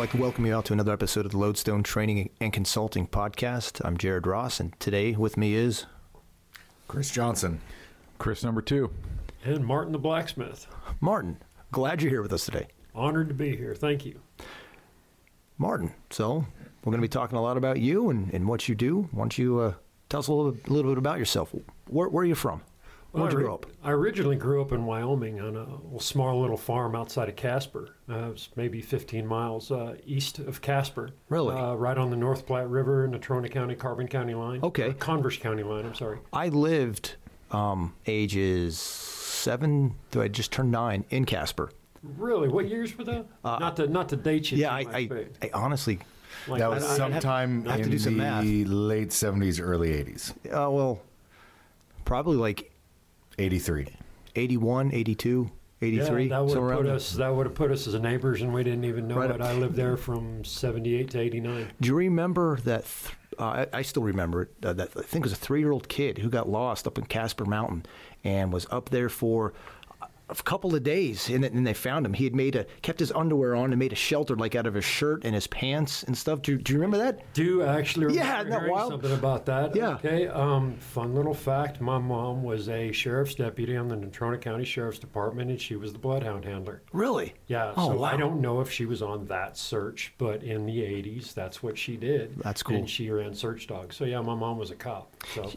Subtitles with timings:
[0.00, 3.84] like to welcome you out to another episode of the Lodestone Training and Consulting Podcast.
[3.84, 5.84] I'm Jared Ross, and today with me is
[6.88, 7.60] Chris Johnson.
[8.16, 8.90] Chris number two.
[9.44, 10.66] And Martin the blacksmith.
[11.02, 11.36] Martin.
[11.70, 12.68] Glad you're here with us today.
[12.94, 13.74] Honored to be here.
[13.74, 14.18] Thank you.
[15.58, 16.46] Martin, so
[16.82, 19.06] we're going to be talking a lot about you and, and what you do.
[19.12, 19.74] Why don't you uh,
[20.08, 21.54] tell us a little, a little bit about yourself?
[21.88, 22.62] Where, where are you from?
[23.12, 23.66] Where'd you I grow up?
[23.82, 27.96] I originally grew up in Wyoming on a small little farm outside of Casper.
[28.08, 31.10] Uh, it was maybe 15 miles uh, east of Casper.
[31.28, 31.56] Really?
[31.56, 34.60] Uh, right on the North Platte River, Natrona County, Carbon County line.
[34.62, 34.88] Okay.
[34.90, 36.18] Or Converse County line, I'm sorry.
[36.32, 37.16] I lived
[37.50, 41.70] um, ages seven, though I just turned nine, in Casper.
[42.02, 42.48] Really?
[42.48, 43.26] What years were that?
[43.44, 44.58] not to not to date you.
[44.66, 45.98] Uh, Yeah, too I, I, I honestly,
[46.46, 48.44] like, That was I- I'd have- sometime I have to in do some the math.
[48.44, 50.30] late 70s, early 80s.
[50.46, 51.02] uh, well,
[52.04, 52.69] probably like
[53.38, 53.86] 83.
[54.36, 55.50] 81, 82,
[55.82, 56.94] 83, Yeah, that would have around put there.
[56.94, 57.12] us.
[57.14, 59.30] That would have put us as neighbors, and we didn't even know Right.
[59.30, 59.40] it.
[59.40, 61.68] I lived there from '78 to '89.
[61.80, 62.84] Do you remember that?
[62.84, 64.50] Th- uh, I, I still remember it.
[64.62, 67.44] Uh, that I think it was a three-year-old kid who got lost up in Casper
[67.46, 67.86] Mountain
[68.22, 69.54] and was up there for
[70.30, 72.12] a couple of days, and, then- and they found him.
[72.12, 74.74] He had made a kept his underwear on and made a shelter like out of
[74.74, 76.42] his shirt and his pants and stuff.
[76.42, 77.32] Do, you- do you remember that?
[77.34, 78.92] Do actually remember Yeah, wild?
[78.92, 79.74] something about that?
[79.74, 79.94] Yeah.
[79.94, 80.28] Okay.
[80.28, 84.98] Um, fun little fact: My mom was a sheriff's deputy on the Natrona County Sheriff's
[84.98, 86.82] Department, and she was the bloodhound handler.
[86.92, 87.34] Really?
[87.46, 87.72] Yeah.
[87.76, 88.08] Oh, so wow.
[88.10, 91.76] I don't know if she was on that search, but in the '80s, that's what
[91.76, 92.38] she did.
[92.38, 92.76] That's cool.
[92.76, 93.96] And she ran search dogs.
[93.96, 95.14] So yeah, my mom was a cop.
[95.34, 95.50] So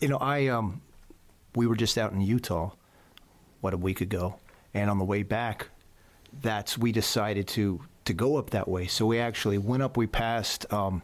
[0.00, 0.80] You know, I um,
[1.54, 2.70] we were just out in Utah,
[3.60, 4.36] what a week ago,
[4.74, 5.68] and on the way back,
[6.42, 8.86] that's we decided to to go up that way.
[8.86, 9.96] So we actually went up.
[9.96, 11.02] We passed um,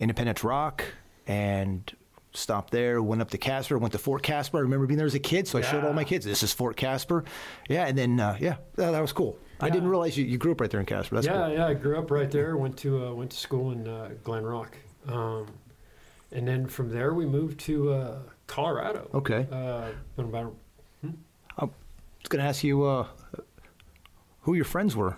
[0.00, 0.84] Independence Rock
[1.26, 1.90] and
[2.32, 3.00] stopped there.
[3.02, 3.78] Went up to Casper.
[3.78, 4.58] Went to Fort Caspar.
[4.58, 6.24] I remember being there as a kid, so I showed all my kids.
[6.24, 7.24] This is Fort Caspar.
[7.68, 9.38] Yeah, and then uh, yeah, that, that was cool.
[9.60, 11.14] I didn't realize you, you grew up right there in Casper.
[11.14, 11.54] That's yeah, cool.
[11.54, 11.66] yeah.
[11.66, 12.56] I grew up right there.
[12.56, 14.72] Went to uh, went to school in uh, Glenrock,
[15.08, 15.46] um,
[16.32, 19.08] and then from there we moved to uh, Colorado.
[19.14, 19.46] Okay.
[19.50, 20.54] Uh, been about
[22.24, 23.06] was going to ask you uh,
[24.42, 25.16] who your friends were.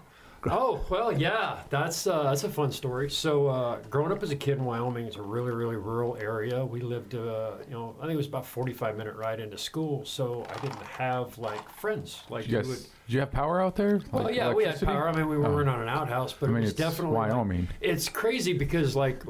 [0.48, 3.10] Oh well, yeah, that's uh, that's a fun story.
[3.10, 6.64] So, uh, growing up as a kid in Wyoming, it's a really really rural area.
[6.64, 9.58] We lived, uh, you know, I think it was about forty five minute ride into
[9.58, 10.04] school.
[10.04, 12.78] So I didn't have like friends like Did you, you guys, would.
[13.06, 14.00] did you have power out there?
[14.12, 15.08] Well, Like yeah, we had power.
[15.08, 15.40] I mean, we Oh.
[15.40, 17.68] weren't on an outhouse, but I mean, it was it's definitely like- Wyoming.
[17.80, 19.24] it's crazy because like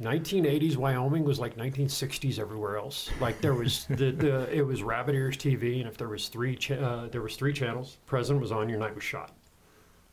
[0.00, 3.10] 1980s Wyoming was like 1960s everywhere else.
[3.20, 6.56] Like there was the, the it was rabbit ears TV, and if there was three
[6.56, 7.98] cha- uh, there was three channels.
[8.06, 9.32] President was on, your night was shot.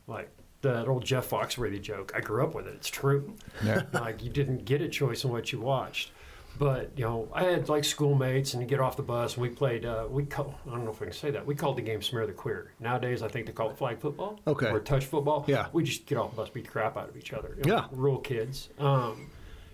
[0.06, 0.30] Like
[0.62, 2.12] that old Jeff Foxworthy joke.
[2.14, 2.74] I grew up with it.
[2.74, 3.34] It's true.
[3.64, 3.82] Yeah.
[3.92, 6.10] like you didn't get a choice in what you watched.
[6.58, 9.50] But you know, I had like schoolmates, and you get off the bus, and we
[9.50, 9.84] played.
[9.84, 11.44] Uh, we call, I don't know if I can say that.
[11.44, 14.40] We called the game "Smear the Queer." Nowadays, I think they call it flag football.
[14.46, 14.70] Okay.
[14.70, 15.44] Or touch football.
[15.46, 15.66] Yeah.
[15.74, 17.54] We just get off the bus, beat the crap out of each other.
[17.58, 17.84] You know, Yeah.
[17.92, 18.70] Rural kids.
[18.78, 19.28] Um,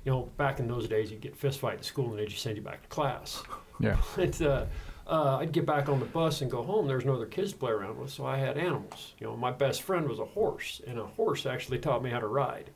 [0.05, 2.43] you know, back in those days, you'd get fist fight at school, and they'd just
[2.43, 3.43] send you back to class.
[3.81, 3.97] Yeah.
[4.17, 4.65] But uh,
[5.07, 6.87] uh, I'd get back on the bus and go home.
[6.87, 9.15] There's no other kids to play around with, so I had animals.
[9.19, 12.21] You know, my best friend was a horse, and a horse actually taught me how
[12.21, 12.71] to ride.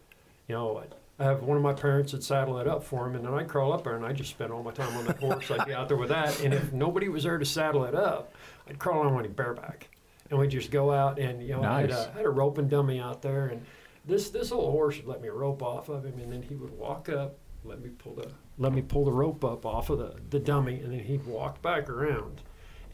[0.48, 3.14] You know, I'd- I have one of my parents would saddle it up for him,
[3.14, 5.18] and then I'd crawl up there and I'd just spend all my time on that
[5.18, 5.50] horse.
[5.50, 8.34] I'd be out there with that, and if nobody was there to saddle it up,
[8.68, 9.88] I'd crawl on him bareback,
[10.28, 11.98] and we'd just go out and you know I had, Nice.
[12.06, 13.64] a, I had a roping dummy out there, and
[14.06, 16.70] this this old horse would let me rope off of him, and then he would
[16.76, 18.28] walk up, let me pull the
[18.58, 21.60] let me pull the rope up off of the, the dummy, and then he'd walk
[21.62, 22.40] back around.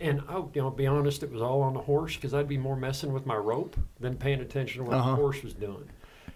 [0.00, 2.58] And I, you know, be honest, it was all on the horse because I'd be
[2.58, 5.10] more messing with my rope than paying attention to what Uh-huh.
[5.10, 5.88] the horse was doing.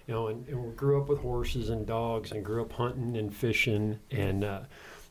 [0.07, 3.17] You know, and, and we grew up with horses and dogs, and grew up hunting
[3.17, 4.61] and fishing, and uh,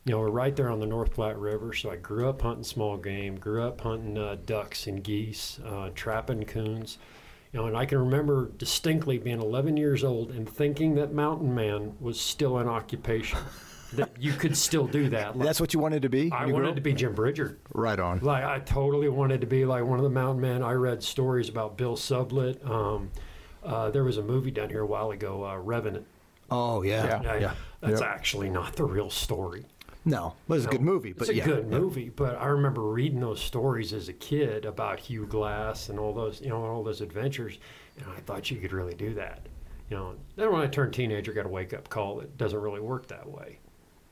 [0.06, 1.74] you know, we're right there on the North Platte River.
[1.74, 5.90] So I grew up hunting small game, grew up hunting uh, ducks and geese, uh,
[5.94, 6.96] trapping coons.
[7.52, 11.54] You know, and I can remember distinctly being 11 years old and thinking that mountain
[11.54, 13.38] man was still an occupation.
[13.92, 15.36] that you could still do that.
[15.36, 16.30] Like, That's what you wanted to be?
[16.32, 17.58] I when you grew wanted to be Jim Bridger.
[17.72, 18.18] Right on.
[18.20, 20.62] Like I totally wanted to be like one of the mountain men.
[20.62, 22.68] I read stories about Bill Sublette.
[22.68, 23.10] Um,
[23.64, 26.06] uh, there was a movie down here a while ago, uh, Revenant.
[26.50, 27.20] Oh, yeah.
[27.22, 27.38] Yeah.
[27.38, 27.54] Yeah.
[27.80, 28.08] That's Yep.
[28.10, 29.64] actually not the real story.
[30.08, 31.12] No, but it's a good movie.
[31.12, 31.44] But it's a yeah.
[31.44, 32.10] good movie.
[32.10, 36.40] But I remember reading those stories as a kid about Hugh Glass and all those,
[36.40, 37.58] you know, all those adventures,
[37.98, 39.40] and I thought you could really do that.
[39.90, 42.20] You know, then when I turned teenager, got a wake up call.
[42.20, 43.58] It doesn't really work that way.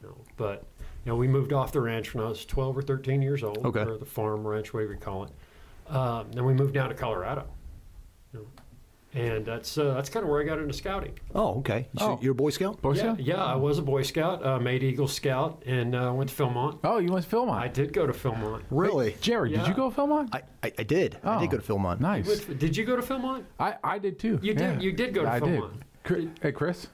[0.03, 0.65] You know, but
[1.05, 3.65] you know, we moved off the ranch when I was twelve or thirteen years old,
[3.65, 3.83] Okay.
[3.83, 5.31] or the farm ranch, whatever you call it.
[5.95, 7.47] Um, then we moved down to Colorado.
[8.33, 8.47] You know,
[9.15, 11.19] and that's uh, that's kind of where I got into scouting.
[11.35, 11.87] Oh, okay.
[11.99, 12.19] So Oh.
[12.21, 12.83] you're a Boy Scout?
[12.83, 13.21] Boy yeah, Scout?
[13.21, 16.79] yeah, I was a Boy Scout, uh, made Eagle Scout, and uh, went to Philmont.
[16.85, 17.59] Oh, you went to Philmont.
[17.61, 18.63] I did go to Philmont.
[18.71, 19.17] Really?
[19.21, 19.69] Jared, did Yeah.
[19.69, 20.29] you go to Philmont?
[20.33, 21.19] I, I, I did.
[21.23, 22.01] I Oh, did go to Philmont.
[22.01, 22.27] Nice.
[22.27, 23.45] Which- did you go to Philmont?
[23.61, 24.39] I, I did too.
[24.43, 24.73] You Yeah.
[24.75, 24.83] did.
[24.83, 25.73] You did go to I Philmont.
[25.73, 25.85] did.
[26.03, 26.87] Chris, hey, Chris.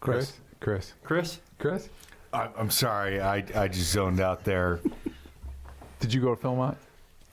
[0.00, 0.34] Chris.
[0.60, 0.92] Chris.
[1.04, 1.40] Chris?
[1.58, 1.88] Chris.
[2.32, 3.20] I, I'm sorry.
[3.20, 4.80] I, I just zoned out there.
[6.00, 6.76] Did you go to Philmont?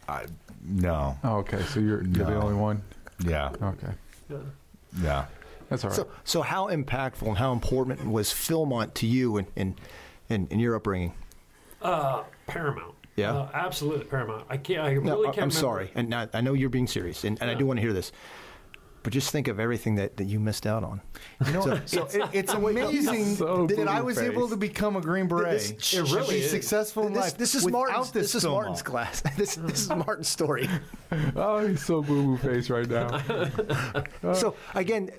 [0.08, 0.26] I,
[0.66, 1.18] no.
[1.24, 1.62] Oh, okay.
[1.64, 2.82] So you're you're the only one.
[3.20, 3.52] Yeah.
[3.62, 3.92] Okay,
[4.30, 4.38] Yeah.
[5.02, 5.26] Yeah.
[5.70, 5.96] that's all right.
[5.96, 9.76] So, so how impactful and how important was Philmont to you in, in,
[10.30, 11.14] in, in your upbringing?
[11.82, 12.96] Uh, Paramount.
[13.16, 13.34] Yeah?
[13.34, 14.46] Uh, absolutely Paramount.
[14.50, 14.82] I can't.
[14.86, 15.38] I really No, I- can't.
[15.38, 17.78] I'm remember- sorry, and not, I know you're being serious, and, and I do want
[17.78, 18.12] to hear this.
[19.04, 21.02] But just think of everything that, that you missed out on.
[21.46, 24.30] You know, so, it, it's amazing So that I was face.
[24.32, 25.52] able to become a Green Beret.
[25.52, 26.50] This- It really is.
[26.50, 27.38] successful in This, life.
[27.38, 28.12] this is Martin's.
[28.12, 28.86] This, This, is Martin's on.
[28.86, 29.22] class.
[29.38, 30.70] This, this is Martin's story.
[31.36, 33.22] oh, he's so boo boo face right now.
[34.34, 35.10] So again,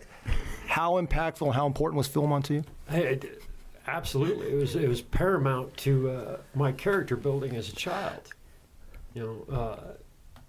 [0.66, 2.64] how impactful and how important was Philmont to you?
[2.88, 3.42] It-
[3.86, 4.46] absolutely.
[4.50, 8.32] It was it was paramount to uh, my character building as a child.
[9.12, 10.40] You know, uh,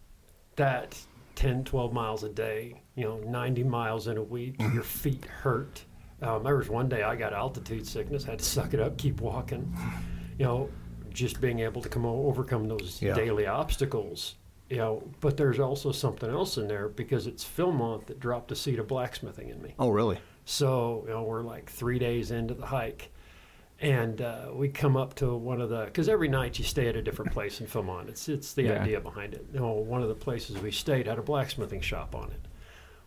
[0.55, 0.97] that
[1.35, 5.83] 10, 12 miles a day, you know, 90 miles in a week, your feet hurt.
[6.21, 9.21] Um, there was one day I got altitude sickness, had to suck it up, keep
[9.21, 9.75] walking.
[10.39, 10.69] You know,
[11.11, 13.13] just being able to come overcome those Yeah.
[13.13, 14.35] daily obstacles.
[14.69, 18.55] You know, but there's also something else in there because it's Philmont that dropped a
[18.55, 19.75] seed of blacksmithing in me.
[19.77, 20.17] Oh, really?
[20.45, 23.11] So you know, we're like three days into the hike,
[23.81, 26.95] and uh, we come up to one of the because every night you stay at
[26.95, 28.07] a different place in Philmont.
[28.10, 28.81] It's it's the Yeah.
[28.81, 29.45] idea behind it.
[29.54, 32.39] You know, one of the places we stayed had a blacksmithing shop on it.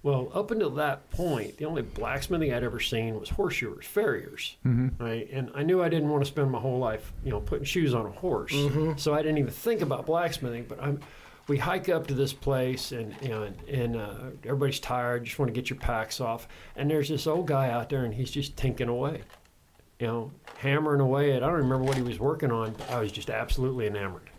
[0.02, 5.28] Well, up until that point, the only blacksmithing I'd ever seen was horseshoers, farriers, right?
[5.32, 7.94] And I knew I didn't want to spend my whole life, you know, putting shoes
[7.94, 8.54] on a horse.
[8.96, 10.66] So I didn't even think about blacksmithing.
[10.68, 11.00] But I'm,
[11.48, 14.14] we hike up to this place, and and, and uh,
[14.44, 16.46] everybody's tired, just want to get your packs off.
[16.76, 19.22] And there's this old guy out there, and he's just tinking away,
[19.98, 21.42] you know, hammering away at.
[21.42, 24.30] I don't remember what he was working on, I was just absolutely enamored.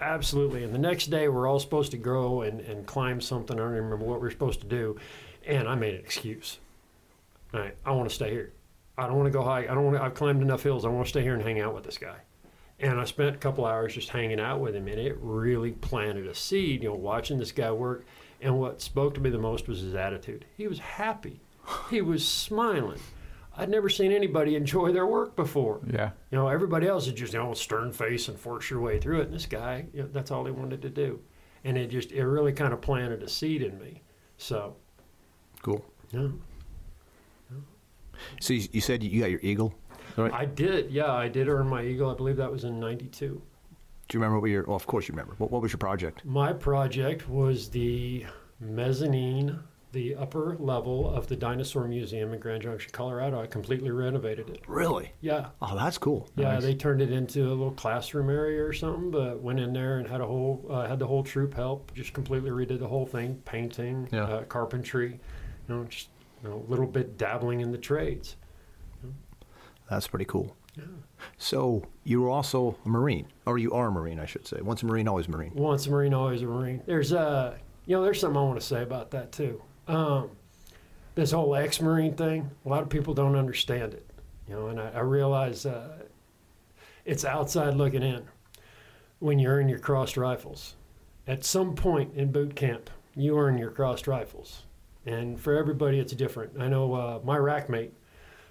[0.00, 0.64] Absolutely.
[0.64, 3.56] And the next day, we're all supposed to go and, and climb something.
[3.56, 4.98] I don't remember what we're supposed to do.
[5.46, 6.58] And I made an excuse.
[7.54, 8.52] All right, I want to stay here.
[8.98, 9.70] I don't want to go hike.
[9.70, 10.02] I don't want to.
[10.02, 10.84] I've climbed enough hills.
[10.84, 12.16] I want to stay here and hang out with this guy.
[12.80, 16.26] And I spent a couple hours just hanging out with him, and it really planted
[16.26, 16.82] a seed.
[16.82, 18.04] You know, watching this guy work.
[18.40, 20.44] And what spoke to me the most was his attitude.
[20.56, 21.40] He was happy.
[21.90, 22.98] He was smiling.
[23.56, 25.80] I'd never seen anybody enjoy their work before.
[25.92, 26.10] Yeah.
[26.30, 29.20] You know, everybody else is just, you know, stern face and force your way through
[29.20, 29.24] it.
[29.26, 31.20] And this guy, you know, that's all he wanted to do.
[31.64, 34.02] And it just, it really kind of planted a seed in me.
[34.38, 34.76] So,
[35.62, 35.84] Cool.
[36.10, 36.28] yeah.
[38.40, 39.74] So you, you said you got your eagle.
[40.16, 40.32] Right.
[40.32, 42.10] I did, yeah, I did earn my Eagle.
[42.10, 43.26] I believe that was in 92.
[44.08, 44.64] Do you remember what your?
[44.64, 45.34] Well, of course you remember.
[45.38, 46.24] What, what was your project?
[46.24, 48.26] My project was the
[48.60, 49.58] mezzanine,
[49.92, 53.40] the upper level of the Dinosaur Museum in Grand Junction, Colorado.
[53.40, 54.62] I completely renovated it.
[54.66, 55.12] Really?
[55.20, 55.48] Yeah.
[55.60, 56.28] Oh, that's cool.
[56.34, 56.62] Yeah, Nice.
[56.62, 59.10] they turned it into a little classroom area or something.
[59.10, 61.92] But went in there and had a whole uh, had the whole troop help.
[61.94, 64.24] Just completely redid the whole thing, painting, Yeah.
[64.24, 65.20] uh, carpentry,
[65.68, 66.08] you know, just
[66.42, 68.36] you know, a little bit dabbling in the trades.
[69.90, 70.56] That's pretty cool.
[70.76, 70.84] Yeah.
[71.36, 74.60] So you were also a Marine, or you are a Marine, I should say.
[74.62, 75.52] Once a Marine, always a Marine.
[75.54, 76.82] Once a Marine, always a Marine.
[76.86, 79.60] There's uh, you know, there's something I want to say about that too.
[79.88, 80.30] Um,
[81.14, 84.06] this whole ex-Marine thing, a lot of people don't understand it.
[84.48, 86.02] You know, and I, I realize uh,
[87.04, 88.24] it's outside looking in.
[89.18, 90.74] When you earn your crossed rifles,
[91.26, 94.62] at some point in boot camp, you earn your crossed rifles,
[95.06, 96.60] and for everybody, it's different.
[96.60, 97.92] I know uh, my rack mate,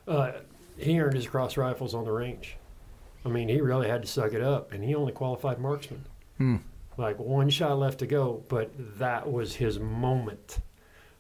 [0.08, 0.32] uh,
[0.78, 2.56] he earned his crossed rifles on the range.
[3.26, 6.06] I mean, he really had to suck it up, and he only qualified marksman
[6.38, 6.58] Hmm.
[6.98, 10.60] like one shot left to go, but that was his moment.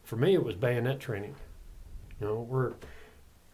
[0.03, 1.35] For me, it was bayonet training.
[2.19, 2.73] You know, we're a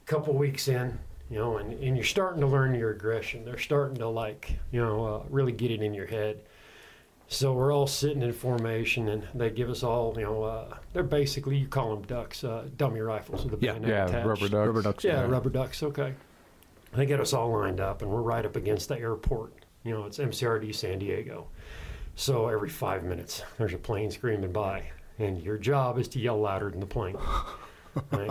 [0.06, 0.98] couple weeks in,
[1.30, 3.46] you know, and, and you're starting to learn your aggression.
[3.46, 6.42] They're starting to like, you know, uh, really get it in your head.
[7.30, 11.04] So we're all sitting in formation, and they give us all, you know, uh, they're
[11.04, 13.74] basically you call them ducks, uh, dummy rifles with a Yeah.
[13.74, 14.06] bayonet Yeah.
[14.06, 14.28] attached.
[14.28, 14.68] Rubber ducks.
[14.68, 15.04] Rubber ducks.
[15.04, 15.84] Yeah, rubber ducks.
[15.84, 16.14] Okay.
[16.94, 19.52] They get us all lined up, and we're right up against the airport.
[19.84, 21.48] You know, it's MCRD San Diego.
[22.16, 24.84] So every five minutes, there's a plane screaming by,
[25.20, 27.18] and your job is to yell louder than the plane.
[28.12, 28.30] Right?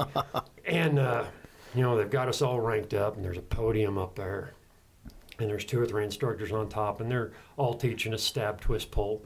[0.64, 1.24] and uh,
[1.74, 4.54] you know, they've got us all ranked up, and there's a podium up there,
[5.38, 8.90] and there's two or three instructors on top, and they're all teaching us stab, twist,
[8.90, 9.22] pull.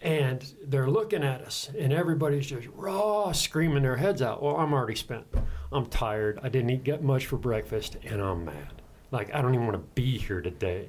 [0.00, 4.42] And they're looking at us, and everybody's just raw screaming their heads out.
[4.42, 5.26] Well, I'm already spent.
[5.72, 6.38] I'm tired.
[6.42, 8.82] I didn't eat get much for breakfast, and I'm mad.
[9.10, 10.88] Like I don't even want to be here today.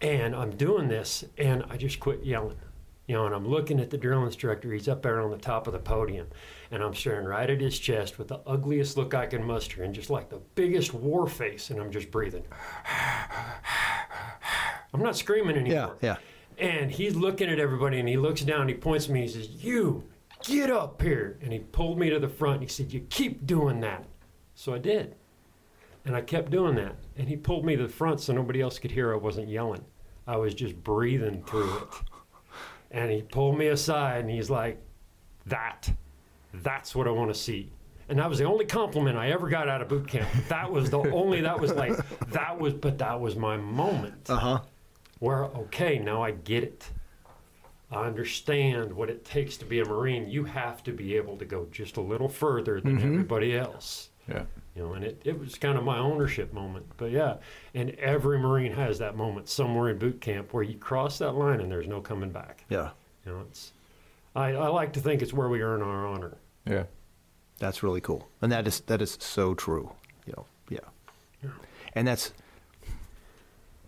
[0.00, 2.58] And I'm doing this, and I just quit yelling.
[3.06, 4.72] You know, and I'm looking at the drill instructor.
[4.72, 6.26] He's up there on the top of the podium,
[6.70, 9.94] and I'm staring right at his chest with the ugliest look I can muster, and
[9.94, 12.44] just like the biggest war face, and I'm just breathing.
[14.94, 15.96] I'm not screaming anymore.
[16.00, 16.16] yeah.
[16.16, 16.16] yeah.
[16.56, 19.48] And he's looking at everybody and he looks down, he points to me, he says,
[19.48, 20.04] You,
[20.44, 21.38] get up here.
[21.42, 22.60] And he pulled me to the front.
[22.60, 24.04] And he said, you keep doing that.
[24.54, 25.16] So I did.
[26.04, 26.96] And I kept doing that.
[27.16, 29.84] And he pulled me to the front so nobody else could hear I wasn't yelling.
[30.26, 31.88] I was just breathing through it.
[32.94, 34.80] And he pulled me aside and he's like,
[35.46, 35.90] that,
[36.54, 37.72] that's what I want to see.
[38.08, 40.28] And that was the only compliment I ever got out of boot camp.
[40.48, 41.96] That was the only, that was like,
[42.28, 44.60] that was, but that was my moment Uh huh.
[45.18, 46.88] where, okay, now I get it.
[47.90, 50.28] I understand what it takes to be a Marine.
[50.28, 54.10] You have to be able to go just a little further than everybody else.
[54.28, 54.44] Yeah.
[54.74, 56.86] You know, and it, it was kind of my ownership moment.
[56.96, 57.36] But yeah,
[57.74, 61.60] and every Marine has that moment somewhere in boot camp where you cross that line
[61.60, 62.64] and there's no coming back.
[62.68, 62.90] Yeah.
[63.24, 63.72] You know, it's
[64.34, 66.38] I, I like to think it's where we earn our honor.
[66.66, 66.84] Yeah.
[67.58, 69.92] That's really cool, and that is that is so true.
[70.26, 71.50] You know, yeah,
[71.94, 72.32] and that's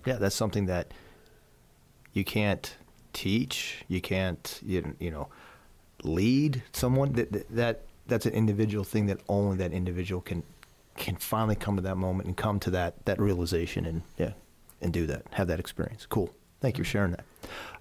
[0.05, 0.93] yeah, that's something that
[2.13, 2.77] you can't
[3.13, 3.85] teach.
[3.89, 5.29] You can't you, you know
[6.05, 7.15] lead someone.
[7.15, 10.45] That, that that that's an individual thing that only that individual can
[10.97, 14.33] can finally come to that moment and come to that that realization and yeah
[14.81, 16.07] and do that have that experience.
[16.07, 16.31] Cool.
[16.61, 17.25] Thank you for sharing that.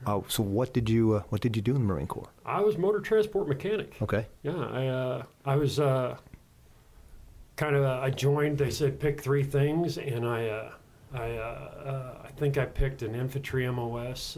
[0.05, 2.29] Uh, so what did you uh, what did you do in the Marine Corps?
[2.45, 3.95] I was motor transport mechanic.
[4.01, 4.27] Okay.
[4.43, 6.17] Yeah, I uh, I was uh,
[7.55, 8.57] kind of uh, I joined.
[8.57, 10.71] They said pick three things, and I uh,
[11.13, 14.37] I uh, uh, I think I picked an infantry MOS.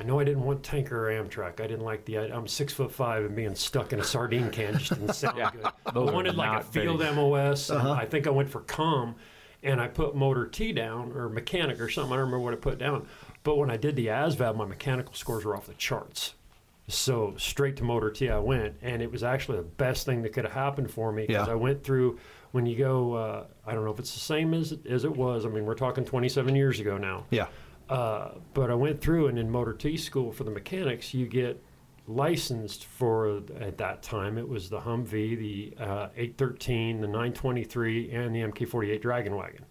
[0.00, 1.60] I know I didn't want tanker or Amtrac.
[1.60, 2.16] I didn't like the.
[2.18, 5.50] I'm six foot five and being stuck in a sardine can just didn't sound Yeah,
[5.50, 5.66] good.
[5.86, 7.14] I wanted like a field big.
[7.14, 7.70] MOS.
[7.78, 7.92] Uh-huh.
[7.92, 9.16] I think I went for com,
[9.62, 12.12] and I put motor T down or mechanic or something.
[12.12, 13.06] I don't remember what I put down.
[13.42, 16.34] But when I did the ASVAB, my mechanical scores were off the charts.
[16.86, 20.32] So straight to motor T I went, and it was actually the best thing that
[20.32, 21.52] could have happened for me because Yeah.
[21.52, 22.18] I went through.
[22.52, 25.44] When you go, uh, I don't know if it's the same as as it was.
[25.44, 27.26] I mean, we're talking 27 years ago now.
[27.30, 27.48] Yeah.
[27.88, 31.62] Uh, but I went through, and in motor T school for the mechanics, you get
[32.06, 38.34] licensed for at that time it was the Humvee, the uh, 813, the 923, and
[38.34, 39.64] the MK48 Dragon Wagon.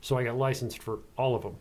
[0.00, 1.56] So I got licensed for all of them,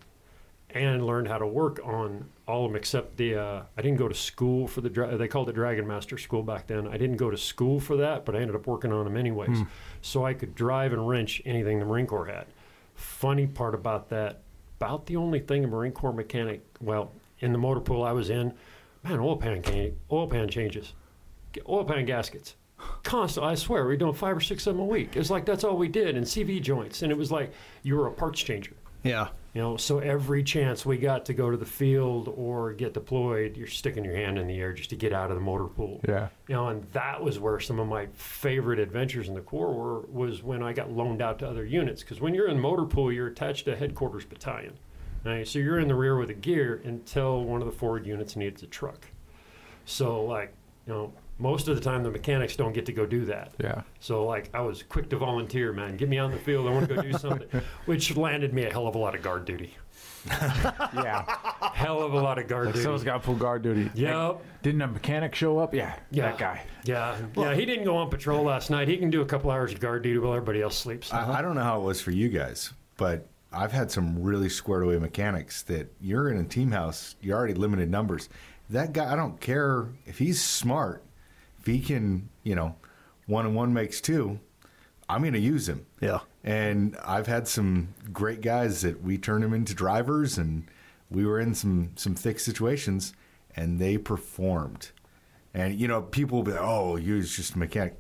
[0.71, 3.35] and learned how to work on all of them except the.
[3.35, 4.89] Uh, I didn't go to school for the.
[4.89, 6.87] Dra- they called it Dragon Master School back then.
[6.87, 9.59] I didn't go to school for that, but I ended up working on them anyways,
[10.01, 12.45] so I could drive and wrench anything the Marine Corps had.
[12.95, 14.41] Funny part about that,
[14.79, 18.29] about the only thing a Marine Corps mechanic, well, in the motor pool I was
[18.29, 18.53] in,
[19.03, 20.93] man, oil pan can, oil pan changes,
[21.67, 22.55] oil pan gaskets,
[23.03, 23.45] constant.
[23.45, 25.17] I swear, we were doing five or six of them a week.
[25.17, 27.51] It's like that's all we did, and CV joints, and it was like
[27.83, 28.71] you were a parts changer.
[29.03, 29.29] Yeah.
[29.53, 33.57] You know, so every chance we got to go to the field or get deployed,
[33.57, 36.01] you're sticking your hand in the air just to get out of the motor pool.
[36.07, 36.27] Yeah.
[36.47, 40.01] You know, and that was where some of my favorite adventures in the Corps were,
[40.01, 42.03] was when I got loaned out to other units.
[42.03, 44.73] Because when you're in motor pool, you're attached to a headquarters battalion.
[45.25, 45.47] Right?
[45.47, 48.61] So you're in the rear with the gear until one of the forward units needs
[48.61, 49.07] a truck.
[49.85, 50.53] So, like,
[50.85, 53.53] you know, most of the time the mechanics don't get to go do that.
[53.59, 53.81] Yeah.
[53.99, 55.97] So, like, I was quick to volunteer, man.
[55.97, 56.67] Get me on the field.
[56.67, 57.47] I want to go do something,
[57.85, 59.75] which landed me a hell of a lot of guard duty.
[60.29, 61.23] Yeah.
[61.73, 62.83] Hell of a lot of guard Like duty.
[62.83, 63.89] someone's got full guard duty.
[63.95, 64.15] Yep.
[64.15, 65.73] Like, didn't a mechanic show up?
[65.73, 65.95] Yeah.
[66.11, 66.23] Yeah.
[66.29, 66.61] That guy.
[66.83, 67.53] Yeah, yeah.
[67.53, 68.87] He didn't go on patrol last night.
[68.87, 71.13] He can do a couple hours of guard duty while everybody else sleeps.
[71.13, 74.49] I, I don't know how it was for you guys, but I've had some really
[74.49, 78.29] squared away mechanics that you're in a team house, you're already limited numbers.
[78.69, 81.08] That guy, I don't care if he's smart, if
[81.69, 82.75] he can, you know,
[83.27, 84.39] one and one makes two,
[85.07, 85.85] I'm going to use him.
[86.01, 86.19] Yeah.
[86.43, 90.67] And I've had some great guys that we turned them into drivers, and
[91.09, 93.13] we were in some some thick situations,
[93.55, 94.91] and they performed.
[95.53, 97.99] And you know, people will be like, "Oh, you're just a mechanic."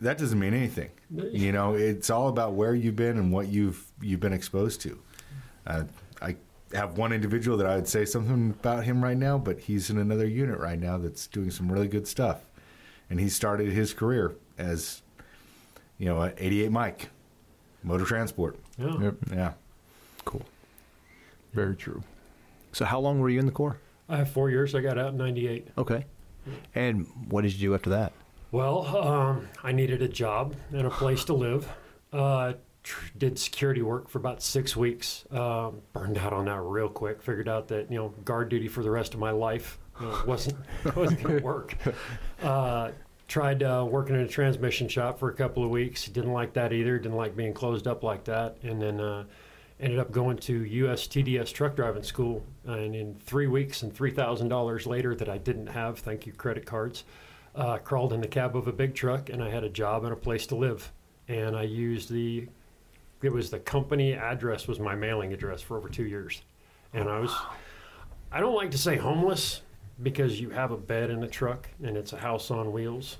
[0.00, 0.90] That doesn't mean anything.
[1.10, 4.98] You know, it's all about where you've been and what you've you've been exposed to.
[5.66, 5.84] Uh, I
[6.72, 9.98] have one individual that I would say something about him right now, but he's in
[9.98, 12.40] another unit right now that's doing some really good stuff,
[13.08, 15.02] and he started his career as
[15.98, 17.08] you know, a 88 Mike,
[17.82, 18.56] motor transport.
[18.78, 19.00] Yeah.
[19.00, 19.14] Yep.
[19.32, 19.52] Yeah.
[20.24, 20.42] Cool.
[21.52, 22.02] Very true.
[22.72, 23.78] So how long were you in the Corps?
[24.08, 24.74] I have four years.
[24.74, 25.68] I got out in '98.
[25.76, 26.04] Okay.
[26.74, 28.12] And what did you do after that?
[28.52, 31.68] Well, um, I needed a job and a place to live.
[32.12, 32.58] Uh, tr-
[33.16, 35.24] did security work for about six weeks.
[35.30, 37.22] Um, burned out on that real quick.
[37.22, 40.22] Figured out that you know guard duty for the rest of my life you know,
[40.26, 40.56] wasn't
[40.96, 41.76] wasn't going to work.
[42.42, 42.90] Uh,
[43.28, 46.06] tried uh, working in a transmission shop for a couple of weeks.
[46.06, 46.98] Didn't like that either.
[46.98, 48.56] Didn't like being closed up like that.
[48.62, 49.24] And then uh,
[49.80, 52.44] ended up going to US TDS truck driving school.
[52.64, 56.32] And in three weeks and three thousand dollars later that I didn't have, thank you
[56.32, 57.04] credit cards,
[57.54, 60.12] uh, crawled in the cab of a big truck and I had a job and
[60.12, 60.90] a place to live.
[61.28, 62.48] And I used the
[63.22, 66.42] it was the company address was my mailing address for over two years.
[66.94, 67.34] And I was
[68.30, 69.62] I don't like to say homeless,
[70.02, 73.16] because you have a bed in the truck and it's a house on wheels.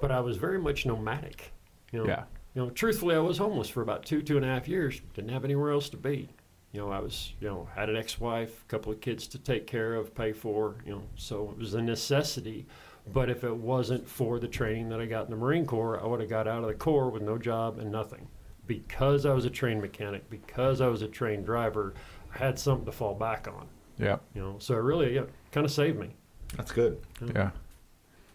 [0.00, 1.52] But I was very much nomadic.
[1.92, 2.24] You know, Yeah.
[2.54, 5.00] you know, truthfully, I was homeless for about two, two and a half years.
[5.14, 6.28] Didn't have anywhere else to be.
[6.72, 9.66] You know, I was, you know, had an ex-wife, a couple of kids to take
[9.66, 10.76] care of, pay for.
[10.86, 12.66] You know, so it was a necessity.
[13.12, 16.06] But if it wasn't for the training that I got in the Marine Corps, I
[16.06, 18.28] would have got out of the Corps with no job and nothing.
[18.70, 21.92] Because I was a trained mechanic, because I was a trained driver,
[22.32, 23.66] I had something to fall back on.
[23.98, 24.18] Yeah.
[24.32, 26.10] You know, so it really yeah, kind of saved me.
[26.56, 27.00] That's good.
[27.34, 27.50] Yeah.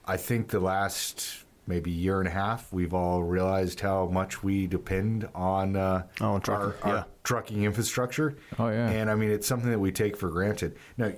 [0.04, 4.68] I think the last maybe year and a half, we've all realized how much we
[4.68, 7.04] depend on uh, Oh, our, trucking, our yeah.
[7.24, 8.36] trucking infrastructure.
[8.60, 8.90] Oh, yeah.
[8.90, 10.76] And I mean, it's something that we take for granted.
[10.98, 11.14] Now,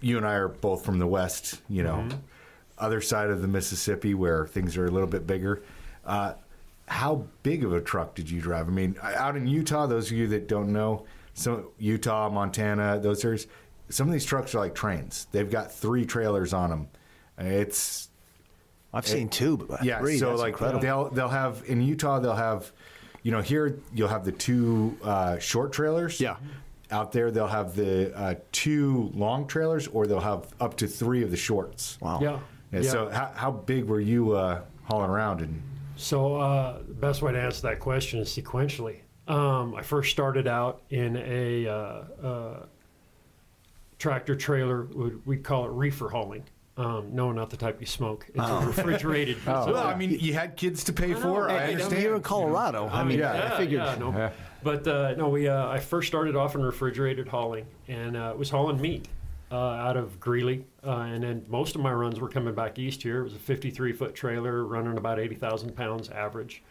[0.00, 2.18] you and I are both from the West, you know, Mm-hmm.
[2.78, 5.60] other side of the Mississippi where things are a little bit bigger.
[6.06, 6.34] Uh,
[6.90, 8.66] how big of a truck did you drive?
[8.66, 13.24] I mean, out in Utah, those of you that don't know, so Utah, Montana, those
[13.24, 13.46] areas,
[13.88, 15.28] some of these trucks are like trains.
[15.30, 16.88] They've got three trailers on them.
[17.38, 18.08] It's
[18.92, 20.80] I've seen two, but yeah, three, so that's like incredible.
[20.80, 22.72] they'll they'll have in Utah they'll have,
[23.22, 26.20] you know, here you'll have the two uh, short trailers.
[26.20, 26.36] Yeah.
[26.90, 31.22] Out there they'll have the uh, two long trailers, or they'll have up to three
[31.22, 31.98] of the shorts.
[32.00, 32.18] wow.
[32.20, 32.40] Yeah.
[32.72, 35.40] Yeah, So how, how big were you uh, hauling around?
[35.40, 35.62] And
[36.00, 39.00] So uh, the best way to answer that question is sequentially.
[39.28, 41.72] Um, I first started out in a uh,
[42.26, 42.66] uh,
[43.98, 44.84] tractor trailer.
[44.84, 46.44] would- We'd call it reefer hauling.
[46.76, 48.26] Um, no, not the type you smoke.
[48.34, 49.36] It's a refrigerated.
[49.46, 49.72] Oh.
[49.72, 51.46] well, I mean, you had kids to pay for.
[51.48, 51.54] know.
[51.54, 52.02] I Hey, Hey, understand.
[52.02, 52.88] You're in Colorado.
[52.88, 53.50] I mean, yeah.
[53.52, 53.82] I figured.
[53.82, 54.30] Yeah, no.
[54.62, 58.38] But uh, no, we uh, I first started off in refrigerated hauling, and uh, it
[58.38, 59.08] was hauling meat
[59.50, 63.02] uh, out of Greeley, uh, and then most of my runs were coming back east
[63.02, 63.20] here.
[63.20, 66.62] It was a 53 foot trailer running about 80,000 pounds average.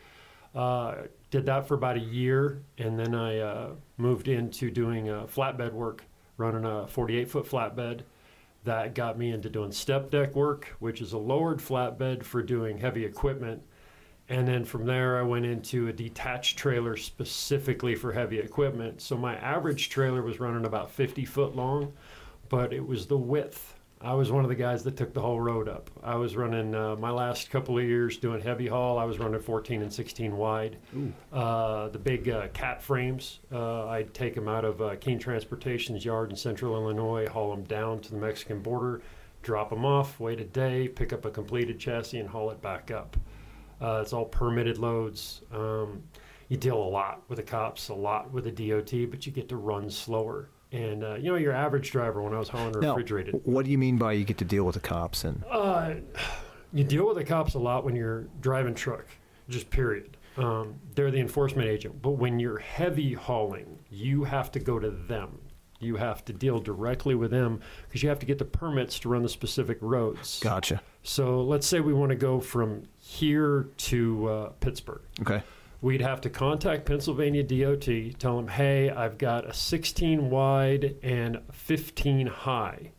[0.56, 0.96] Uh,
[1.30, 5.74] did that for about a year, and then I uh, moved into doing uh, flatbed
[5.74, 6.04] work,
[6.38, 8.02] running a 48 foot flatbed.
[8.64, 12.78] That got me into doing step deck work, which is a lowered flatbed for doing
[12.78, 13.62] heavy equipment.
[14.28, 19.02] And then from there, I went into a detached trailer specifically for heavy equipment.
[19.02, 21.94] So my average trailer was running about 50 foot long,
[22.50, 23.76] but it was the width.
[24.02, 25.90] I was one of the guys that took the whole road up.
[26.02, 28.98] I was running uh, my last couple of years doing heavy haul.
[28.98, 30.78] I was running 14 and 16 wide.
[31.34, 36.06] Uh, the big uh, cat frames, uh, I'd take them out of uh, Keene Transportation's
[36.06, 39.02] yard in central Illinois, haul them down to the Mexican border,
[39.42, 42.92] drop them off, wait a day, pick up a completed chassis, and haul it back
[42.92, 43.18] up.
[43.82, 45.42] Uh, it's all permitted loads.
[45.52, 46.04] Um,
[46.48, 49.50] you deal a lot with the cops, a lot with the DOT, but you get
[49.50, 50.50] to run slower.
[50.72, 53.72] And uh, you know, your average driver, when I was hauling Now, refrigerated, what do
[53.72, 55.44] you mean by you get to deal with the cops and?
[55.50, 55.96] uh,
[56.74, 59.06] you deal with the cops a lot when you're driving truck,
[59.50, 60.16] just period.
[60.38, 62.02] Um, they're the enforcement agent.
[62.02, 65.40] But when you're heavy hauling, you have to go to them.
[65.80, 69.10] You have to deal directly with them because you have to get the permits to
[69.10, 70.40] run the specific roads.
[70.42, 70.82] Gotcha.
[71.04, 75.02] So let's say we want to go from here to uh, Pittsburgh.
[75.22, 75.42] Okay.
[75.82, 81.40] We'd have to contact Pennsylvania DOT, tell them, hey, I've got a 16 wide and
[81.54, 82.92] 15 high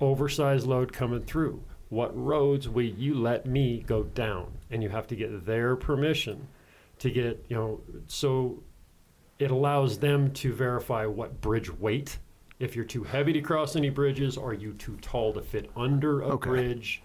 [0.00, 1.62] oversized load coming through.
[1.88, 4.52] What roads will you let me go down?
[4.70, 6.46] And you have to get their permission
[6.98, 8.62] to get, you know, so
[9.38, 12.18] it allows them to verify what bridge weight.
[12.58, 16.20] If you're too heavy to cross any bridges, are you too tall to fit under
[16.20, 16.50] a Okay.
[16.50, 17.02] bridge?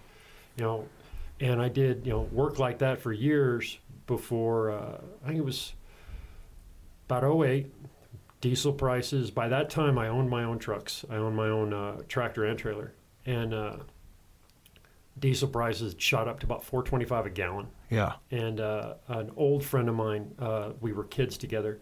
[0.57, 0.89] You know,
[1.39, 5.45] and I did, you know, work like that for years before, uh, I think it
[5.45, 5.73] was
[7.07, 7.71] about 08,
[8.41, 9.29] diesel prices.
[9.31, 11.05] By that time, I owned my own trucks.
[11.09, 12.93] I owned my own uh, tractor and trailer.
[13.25, 13.77] And uh,
[15.19, 18.13] diesel prices shot up to about 425 a gallon Yeah.
[18.31, 21.79] and uh, an old friend of mine, uh, we were kids together,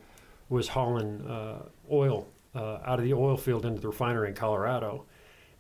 [0.50, 5.06] was hauling uh, oil uh, out of the oil field into the refinery in Colorado,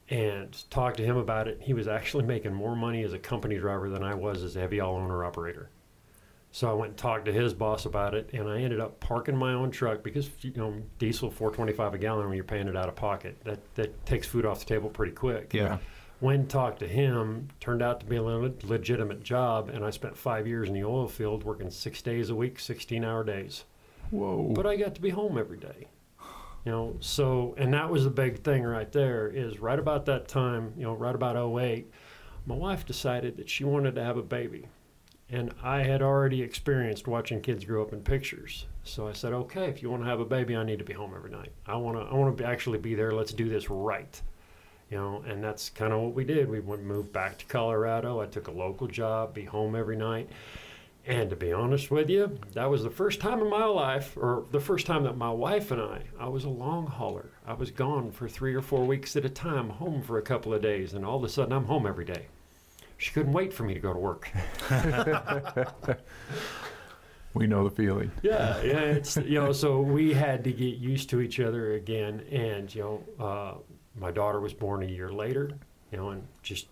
[0.10, 1.60] and talked to him about it.
[1.62, 4.60] He was actually making more money as a company driver than I was as a
[4.60, 5.70] heavy haul owner operator.
[6.52, 9.36] So I went and talked to his boss about it, and I ended up parking
[9.38, 12.90] my own truck because you know diesel 425 a gallon when you're paying it out
[12.90, 13.38] of pocket.
[13.44, 15.78] That that takes food off the table pretty quick Yeah.
[16.20, 20.18] went and talked to him turned out to be a legitimate job and i spent
[20.18, 23.66] five years in the oil field working six days a week 16 hour days
[24.10, 24.52] Whoa.
[24.56, 25.86] but i got to be home every day
[26.66, 30.28] you know so and that was the big thing right there is right about that
[30.28, 31.86] time you know right about 08
[32.48, 34.66] my wife decided that she wanted to have a baby
[35.30, 39.70] and i had already experienced watching kids grow up in pictures so i said okay
[39.70, 41.76] if you want to have a baby i need to be home every night i
[41.76, 44.22] want to i want to actually be there let's do this right
[44.90, 46.50] you know, and that's kind of what we did.
[46.50, 48.22] We went moved back to Colorado.
[48.22, 50.30] I took a local job, be home every night,
[51.06, 54.46] And to be honest with you, that was the first time in my life, or
[54.52, 57.32] the first time that my wife and I, I was a long hauler.
[57.46, 60.54] I was gone for three or four weeks at a time, home for a couple
[60.54, 62.28] of days, and all of a sudden I'm home every day.
[62.98, 64.30] She couldn't wait for me to go to work.
[67.34, 68.12] We know the feeling.
[68.24, 68.80] yeah, yeah.
[68.80, 72.82] It's you know, so we had to get used to each other again, and you
[72.82, 73.54] know, uh,
[73.96, 75.52] my daughter was born a year later,
[75.92, 76.68] you know, and just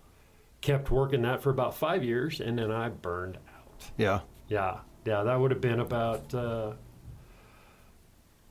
[0.62, 3.92] kept working that for about five years, and then I burned out.
[3.98, 4.22] Yeah.
[4.48, 6.34] Yeah, yeah, that would have been about.
[6.34, 6.74] Uh,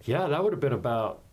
[0.05, 1.24] yeah, that would have been about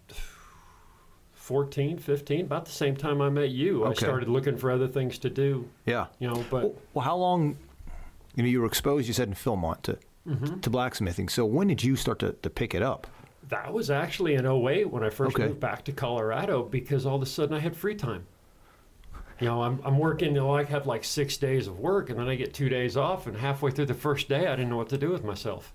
[1.42, 3.84] 14, 15, about the same time I met you.
[3.86, 6.06] I started looking for other things to do, Yeah.
[6.20, 7.58] you know, but Well, well, how long?
[8.36, 9.08] You know, you were exposed.
[9.08, 10.60] You said in Philmont to Mm-hmm.
[10.60, 11.30] to blacksmithing.
[11.30, 13.08] So when did you start to, to pick it up?
[13.50, 15.48] that was actually in 08 when I first Okay.
[15.48, 18.26] moved back to Colorado because all of a sudden I had free time.
[19.42, 22.18] You know, I'm, I'm working, you know, I have like six days of work and
[22.20, 23.26] then I get two days off.
[23.28, 25.74] And halfway through the first day, I didn't know what to do with myself.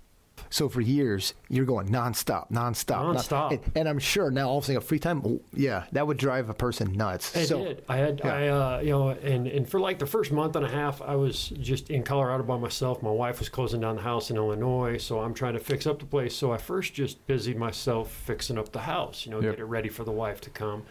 [0.51, 3.51] So for years, you're going nonstop, nonstop, non- Nonstop.
[3.53, 5.23] And, and I'm sure now all of a sudden free time.
[5.25, 7.37] oh, Yeah, that would drive a person nuts.
[7.37, 7.85] I so, did.
[7.89, 8.35] I had, yeah.
[8.35, 11.17] I, uh, you know, and, and for like the first month and a half, I
[11.17, 13.03] was just in Colorado by myself.
[13.03, 15.99] My wife was closing down the house in Illinois, so I'm trying to fix up
[15.99, 16.35] the place.
[16.35, 19.53] So I first just busied myself fixing up the house, you know, Yep.
[19.57, 20.85] get it ready for the wife to come.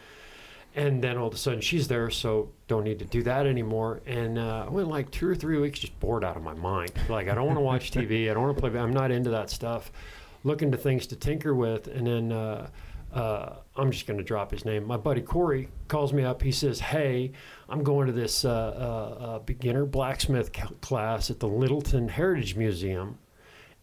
[0.75, 4.01] And then all of a sudden she's there, so don't need to do that anymore.
[4.05, 6.91] And uh, I went like two or three weeks just bored out of my mind.
[7.07, 8.29] Like, I don't want to watch TV.
[8.29, 8.77] I don't want to play.
[8.77, 9.89] I'm not into that stuff.
[10.43, 11.87] Looking to things to tinker with.
[11.87, 12.69] And then uh,
[13.13, 14.83] uh, I'm just going to drop his name.
[14.83, 16.41] My buddy Corey calls me up.
[16.41, 17.31] He says, Hey,
[17.69, 23.17] I'm going to this uh, uh, uh, beginner blacksmith class at the Littleton Heritage Museum.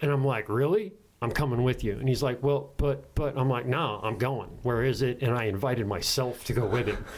[0.02, 0.92] And I'm like, really?
[1.22, 1.92] I'm coming with you.
[1.92, 4.50] And he's like, well, but, but I'm like, no, I'm going.
[4.62, 5.22] Where is it?
[5.22, 7.04] And I invited myself to go with him.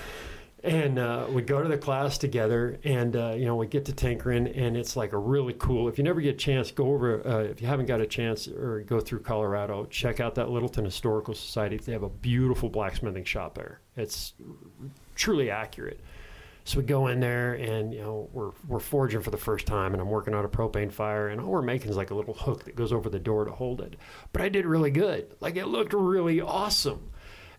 [0.64, 3.92] And uh, we go to the class together, and uh, you know we get to
[3.92, 5.88] tinkering, and it's like a really cool.
[5.88, 7.26] If you never get a chance, go over.
[7.26, 10.86] Uh, if you haven't got a chance, or go through Colorado, check out that Littleton
[10.86, 11.76] Historical Society.
[11.76, 13.80] They have a beautiful blacksmithing shop there.
[13.94, 14.32] It's
[15.14, 16.00] truly accurate.
[16.66, 19.92] So we go in there and you know we're we're forging for the first time
[19.92, 22.33] and I'm working on a propane fire and all we're making is like a little
[22.33, 23.96] hook that goes over the door to hold it.
[24.33, 25.37] But I did really good.
[25.40, 27.11] Like it looked really awesome.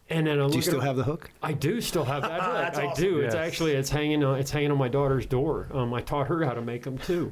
[0.09, 1.29] And then I do look you still at, have the hook?
[1.41, 2.53] I do still have that hook.
[2.53, 3.03] That's I awesome.
[3.03, 3.19] do.
[3.19, 5.67] It's actually it's hanging on it's hanging on my daughter's door.
[5.71, 7.31] Um, I taught her how to make them too.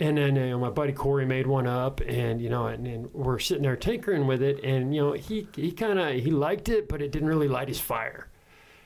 [0.00, 3.12] And then you know, my buddy Corey made one up, and you know, and, and
[3.12, 6.68] we're sitting there tinkering with it, and you know, he he kind of he liked
[6.68, 8.28] it, but it didn't really light his fire,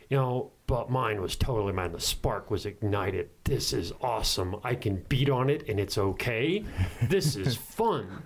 [0.08, 0.52] you know.
[0.72, 1.92] But mine was totally mine.
[1.92, 3.28] The spark was ignited.
[3.44, 4.56] This is awesome.
[4.64, 6.64] I can beat on it, and it's okay.
[7.10, 8.22] This is fun,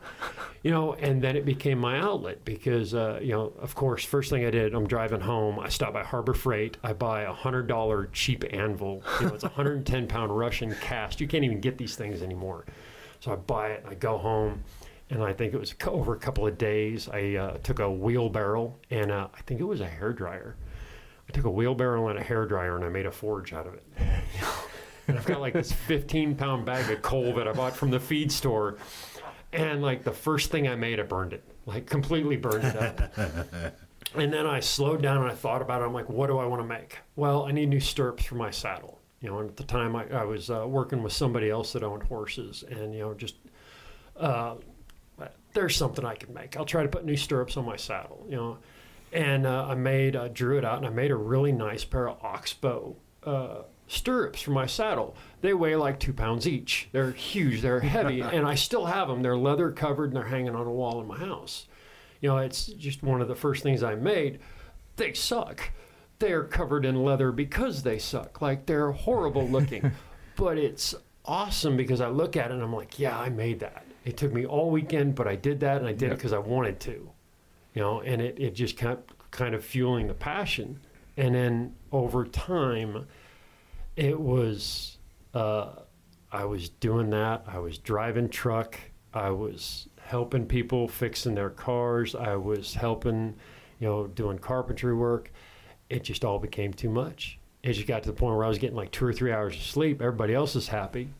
[0.62, 0.92] you know.
[0.92, 4.50] And then it became my outlet because, uh, you know, of course, first thing I
[4.52, 5.58] did, I'm driving home.
[5.58, 6.76] I stop by Harbor Freight.
[6.84, 9.02] I buy a hundred dollar cheap anvil.
[9.18, 11.20] You know, it's a hundred and ten pound Russian cast.
[11.20, 12.64] You can't even get these things anymore.
[13.18, 13.84] So I buy it.
[13.88, 14.62] I go home.
[15.10, 17.08] And I think it was over a couple of days.
[17.08, 20.56] I uh, took a wheelbarrow and uh, I think it was a hair dryer.
[21.36, 23.74] I took a wheelbarrow and a hair dryer and I made a forge out of
[23.74, 23.84] it.
[25.08, 28.00] and I've got like this 15 pound bag of coal that I bought from the
[28.00, 28.78] feed store.
[29.52, 33.18] And like the first thing I made, I burned it, like completely burned it up.
[34.14, 35.84] and then I slowed down and I thought about it.
[35.84, 37.00] I'm like, what do I want to make?
[37.16, 38.98] Well, I need new stirrups for my saddle.
[39.20, 41.82] You know, and at the time I, I was uh, working with somebody else that
[41.82, 43.34] owned horses and, you know, just
[44.18, 44.54] uh,
[45.52, 46.56] there's something I can make.
[46.56, 48.56] I'll try to put new stirrups on my saddle, you know.
[49.16, 52.06] And uh, I made, I drew it out, and I made a really nice pair
[52.08, 55.16] of oxbow uh, stirrups for my saddle.
[55.40, 56.88] They weigh like two pounds each.
[56.92, 57.62] They're huge.
[57.62, 59.22] They're heavy, and I still have them.
[59.22, 61.66] They're leather covered, and they're hanging on a wall in my house.
[62.20, 64.38] You know, it's just one of the first things I made.
[64.96, 65.70] They suck.
[66.18, 68.42] They're covered in leather because they suck.
[68.42, 69.92] Like they're horrible looking,
[70.36, 73.86] but it's awesome because I look at it and I'm like, yeah, I made that.
[74.04, 76.38] It took me all weekend, but I did that and I did it because I
[76.38, 77.10] wanted to,
[77.76, 80.80] you know, and it, it just kept kind of fueling the passion.
[81.18, 83.06] And then over time,
[83.96, 84.96] it was,
[85.34, 85.72] uh,
[86.32, 87.44] I was doing that.
[87.46, 88.78] I was driving truck.
[89.12, 92.14] I was helping people fixing their cars.
[92.14, 93.36] I was helping,
[93.78, 95.30] you know, doing carpentry work.
[95.90, 97.38] It just all became too much.
[97.62, 99.54] It just got to the point where I was getting like two or three hours
[99.54, 100.00] of sleep.
[100.00, 101.10] Everybody else is happy,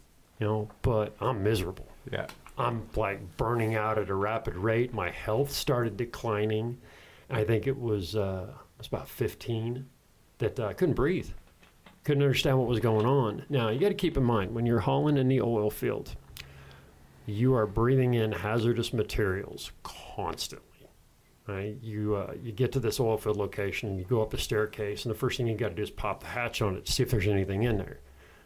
[0.40, 1.86] you know, but I'm miserable.
[2.10, 2.28] Yeah.
[2.58, 4.94] I'm like burning out at a rapid rate.
[4.94, 6.78] My health started declining.
[7.28, 9.86] I think it was uh, it was about 15
[10.38, 11.28] that uh, I couldn't breathe,
[12.04, 13.44] couldn't understand what was going on.
[13.48, 16.14] Now you got to keep in mind when you're hauling in the oil field,
[17.26, 20.62] you are breathing in hazardous materials constantly.
[21.46, 21.76] Right?
[21.80, 25.04] You uh, you get to this oil field location, and you go up a staircase,
[25.04, 26.92] and the first thing you got to do is pop the hatch on it to
[26.92, 28.00] see if there's anything in there.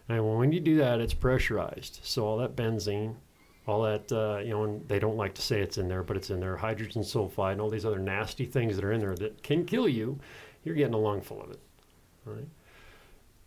[0.09, 3.15] And when you do that, it's pressurized, so all that benzene,
[3.71, 6.17] all that, uh, you know, and they don't like to say it's in there, but
[6.17, 6.57] it's in there.
[6.57, 9.89] Hydrogen sulfide and all these other nasty things that are in there that can kill
[9.89, 10.19] you.
[10.65, 11.61] You're getting a lung full of it.
[12.25, 12.49] Right.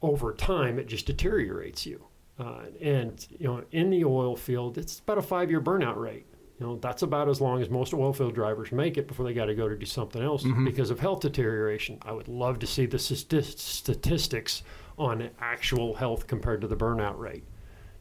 [0.01, 2.05] Over time, it just deteriorates you.
[2.39, 6.25] Uh, and you know, in the oil field, it's about a five-year burnout rate.
[6.59, 9.33] You know, that's about as long as most oil field drivers make it before they
[9.33, 11.97] got to go to do something else because of health deterioration.
[12.03, 14.63] I would love to see the statistics
[14.97, 17.43] on actual health compared to the burnout rate.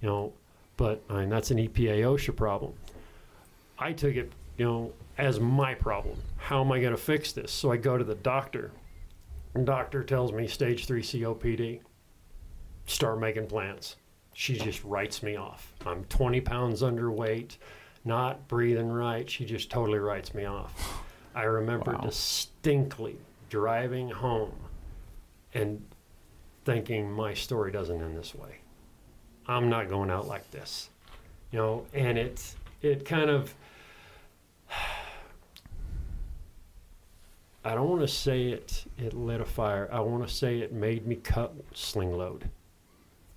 [0.01, 0.33] You know,
[0.83, 2.73] but I mean that's an EPA OSHA problem.
[3.79, 6.17] I took it, you know, as my problem.
[6.39, 7.53] How am I going to fix this?
[7.53, 8.73] So I go to the doctor.
[9.55, 11.83] And doctor tells me stage three COPD.
[12.87, 13.95] Start making plans.
[14.33, 15.73] She just writes me off.
[15.87, 17.59] I'm 20 pounds underweight,
[18.05, 19.31] not breathing right.
[19.31, 21.05] She just totally writes me off.
[21.33, 22.01] I remember Wow.
[22.01, 23.19] distinctly
[23.51, 24.57] driving home
[25.55, 25.81] and
[26.65, 28.62] thinking my story doesn't end this way.
[29.47, 30.91] I'm not going out like this.
[31.51, 33.55] You know, and it it kind of
[37.65, 39.89] I don't want to say it it lit a fire.
[39.93, 42.49] I want to say it made me cut sling load.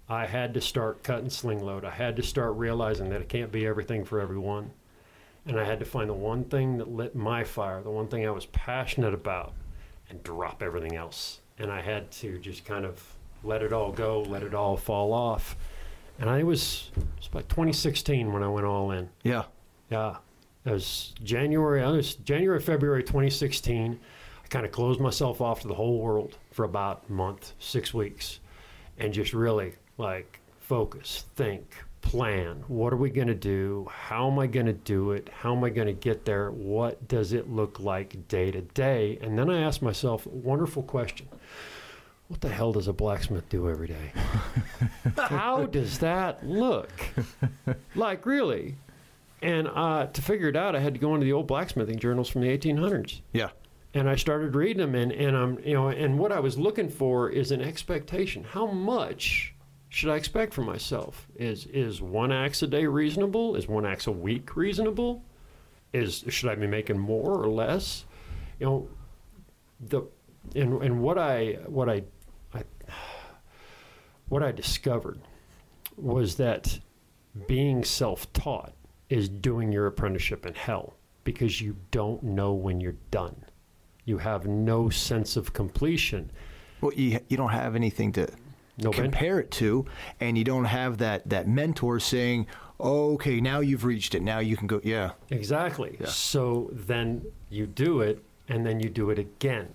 [0.08, 1.84] I had to start cutting sling load.
[1.84, 4.72] I had to start realizing that it can't be everything for everyone.
[5.48, 8.26] And I had to find the one thing that lit my fire, the one thing
[8.26, 9.54] I was passionate about,
[10.10, 11.40] and drop everything else.
[11.58, 13.02] And I had to just kind of
[13.44, 15.56] let it all go, let it all fall off.
[16.20, 19.10] And I was, it was about 2016 when I went all in.
[19.24, 19.44] Yeah.
[19.90, 20.18] Yeah.
[20.66, 24.00] It was January, it was January, February 2016.
[24.44, 27.94] I kind of closed myself off to the whole world for about a month, six
[27.94, 28.40] weeks,
[28.98, 32.64] and just really like focus, think, plan.
[32.68, 33.88] What are we going to do?
[33.92, 35.30] How am I going to do it?
[35.42, 36.52] How am I going to get there?
[36.52, 39.18] What does it look like day to day?
[39.22, 41.28] And then I asked myself a wonderful question.
[42.28, 44.12] What the hell does a blacksmith do every day?
[45.18, 46.90] How does that look?
[47.94, 48.78] Like, really?
[49.42, 52.28] And uh, to figure it out, I had to go into the old blacksmithing journals
[52.30, 53.50] from the 1800s, Yeah.
[53.94, 54.96] and I started reading them.
[54.96, 58.44] And and I'm you know, and what I was looking for is an expectation.
[58.44, 59.54] How much
[59.90, 61.28] should I expect from myself?
[61.36, 63.56] Is is one axe a day reasonable?
[63.56, 65.22] Is one axe a week reasonable?
[65.94, 68.06] Is should I be making more or less?
[68.60, 68.88] You know,
[69.80, 70.02] the
[70.56, 72.04] and and what I what I, I
[74.30, 75.20] what I discovered
[75.98, 76.80] was that
[77.48, 78.74] being self-taught
[79.10, 83.46] is doing your apprenticeship in hell because you don't know when you're done.
[84.06, 86.32] You have no sense of completion.
[86.82, 88.28] Well, you, you don't have anything to
[88.78, 89.86] No compare it to,
[90.20, 92.48] and you don't have that, that mentor saying,
[92.80, 94.22] oh, okay, now you've reached it.
[94.22, 94.82] Now you can go.
[94.84, 95.12] Yeah.
[95.30, 95.98] Exactly.
[96.00, 96.08] Yeah.
[96.08, 99.74] So then you do it and then you do it again.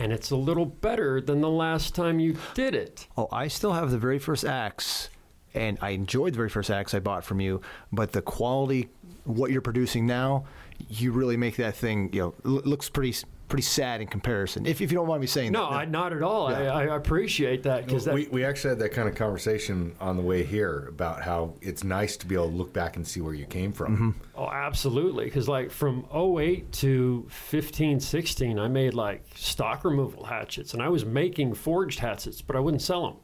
[0.00, 3.06] And it's a little better than the last time you did it.
[3.18, 5.10] Oh, I still have the very first axe,
[5.52, 7.60] and I enjoyed the very first axe I bought from you.
[7.92, 8.88] But the quality,
[9.24, 10.46] what you're producing now,
[10.88, 12.08] you really make that thing.
[12.14, 13.14] You know, looks pretty
[13.50, 14.64] pretty sad in comparison.
[14.64, 15.76] If, if you don't mind me saying No, that.
[15.76, 16.50] I, not at all.
[16.50, 16.72] Yeah.
[16.72, 20.16] I, I appreciate that because that, we, we actually had that kind of conversation on
[20.16, 23.20] the way here about how it's nice to be able to look back and see
[23.20, 24.14] where you came from.
[24.34, 25.24] Oh, absolutely.
[25.24, 30.88] Because, like, from 08 to 15, 16, I made like stock removal hatchets and I
[30.88, 33.16] was making forged hatchets, but I wouldn't sell them.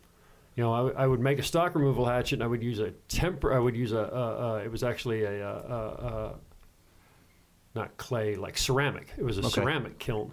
[0.57, 3.53] You know, I would make a stock removal hatchet and I would use a temper,
[3.55, 6.35] I would use a, uh, uh, it was actually a, uh, uh, uh,
[7.77, 9.09] not clay, like ceramic.
[9.17, 9.51] It was a Okay.
[9.51, 10.33] ceramic kiln.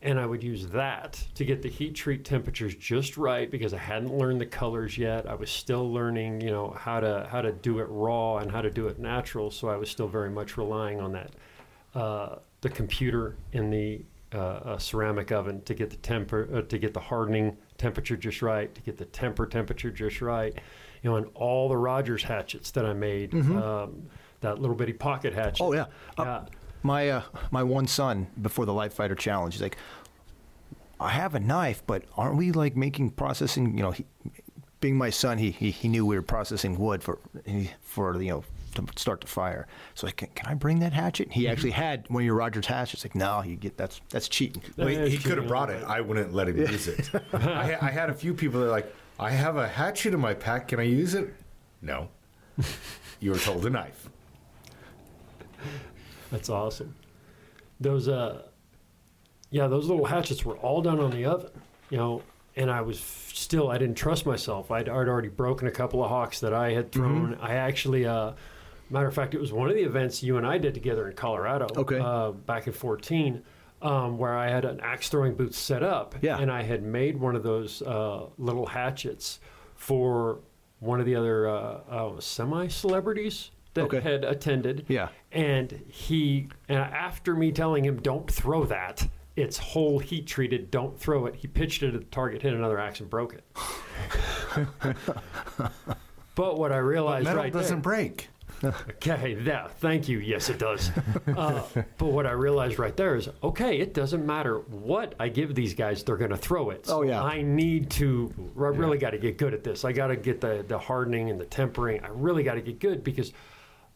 [0.00, 3.78] And I would use that to get the heat treat temperatures just right because I
[3.78, 5.28] hadn't learned the colors yet.
[5.28, 8.62] I was still learning, you know, how to how to do it raw and how
[8.62, 9.50] to do it natural.
[9.50, 11.32] So I was still very much relying on that,
[11.96, 16.78] uh, the computer in the uh, uh, ceramic oven to get the temper uh, to
[16.78, 20.54] get the hardening temperature just right, to get the temper temperature just right.
[21.02, 24.02] You know, and all the Rogers hatchets that I made, um,
[24.42, 25.62] that little bitty pocket hatchet.
[25.62, 25.62] Mm-hmm.
[25.64, 25.86] Oh yeah.
[26.16, 26.44] Uh, Yeah.
[26.82, 29.76] My uh, my one son before the Light Fighter Challenge, he's like,
[31.00, 33.76] I have a knife, but aren't we like making processing?
[33.76, 34.04] You know, he,
[34.80, 37.18] being my son, he, he he knew we were processing wood for
[37.82, 39.66] for you know to start the fire.
[39.94, 41.32] So like, can, can I bring that hatchet?
[41.32, 43.04] He actually had one of your Rogers hatchets.
[43.04, 44.62] Like, no, you get that's that's cheating.
[44.76, 45.82] Well, he- he could have brought it.
[45.84, 47.10] I wouldn't let him use it.
[47.32, 50.34] I, I had a few people that are like, I have a hatchet in my
[50.34, 50.68] pack.
[50.68, 51.34] Can I use it?
[51.82, 52.08] No.
[53.20, 54.08] You were told a knife.
[56.30, 56.94] That's awesome.
[57.80, 58.42] Those uh
[59.50, 61.50] yeah, those little hatchets were all done on the oven,
[61.90, 62.22] you know,
[62.56, 64.70] and I was still I didn't trust myself.
[64.70, 67.36] I'd, I'd already broken a couple of hawks that I had thrown.
[67.40, 68.32] I actually uh
[68.90, 71.14] matter of fact it was one of the events you and I did together in
[71.14, 71.98] Colorado Okay.
[72.00, 73.42] uh back in 14
[73.80, 76.38] um, where I had an axe throwing booth set up Yeah.
[76.38, 79.38] and I had made one of those uh, little hatchets
[79.76, 80.40] for
[80.80, 81.52] one of the other uh,
[81.88, 84.00] uh, semi celebrities that Okay.
[84.00, 84.84] had attended.
[84.88, 85.10] Yeah.
[85.30, 90.98] And he, and after me telling him, don't throw that, it's whole heat treated, don't
[90.98, 93.44] throw it, he pitched it at the target, hit another axe, and broke it.
[96.34, 98.28] but what I realized Metal right doesn't there, break.
[98.64, 100.18] Okay, yeah, thank you.
[100.18, 100.90] Yes, it does.
[101.36, 101.62] Uh,
[101.98, 105.74] but what I realized right there is, okay, it doesn't matter what I give these
[105.74, 106.86] guys, they're going to throw it.
[106.88, 107.22] Oh, yeah.
[107.22, 108.32] I need to.
[108.56, 109.84] I really got to get good at this.
[109.84, 112.02] I got to get the the hardening and the tempering.
[112.02, 113.32] I really got to get good because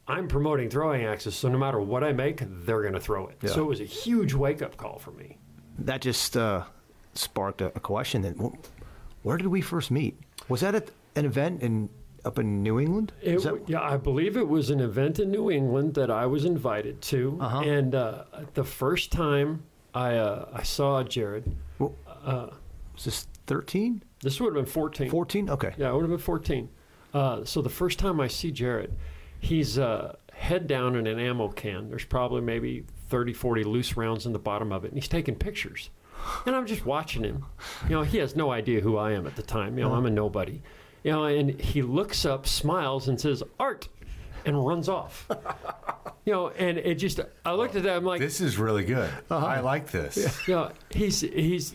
[0.08, 1.34] I'm promoting throwing axes.
[1.34, 3.38] So no matter what I make, they're going to throw it.
[3.42, 3.50] Yeah.
[3.50, 5.38] So it was a huge wake up call for me.
[5.78, 6.64] That just uh,
[7.14, 8.22] sparked a, a question.
[8.22, 8.34] Then,
[9.22, 10.18] where did we first meet?
[10.48, 11.88] Was that at an event in
[12.24, 13.12] up in New England?
[13.22, 16.44] It, that- yeah, I believe it was an event in New England that I was
[16.44, 17.60] invited to, Uh-huh.
[17.60, 19.62] and uh, the first time
[19.94, 22.48] I uh, I saw Jared, well, uh,
[22.94, 24.02] was this 13?
[24.22, 25.10] this would have been 14.
[25.10, 25.50] 14?
[25.50, 25.74] Okay.
[25.76, 26.68] Yeah, it would have been 14.
[27.12, 28.94] Uh, so the first time I see Jared,
[29.42, 31.90] he's uh, head down in an ammo can.
[31.90, 35.34] There's probably maybe 30, 40 loose rounds in the bottom of it, and he's taking
[35.34, 35.90] pictures.
[36.46, 37.44] And I'm just watching him.
[37.88, 39.76] You know, he has no idea who I am at the time.
[39.76, 40.62] You know, I'm a nobody.
[41.02, 43.88] You know, and he looks up, smiles, and says, Art,
[44.46, 45.28] and runs off.
[46.24, 49.10] You know, and it just, I looked at that, I'm like, This is really good.
[49.28, 49.44] Uh-huh.
[49.44, 50.46] I like this.
[50.46, 51.74] you know, he's he's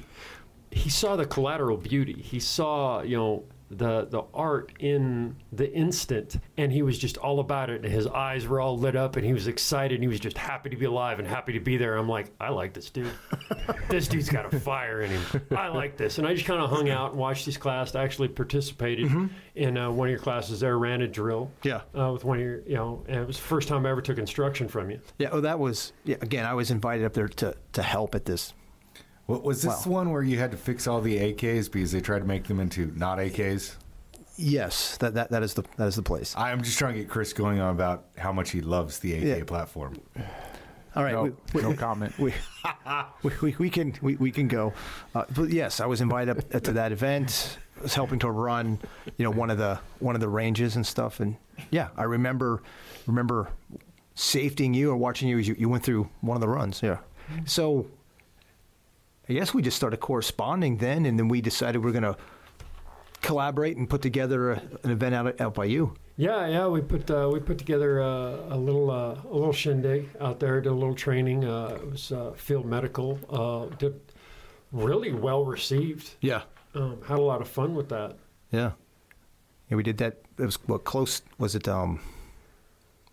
[0.71, 2.13] he saw the collateral beauty.
[2.21, 7.39] He saw you know the the art in the instant, and he was just all
[7.39, 7.83] about it.
[7.83, 9.95] And his eyes were all lit up, and he was excited.
[9.95, 11.97] And he was just happy to be alive and happy to be there.
[11.97, 13.11] I'm like, I like this dude.
[13.89, 15.41] this dude's got a fire in him.
[15.51, 16.17] I like this.
[16.17, 17.95] And I just kind of hung out and watched his class.
[17.95, 19.11] I actually participated
[19.55, 21.51] in uh, one of your classes there, ran a drill.
[21.63, 21.81] Yeah.
[21.97, 24.01] Uh, with one of your, you know, and it was the first time I ever
[24.01, 24.99] took instruction from you.
[25.17, 25.29] Yeah.
[25.31, 28.53] Oh, that was, yeah, again, I was invited up there to, to help at this.
[29.27, 29.81] What, was this Wow.
[29.83, 32.45] the one where you had to fix all the AKs because they tried to make
[32.45, 33.75] them into not AKs?
[34.37, 36.35] Yes, that, that, that is the that is the place.
[36.37, 39.23] I'm just trying to get Chris going on about how much he loves the AK
[39.23, 39.43] Yeah.
[39.45, 39.97] platform.
[40.95, 41.13] All right.
[41.13, 42.17] No, we, we, no comment.
[42.19, 42.33] we,
[43.23, 44.73] we, we, we can we, we can go.
[45.15, 47.57] Uh, but yes, I was invited up to that event.
[47.79, 48.79] I was helping to run,
[49.17, 51.19] you know, one of the one of the ranges and stuff.
[51.19, 51.35] And
[51.71, 52.61] yeah, I remember
[53.07, 53.49] remember
[54.15, 56.81] safetying you or watching you as you, you went through one of the runs.
[56.83, 56.97] Yeah.
[57.45, 57.85] So
[59.29, 62.17] I guess we just started corresponding then, and then we decided we're going to
[63.21, 65.95] collaborate and put together a, an event out, out by you.
[66.15, 70.09] Yeah, yeah, we put uh, we put together uh, a little uh, a little shindig
[70.19, 71.45] out there, did a little training.
[71.45, 73.19] Uh, it was uh, field medical.
[73.29, 73.99] Uh, did
[74.71, 76.15] really well received.
[76.21, 76.41] Yeah.
[76.73, 78.15] Um, had a lot of fun with that.
[78.51, 78.71] Yeah.
[79.69, 80.21] Yeah, we did that.
[80.39, 81.67] It was what close was it?
[81.67, 81.99] Um,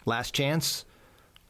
[0.06, 0.86] last chance,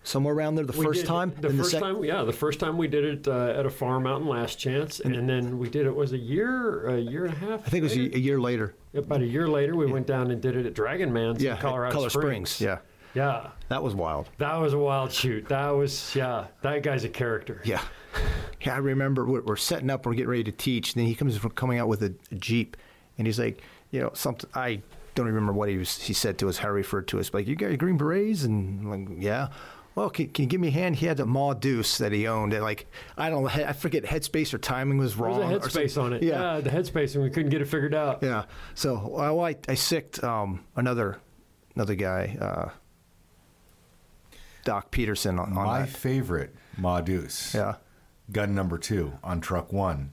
[0.05, 0.65] somewhere around there.
[0.65, 1.33] The We first did- time.
[1.41, 3.71] The and first sec- time, yeah, the first time we did it uh, at a
[3.71, 7.25] farm out in Last Chance, and, then we did it was a year, a year
[7.25, 7.67] and a half.
[7.67, 8.75] I think it was a, a year later.
[8.95, 9.75] about a year later.
[9.75, 12.51] We went down and did it at Dragon Man's Yeah, in Colorado Color Springs.
[12.51, 12.61] Springs.
[12.61, 12.79] Yeah,
[13.15, 14.29] yeah, that was wild.
[14.39, 15.49] that was a wild shoot.
[15.49, 17.61] That was yeah, that guy's a character.
[17.65, 17.81] Yeah.
[18.61, 20.95] Yeah, I remember we're, we're setting up, we're getting ready to teach.
[20.95, 22.77] And then he comes from coming out with a, a Jeep,
[23.19, 24.49] and he's like, you know, something.
[24.55, 24.81] I
[25.15, 26.01] don't remember what he was.
[26.01, 28.45] He said to us, how he referred to us, like, you got your green berets,
[28.45, 29.49] and I'm like, yeah.
[29.95, 30.97] Well, can, can you give me a hand?
[30.97, 34.03] He had a Ma Deuce that he owned, and like, I don't, know, I forget
[34.05, 35.53] headspace or timing was There wrong.
[35.53, 36.23] was a headspace on it.
[36.23, 36.61] Yeah, Yeah.
[36.61, 38.21] the headspace, and we couldn't get it figured out.
[38.23, 38.45] Yeah.
[38.75, 41.19] So well, I, I sicked um, another
[41.77, 42.71] another guy, uh,
[44.65, 45.89] Doc Peterson, on, on My that.
[45.91, 47.77] favorite Ma Deuce Yeah.
[48.33, 50.11] gun number two on truck one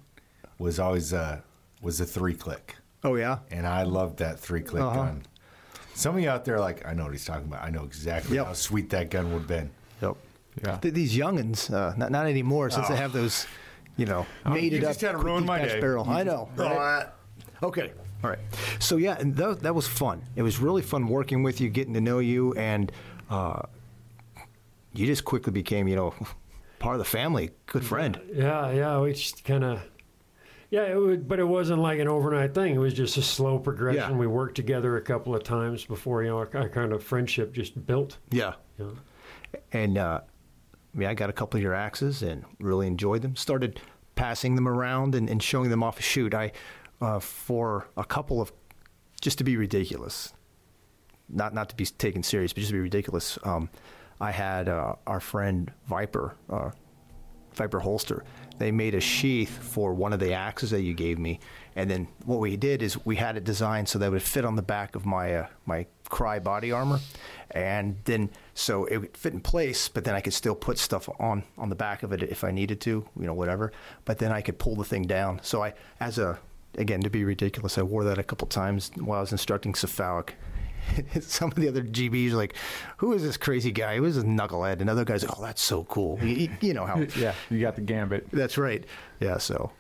[0.59, 1.43] was always a
[1.81, 3.39] was a three click, Oh yeah.
[3.49, 4.95] and I loved that three click Uh-huh.
[4.95, 5.23] gun.
[5.93, 7.63] Some of you out there, are like, I know what he's talking about.
[7.63, 8.45] I know exactly Yep.
[8.47, 9.69] how sweet that gun would have been.
[10.01, 10.15] Yep.
[10.65, 10.77] Yeah.
[10.77, 13.45] Th- these youngins, uh, not not anymore, since they have those,
[13.97, 14.91] you know, mated you up.
[14.93, 15.79] just had to ruin my day.
[15.79, 16.09] Barrel.
[16.09, 16.49] I know.
[16.55, 17.07] right?
[17.63, 17.91] Okay.
[18.23, 18.39] All right.
[18.79, 20.21] So yeah, and that, that was fun.
[20.35, 22.91] It was really fun working with you, getting to know you, and
[23.29, 23.61] uh,
[24.93, 26.13] you just quickly became, you know,
[26.79, 28.19] part of the family, good friend.
[28.33, 29.81] Yeah, yeah, we just kind of.
[30.71, 32.73] Yeah, it would, but it wasn't like an overnight thing.
[32.75, 34.11] It was just a slow progression.
[34.11, 34.17] Yeah.
[34.17, 37.53] We worked together a couple of times before you know our, our kind of friendship
[37.53, 38.17] just built.
[38.31, 38.53] Yeah.
[38.79, 39.59] You know?
[39.73, 43.35] And uh, I mean, I got a couple of your axes and really enjoyed them.
[43.35, 43.81] Started
[44.15, 46.33] passing them around and, and showing them off a shoot.
[46.33, 46.53] I,
[47.01, 48.53] uh, for a couple of,
[49.19, 50.33] just to be ridiculous,
[51.27, 53.37] not not to be taken serious, but just to be ridiculous.
[53.43, 53.69] Um,
[54.21, 56.71] I had uh, our friend Viper, uh,
[57.53, 58.23] Viper holster.
[58.57, 61.39] They made a sheath for one of the axes that you gave me,
[61.75, 64.45] and then what we did is we had it designed so that it would fit
[64.45, 66.99] on the back of my uh, my Crye body armor,
[67.51, 69.87] and then so it would fit in place.
[69.87, 72.51] But then I could still put stuff on on the back of it if I
[72.51, 73.71] needed to, you know, whatever.
[74.05, 75.39] But then I could pull the thing down.
[75.41, 76.39] So I, as a
[76.77, 80.31] again to be ridiculous, I wore that a couple times while I was instructing SFAUC,
[81.21, 82.55] some of the other GBs are like,
[82.97, 83.97] "Who is this crazy guy?
[83.97, 86.85] Who is this knucklehead?" And other guys, like, "Oh, that's so cool." You, you know
[86.85, 86.99] how?
[87.17, 88.27] Yeah, you got the gambit.
[88.31, 88.83] That's right.
[89.19, 89.37] Yeah.
[89.37, 89.71] So,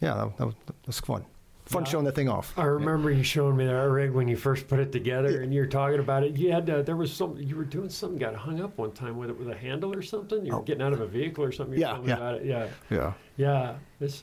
[0.00, 1.24] yeah, that, that was that's fun.
[1.66, 2.56] Fun showing that thing off.
[2.56, 5.60] I remember you showing me that rig when you first put it together, and you
[5.62, 6.36] were talking about it.
[6.36, 9.16] You had uh, there was some you were doing something, got hung up one time
[9.18, 10.46] with it with a handle or something.
[10.46, 10.62] You were Oh.
[10.62, 11.76] getting out of a vehicle or something.
[11.76, 12.16] You were Yeah, telling me yeah.
[12.16, 12.44] about it.
[12.46, 13.12] Yeah, Yeah.
[13.36, 13.74] yeah.
[14.00, 14.22] It's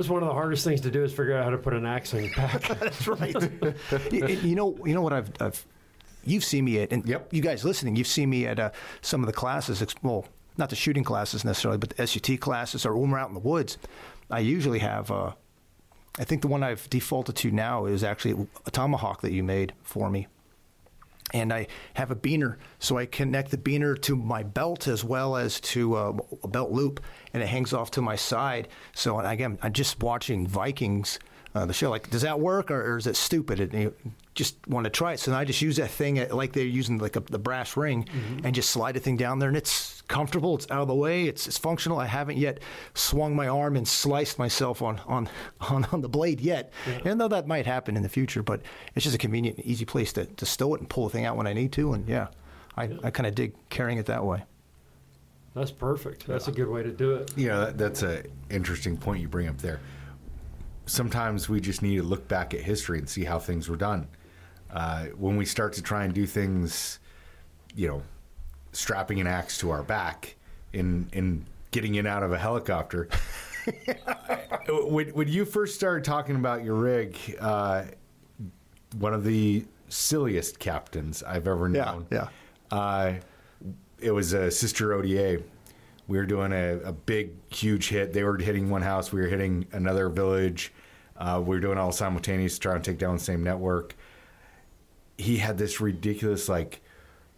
[0.00, 1.86] it's one of the hardest things to do is figure out how to put an
[1.86, 2.62] axe on your back.
[2.80, 3.34] That's right.
[4.12, 5.64] you, you know, you know what I've, I've
[6.24, 7.32] you've seen me at, and Yep.
[7.32, 8.70] you guys listening, you've seen me at uh,
[9.02, 9.84] some of the classes.
[10.02, 10.26] Well,
[10.56, 13.40] not the shooting classes necessarily, but the SUT classes, or when we're out in the
[13.40, 13.78] woods.
[14.30, 15.10] I usually have.
[15.10, 15.32] Uh,
[16.18, 19.72] I think the one I've defaulted to now is actually a tomahawk that you made
[19.82, 20.26] for me.
[21.32, 25.36] And I have a biner, so I connect the biner to my belt as well
[25.36, 27.00] as to uh, a belt loop,
[27.32, 28.68] and it hangs off to my side.
[28.94, 31.18] So again, I'm just watching Vikings,
[31.54, 31.90] uh, the show.
[31.90, 33.60] Like, does that work, or, or is it stupid?
[33.60, 33.94] And you
[34.34, 36.64] just want to try it, so then I just use that thing at, like they're
[36.64, 38.08] using like a, the brass ring,
[38.44, 40.54] and just slide the thing down there, and it's comfortable.
[40.54, 41.24] It's out of the way.
[41.24, 41.98] It's, it's functional.
[41.98, 42.60] I haven't yet
[42.94, 45.28] swung my arm and sliced myself on on
[45.60, 46.72] on, on the blade yet,
[47.04, 48.62] and though that might happen in the future, but
[48.94, 51.36] it's just a convenient, easy place to, to stow it and pull the thing out
[51.36, 52.28] when I need to, and yeah,
[52.76, 54.44] I, I kind of dig carrying it that way.
[55.54, 56.26] That's perfect.
[56.26, 57.32] That's a good way to do it.
[57.36, 59.80] Yeah, that, that's a interesting point you bring up there.
[60.86, 64.06] Sometimes we just need to look back at history and see how things were done.
[64.72, 67.00] Uh, when we start to try and do things,
[67.74, 68.02] you know,
[68.72, 70.36] strapping an axe to our back
[70.72, 73.08] in in getting in out of a helicopter.
[74.68, 77.84] when, when you first started talking about your rig, uh,
[78.98, 82.06] one of the silliest captains I've ever Yeah, known.
[82.10, 82.28] yeah.
[82.70, 83.14] Uh,
[84.00, 85.42] it was a sister ODA.
[86.08, 88.12] We were doing a, a big, huge hit.
[88.12, 89.12] They were hitting one house.
[89.12, 90.72] We were hitting another village.
[91.16, 93.94] Uh, we were doing all simultaneous, trying to take down the same network.
[95.18, 96.80] He had this ridiculous, like,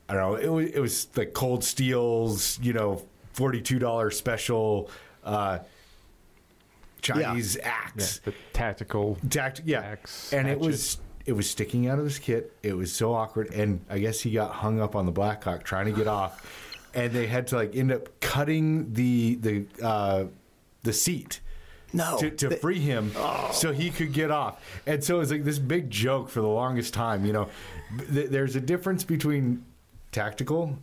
[0.08, 3.02] I don't know, it was, it was like cold steels, you know,
[3.34, 4.88] $42 special
[5.24, 5.58] uh,
[7.00, 9.18] Chinese Yeah, axe the tactical.
[9.28, 12.52] tact yeah axe, and it was it was sticking out of his kit.
[12.62, 13.52] It was so awkward.
[13.52, 16.44] And i guess he got hung up on the blackhawk trying to get off.
[16.94, 20.24] And they had to like end up cutting the the uh
[20.82, 21.40] the seat
[21.92, 23.12] No, to, to th- free him
[23.52, 24.60] so he could get off.
[24.86, 27.48] And so it was like this big joke for the longest time you know.
[28.12, 29.64] Th- there's a difference between
[30.10, 30.78] tactical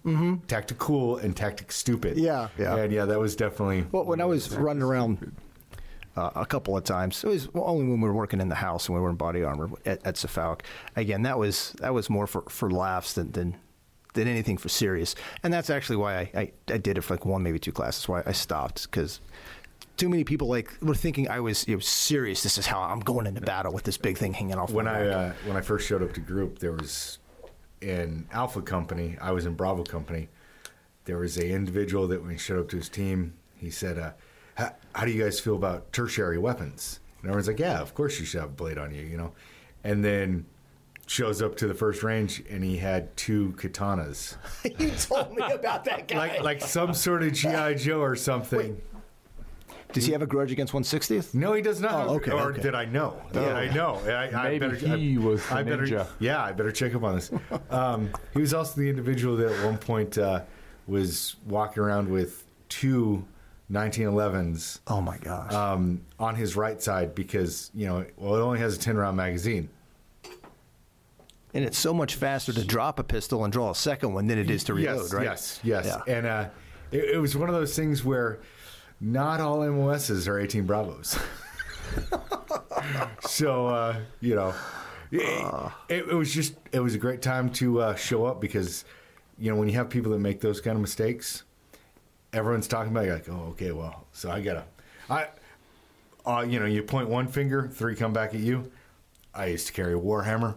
[0.47, 2.15] tactical and tactic stupid.
[2.17, 2.25] Mm-hmm.
[2.25, 2.75] Yeah, yeah.
[2.77, 5.31] and yeah that was definitely Well, when I was running around
[6.19, 8.87] uh, a couple of times, it was only when we were working in the house
[8.87, 10.61] and we were in body armor at, at SFAUC.
[10.95, 13.57] Again, that was that was more for, for laughs than, than
[14.13, 15.15] than anything for serious.
[15.43, 18.07] And that's actually why I, I, I did it for like one, maybe two classes.
[18.07, 19.21] Why I stopped because
[19.97, 22.43] too many people like were thinking I was it was serious.
[22.43, 24.71] This is how I'm going into battle with this big thing hanging off.
[24.71, 27.19] when my I uh, when I first showed up to group, there was
[27.81, 29.17] in Alpha Company.
[29.21, 30.29] I was in Bravo Company.
[31.05, 34.11] There was a individual that when he showed up to his team, he said, uh,
[34.59, 38.19] how, "How do you guys feel about tertiary weapons?" And everyone's like, "Yeah, of course
[38.19, 39.33] you should have a blade on you," you know.
[39.83, 40.45] And then
[41.09, 44.35] shows up to the first range, and he had two katanas,
[44.79, 46.17] you told me about that guy.
[46.17, 48.79] like like some sort of GI Joe or something.
[49.91, 51.33] Does he have a grudge against 160th?
[51.33, 52.07] No, he does not.
[52.07, 52.61] Oh, okay, or okay.
[52.61, 53.19] did I know?
[53.33, 53.99] Did I know?
[54.05, 56.07] I, I Maybe better, he I, was the I better, ninja.
[56.19, 57.31] Yeah, I better check up on this.
[57.71, 60.43] Um, he was also the individual that at one point uh,
[60.85, 63.25] was walking around with two
[63.71, 65.53] 1911s Oh my gosh!
[65.53, 69.15] um, on his right side because you know, well, it only has a 10 round
[69.17, 69.69] magazine.
[71.53, 74.37] and it's so much faster to drop a pistol and draw a second one than
[74.37, 75.23] it is to reload, yes, right?
[75.23, 75.85] Yes, yes.
[75.85, 76.13] Yeah.
[76.15, 76.49] And uh,
[76.91, 78.39] it, it was one of those things where
[79.01, 81.17] not all MOSs are 18 Bravos.
[83.21, 84.53] so, uh, you know,
[85.11, 88.85] it, it, it was just, it was a great time to uh, show up because,
[89.37, 91.43] you know, when you have people that make those kind of mistakes,
[92.33, 94.63] everyone's talking about it, you're like, oh, okay, well, so I gotta,
[95.09, 95.27] I,
[96.25, 98.71] uh, you know, you point one finger, three come back at you.
[99.33, 100.55] I used to carry a Warhammer.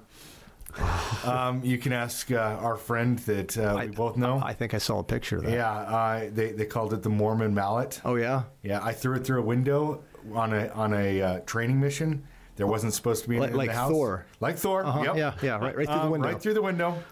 [1.24, 4.40] um, you can ask uh, our friend that uh, we both know.
[4.42, 5.52] I think I saw a picture of that.
[5.52, 8.00] yeah, uh, they they called it the Mormon mallet.
[8.06, 8.44] Oh yeah.
[8.62, 10.02] Yeah, I threw it through a window
[10.32, 12.26] on a on a uh, training mission.
[12.56, 13.90] There wasn't supposed to be Like- in like the house.
[13.90, 14.24] Thor.
[14.40, 14.84] like Thor.
[14.86, 15.16] Uh-huh, Yep.
[15.16, 16.28] yeah, yeah, right- right through the Um, window.
[16.28, 17.02] Right through the window,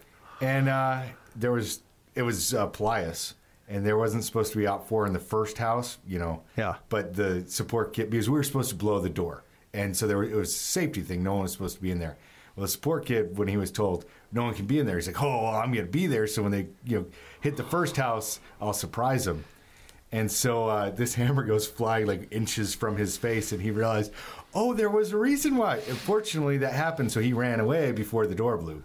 [0.41, 1.03] and uh,
[1.37, 1.83] there was
[2.15, 3.35] it was uh, Plius,
[3.71, 6.43] and there wasn't supposed to be out four in the first house, you know.
[6.57, 6.75] Yeah.
[6.89, 10.19] But the support kit because we were supposed to blow the door, and so there
[10.19, 11.23] were, it was a safety thing.
[11.23, 12.19] No one was supposed to be in there.
[12.57, 15.07] Well, the support kid, when he was told no one can be in there, he's
[15.07, 17.07] like, "Oh, well, I'm going to be there." So when they you know
[17.41, 19.45] hit the first house, I'll surprise them.
[20.13, 24.13] And so uh, this hammer goes flying like inches from his face, and he realized,
[24.53, 25.77] oh, there was a reason why.
[25.89, 28.83] Unfortunately, that happened, so he ran away before the door blew.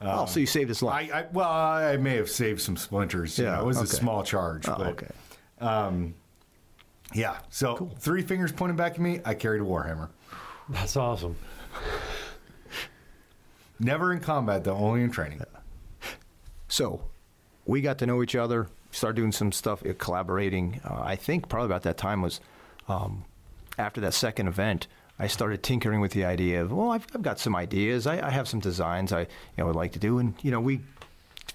[0.00, 1.10] Oh, so you saved his life.
[1.12, 3.38] I, I well, I may have saved some splinters.
[3.38, 5.08] you Yeah, know, it was a small charge, oh, but okay.
[7.14, 7.38] yeah.
[7.50, 9.20] So three fingers pointing back at me.
[9.24, 10.08] I carried a warhammer.
[10.68, 11.36] That's awesome.
[13.78, 15.42] Never in combat, though, only in training.
[16.72, 17.02] So
[17.66, 20.80] we got to know each other, started doing some stuff, uh, collaborating.
[20.84, 22.38] Uh, I think probably about that time was
[22.86, 23.24] um,
[23.76, 24.86] after that second event.
[25.20, 28.06] I started tinkering with the idea of, well, I've, I've got some ideas.
[28.06, 29.26] I, I have some designs I you
[29.58, 30.80] know, would like to do, and you know, we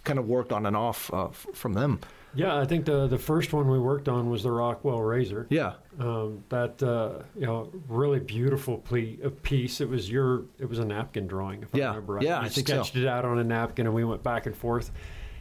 [0.04, 2.00] kind of worked on and off uh, f- from them.
[2.38, 5.48] Yeah, I think the the first one we worked on was the Rockwell Razor.
[5.50, 9.80] Yeah, Um, that uh, you know, really beautiful ple- piece.
[9.80, 12.24] It was your, it was a napkin drawing, if Yeah, I remember right.
[12.26, 12.74] yeah, you I think so.
[12.76, 14.92] sketched it out on a napkin, and we went back and forth.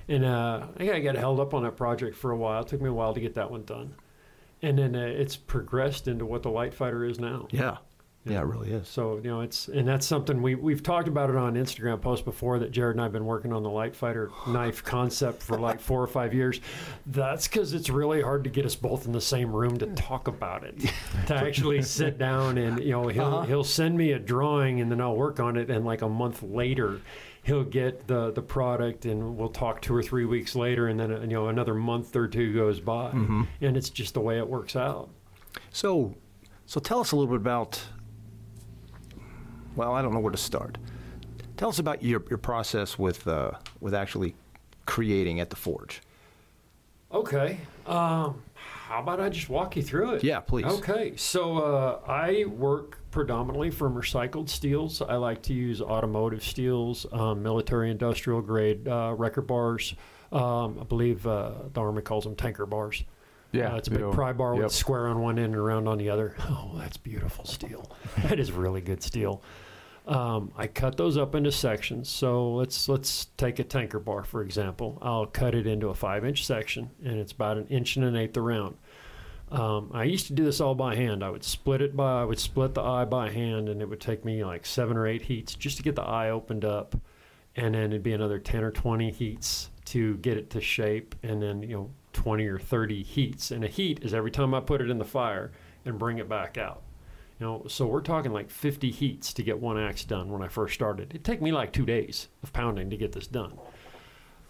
[0.09, 2.63] And uh, I think I got held up on that project for a while.
[2.63, 3.95] It took me a while to get that one done,
[4.63, 7.49] and then uh, it's progressed into what the light fighter is now.
[7.51, 7.79] yeah,
[8.27, 8.89] yeah, it really is.
[8.89, 12.25] So you know, it's and that's something we we've talked about it on Instagram post
[12.25, 15.79] before that Jared and I've been working on the light fighter knife concept for like
[15.79, 16.61] four or five years.
[17.07, 20.27] That's because it's really hard to get us both in the same room to talk
[20.27, 20.79] about it,
[21.27, 23.47] to actually sit down and you know he'll uh-huh.
[23.47, 26.43] he'll send me a drawing and then I'll work on it and like a month
[26.43, 27.01] later.
[27.43, 31.11] He'll get the, the product and we'll talk two or three weeks later and then
[31.11, 33.43] you know another month or two goes by mm-hmm.
[33.61, 35.11] and it's just the way it works out.
[35.71, 36.15] So,
[36.65, 37.83] so tell us a little bit about.
[39.77, 40.79] Well, I don't know where to start.
[41.57, 44.35] Tell us about your, your process with uh, with actually
[44.87, 46.01] creating at the forge.
[47.13, 47.59] Okay.
[47.87, 50.25] Um, how about I just walk you through it?
[50.25, 50.67] Yeah, please.
[50.67, 51.15] Okay.
[51.17, 55.01] So uh, I work predominantly from recycled steels.
[55.01, 59.95] I like to use automotive steels, um, military industrial grade uh, wrecker bars.
[60.33, 63.05] Um, I believe uh, the Army calls them tanker bars.
[63.55, 64.63] Yeah, Uh, it's a big pry bar Yep.
[64.65, 66.37] with square on one end and round on the other.
[66.49, 67.91] Oh, that's beautiful steel.
[68.23, 69.43] that is really good steel.
[70.07, 72.11] Um, I cut those up into sections.
[72.11, 74.99] So let's let's take a tanker bar for example.
[75.01, 78.15] I'll cut it into a five inch section, and it's about an inch and an
[78.17, 78.77] eighth around.
[79.51, 81.23] Um, I used to do this all by hand.
[81.23, 84.01] I would split it by I would split the eye by hand, and it would
[84.01, 86.97] take me like seven or eight heats just to get the eye opened up,
[87.57, 91.41] and then it'd be another ten or twenty heats to get it to shape, and
[91.43, 93.51] then you know twenty or thirty heats.
[93.51, 95.53] And a heat is every time I put it in the fire
[95.85, 96.83] and bring it back out.
[97.39, 100.47] You know, so we're talking like 50 heats to get one axe done when I
[100.47, 101.11] first started.
[101.11, 103.59] It'd take me like two days of pounding to get this done.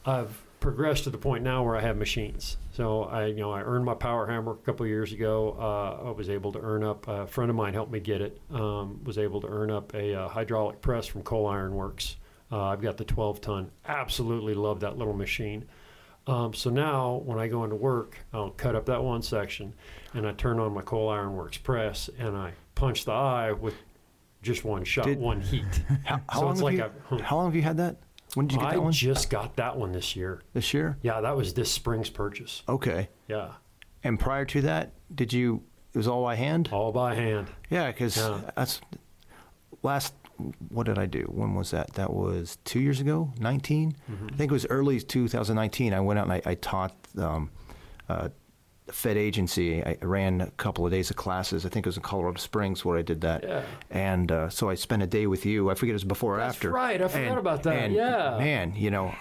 [0.04, 2.58] I've progressed to the point now where I have machines.
[2.72, 5.56] So I, you know, I earned my power hammer a couple years ago.
[5.58, 7.08] Uh, I was able to earn up.
[7.08, 8.40] A friend of mine helped me get it.
[8.50, 12.16] Um, was able to earn up a uh, hydraulic press from Coal Iron Works.
[12.52, 13.70] Uh, I've got the 12 ton.
[13.86, 15.66] Absolutely love that little machine.
[16.26, 19.74] Um, so now, when I go into work, I'll cut up that one section,
[20.14, 23.74] and I turn on my coal iron works press, and I punch the eye with
[24.42, 25.64] just one shot, Did- one heat.
[26.04, 27.96] How, how So long like you, a- how long have you had that?
[28.34, 28.88] When did you get I that one?
[28.88, 30.42] I just got that one this year.
[30.54, 30.98] this year.
[31.02, 32.62] Yeah, that was this spring's purchase.
[32.68, 33.08] Okay.
[33.28, 33.52] Yeah,
[34.02, 35.62] And prior to that, did you?
[35.92, 36.68] It was all by hand.
[36.72, 37.46] all by hand.
[37.70, 38.40] Yeah, because Yeah.
[38.56, 38.80] that's
[39.82, 40.14] last.
[40.68, 41.22] What did I do?
[41.32, 41.94] When was that?
[41.94, 43.32] That was two years ago.
[43.40, 44.26] 19 Mm-hmm.
[44.32, 45.92] I think it was early 2019.
[45.94, 47.50] I went out and I, I taught um,
[48.08, 48.28] uh,
[48.90, 49.82] Fed agency.
[49.82, 51.64] I ran a couple of days of classes.
[51.64, 53.42] I think it was in Colorado Springs where I did that.
[53.44, 53.62] Yeah.
[53.90, 55.70] And uh, so I spent a day with you.
[55.70, 56.70] I forget it was before or That's after.
[56.70, 57.00] right.
[57.00, 57.76] I forgot And- about that.
[57.84, 58.36] and, Yeah.
[58.38, 59.14] Man, you know.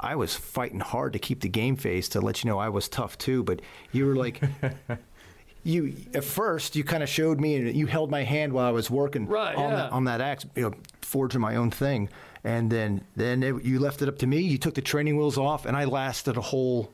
[0.00, 2.88] I was fighting hard to keep the game face to let you know I was
[2.88, 4.40] tough too, but you were like,
[5.64, 8.70] you at first you kind of showed me and you held my hand while I
[8.70, 9.76] was working Right, on, yeah.
[9.76, 12.08] that, on that axe, you know, forging my own thing,
[12.44, 14.40] and then then it, you left it up to me.
[14.40, 16.90] You took the training wheels off, and I lasted a whole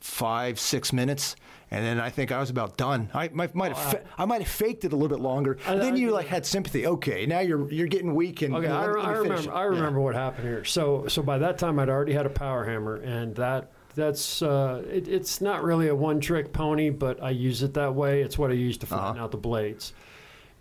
[0.00, 1.36] five six minutes.
[1.70, 3.08] And then I think I was about done.
[3.14, 5.56] I might, might have fa- I might have faked it a little bit longer.
[5.66, 6.86] I- then I- you like had sympathy.
[6.86, 9.52] Okay, now you're you're getting weak and Okay, you know, I, me- I remember.
[9.54, 9.68] I Yeah.
[9.68, 10.64] remember what happened here.
[10.66, 14.82] So, so by that time, I'd already had a power hammer, and that that's uh,
[14.90, 18.22] it, it's not really a one-trick pony, but I use it that way.
[18.22, 19.24] It's what I use to flatten Uh-huh.
[19.24, 19.92] out the blades.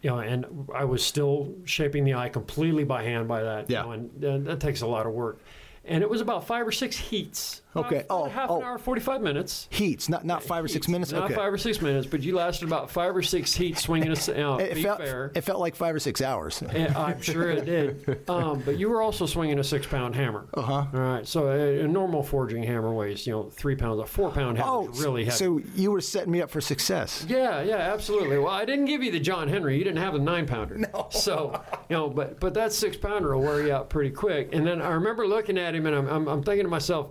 [0.01, 3.69] You know, and I was still shaping the eye completely by hand by that.
[3.69, 3.84] you Yeah.
[3.84, 5.39] know, and, and that takes a lot of work.
[5.86, 7.61] And it was about five or six heats.
[7.74, 8.05] About- Okay.
[8.09, 8.57] Oh, half oh.
[8.57, 9.67] an hour, forty-five minutes.
[9.69, 11.11] Heats, not not five or six minutes.
[11.13, 11.36] Not okay.
[11.36, 14.59] five or six minutes, but you lasted about five or six heats swinging us out.
[14.61, 15.32] it felt fair.
[15.36, 16.61] it felt like five or six hours.
[16.74, 18.28] Yeah, I'm sure it did.
[18.30, 20.47] Um, but you were also swinging a six pound hammer.
[20.55, 20.74] Uh Uh-huh.
[20.93, 21.28] All right.
[21.28, 23.99] So a, a normal forging hammer weighs, you know, three pounds.
[24.01, 25.38] A four pound hammer Oh, is really heavy.
[25.38, 27.26] so you were setting me up for success.
[27.30, 28.38] yeah, yeah, absolutely.
[28.38, 29.78] Well, I didn't give you the John Henry.
[29.78, 30.78] You didn't have a nine pounder.
[30.78, 31.07] No.
[31.11, 34.49] So, you know, but but that six pounder will wear you out pretty quick.
[34.53, 37.09] And then I remember looking at him, and I'm I'm, I'm thinking to myself.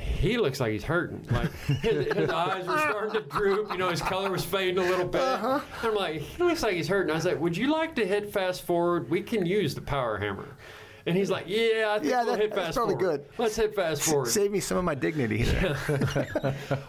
[0.00, 1.26] He looks like he's hurting.
[1.30, 3.70] Like his, his eyes were starting to droop.
[3.72, 5.20] You know, his color was fading a little bit.
[5.20, 5.60] Uh-huh.
[5.82, 7.10] I'm like, he looks like he's hurting.
[7.10, 9.08] I was like, would you like to hit fast forward?
[9.10, 10.48] We can use the power hammer.
[11.06, 13.24] And he's like, "Yeah, I think Yeah, we'll that- hit that's probably forward.
[13.24, 13.38] good.
[13.38, 15.46] Let's hit fast forward." Save me some of my dignity.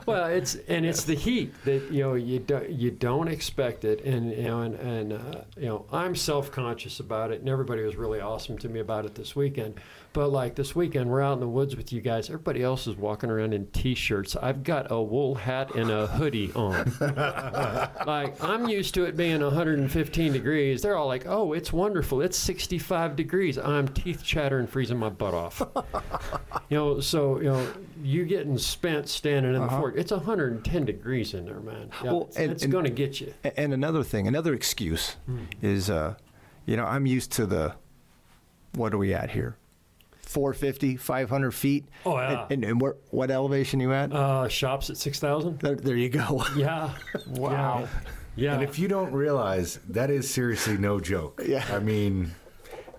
[0.05, 4.03] Well, it's and it's the heat that you know you do, you don't expect it,
[4.03, 7.84] and you know and, and uh, you know I'm self conscious about it, and everybody
[7.84, 9.80] was really awesome to me about it this weekend.
[10.14, 12.28] But like this weekend, we're out in the woods with you guys.
[12.30, 14.36] Everybody else is walking around in t-shirts.
[14.36, 16.91] I've got a wool hat and a hoodie on.
[18.05, 20.82] like I'm used to it being 115 degrees.
[20.82, 22.22] They're all like, "Oh, it's wonderful.
[22.22, 25.62] It's 65 degrees." I'm teeth chattering, freezing my butt off.
[26.70, 27.68] You know, so you know,
[28.03, 29.95] you getting spent standing in the fort.
[29.97, 31.89] It's 110 degrees in there, man.
[32.03, 33.34] Yeah, Well, it's, and- it's going to get you.
[33.55, 35.16] And another thing, another excuse
[35.62, 36.16] is, uh,
[36.66, 37.76] you know, I'm used to the,
[38.74, 39.55] what are we at here?
[40.32, 41.86] 450, 500 feet.
[42.05, 42.43] Oh, yeah.
[42.43, 44.13] And, and, and where, what elevation you at?
[44.13, 45.59] Uh, shops at 6,000.
[45.59, 46.43] there, there you go.
[46.55, 46.93] Yeah.
[47.27, 47.88] Wow.
[48.36, 48.53] Yeah.
[48.53, 51.41] And if you don't realize, that is seriously no joke.
[51.45, 51.65] Yeah.
[51.69, 52.32] I mean,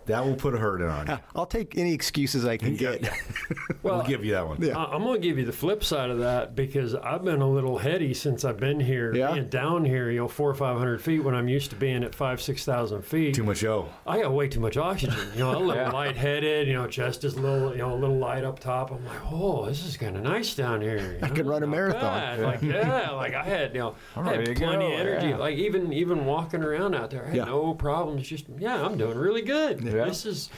[0.07, 1.19] that will put a hurt on you.
[1.35, 3.03] I'll take any excuses I can get.
[3.83, 4.61] well, we'll give you that one.
[4.63, 4.77] Yeah.
[4.79, 7.49] I- I'm going to give you the flip side of that because I've been a
[7.51, 9.33] little heady since I've been here, Yeah.
[9.33, 12.05] being down here, you know, four or five hundred feet when I'm used to being
[12.05, 13.35] at five, six thousand feet.
[13.35, 13.89] Too much O.
[14.07, 15.17] I got way too much oxygen.
[15.35, 15.91] You know, a little Yeah.
[15.91, 16.69] lightheaded.
[16.69, 18.91] You know, chest is a little, you know, a little light up top.
[18.91, 21.19] I'm like, oh, this is kind of nice down here.
[21.23, 22.43] I could run a marathon.
[22.43, 25.01] Like, yeah, like I had, you know, I'm I had ready to plenty go, of
[25.01, 25.29] energy.
[25.29, 25.37] yeah.
[25.37, 27.45] Like even even walking around out there, I had Yeah.
[27.45, 28.29] no problems.
[28.29, 29.81] Just yeah, I'm doing really good.
[29.93, 30.05] Yeah.
[30.07, 30.51] This is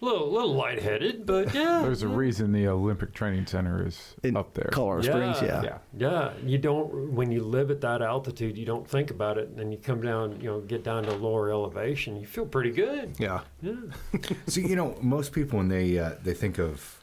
[0.00, 1.80] a little little lightheaded, but yeah.
[1.82, 4.68] There's a reason the Olympic Training Center is In up there.
[4.72, 5.62] Colorado Springs, yeah.
[5.62, 5.78] Yeah.
[5.96, 9.58] Yeah, you don't when you live at that altitude, you don't think about it, and
[9.58, 13.14] then you come down, you know, get down to lower elevation, you feel pretty good.
[13.18, 13.40] Yeah.
[13.62, 13.74] Yeah.
[14.46, 17.02] So you know, most people when they uh, they think of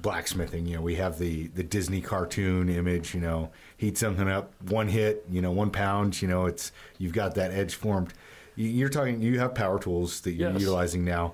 [0.00, 3.14] blacksmithing, you know, we have the the Disney cartoon image.
[3.14, 6.22] You know, heat something up, one hit, you know, one pound.
[6.22, 8.14] You know, it's you've got that edge formed.
[8.60, 9.22] You- You're talking.
[9.22, 10.60] You have power tools that you're Yes.
[10.60, 11.32] utilizing now.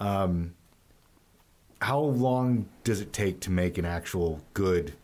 [0.00, 0.54] Um,
[1.82, 4.94] how long does it take to make an actual good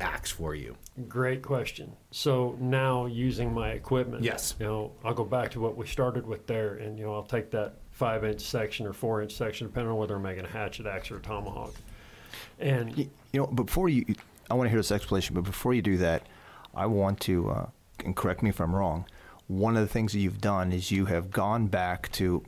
[0.00, 0.76] axe for you?
[1.08, 1.92] Great question.
[2.12, 4.54] So now using my equipment, Yes.
[4.60, 7.22] you know, I'll go back to what we started with there, and you know, I'll
[7.24, 10.48] take that five inch section or four inch section, depending on whether I'm making a
[10.48, 11.74] hatchet axe or a tomahawk.
[12.60, 14.04] And You, you know, before you,
[14.50, 16.22] I want to hear this explanation, but before you do that,
[16.74, 17.66] I want to, uh,
[18.04, 19.04] and correct me if I'm wrong,
[19.52, 22.42] one of the things that you've done is you have gone back to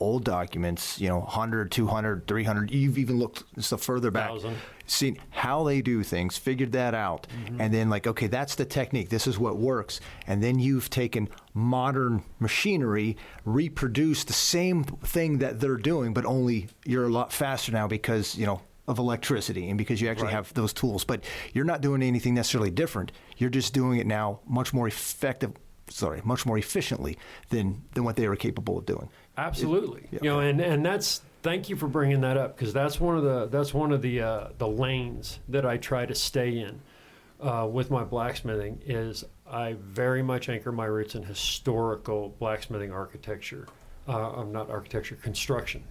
[0.00, 4.56] old documents, you know, 100, 200, 300, you've even looked stuff further back, Thousand.
[4.86, 7.60] seen how they do things, figured that out, mm-hmm.
[7.60, 10.00] and then like, okay, that's the technique, this is what works.
[10.26, 16.68] And then you've taken modern machinery, reproduced the same thing that they're doing, but only
[16.84, 20.34] you're a lot faster now because, you know, of electricity and because you actually Right.
[20.34, 21.04] have those tools.
[21.04, 23.12] But you're not doing anything necessarily different.
[23.38, 25.52] You're just doing it now much more effective
[25.88, 27.18] sorry, much more efficiently
[27.50, 29.08] than than what they were capable of doing.
[29.36, 30.08] Absolutely.
[30.10, 30.18] Yeah.
[30.22, 33.22] You know, and and that's thank you for bringing that up because that's one of
[33.22, 36.80] the that's one of the uh, the lanes that I try to stay in
[37.40, 43.68] uh, with my blacksmithing is I very much anchor my roots in historical blacksmithing architecture.
[44.08, 45.84] Uh, I'm not architecture construction.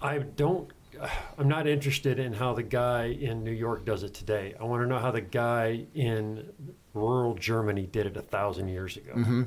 [0.00, 0.70] I don't.
[1.38, 4.54] I'm not interested in how the guy in New York does it today.
[4.60, 6.52] I want to know how the guy in
[6.94, 9.46] rural Germany did it a thousand years ago.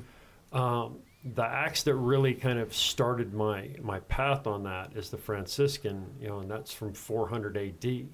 [0.54, 0.98] Um,
[1.34, 5.96] the axe that really kind of started my my path on that is the Francisca,
[6.22, 7.84] you know, and that's from 400 AD.
[7.86, 8.08] You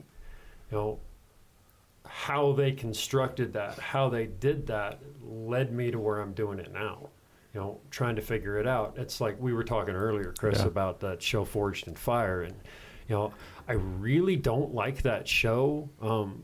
[0.71, 0.99] know,
[2.05, 6.71] how they constructed that, how they did that, led me to where I'm doing it
[6.73, 7.09] now.
[7.53, 8.95] You know, trying to figure it out.
[8.97, 10.67] It's like we were talking earlier, Chris, Yeah.
[10.67, 12.55] about that show Forged in Fire, and
[13.09, 13.34] you know,
[13.67, 16.43] I really don't like that show um,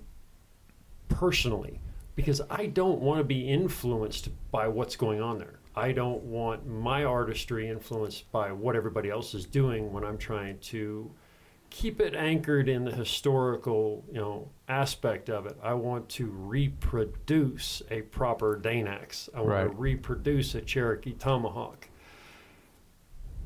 [1.07, 1.79] personally
[2.17, 5.59] because I don't want to be influenced by what's going on there.
[5.75, 10.57] I don't want my artistry influenced by what everybody else is doing when I'm trying
[10.59, 11.11] to
[11.69, 15.59] keep it anchored in the historical, you know, aspect of it.
[15.61, 19.29] I want to reproduce a proper Dane axe.
[19.35, 21.87] I want to reproduce a Cherokee Tomahawk.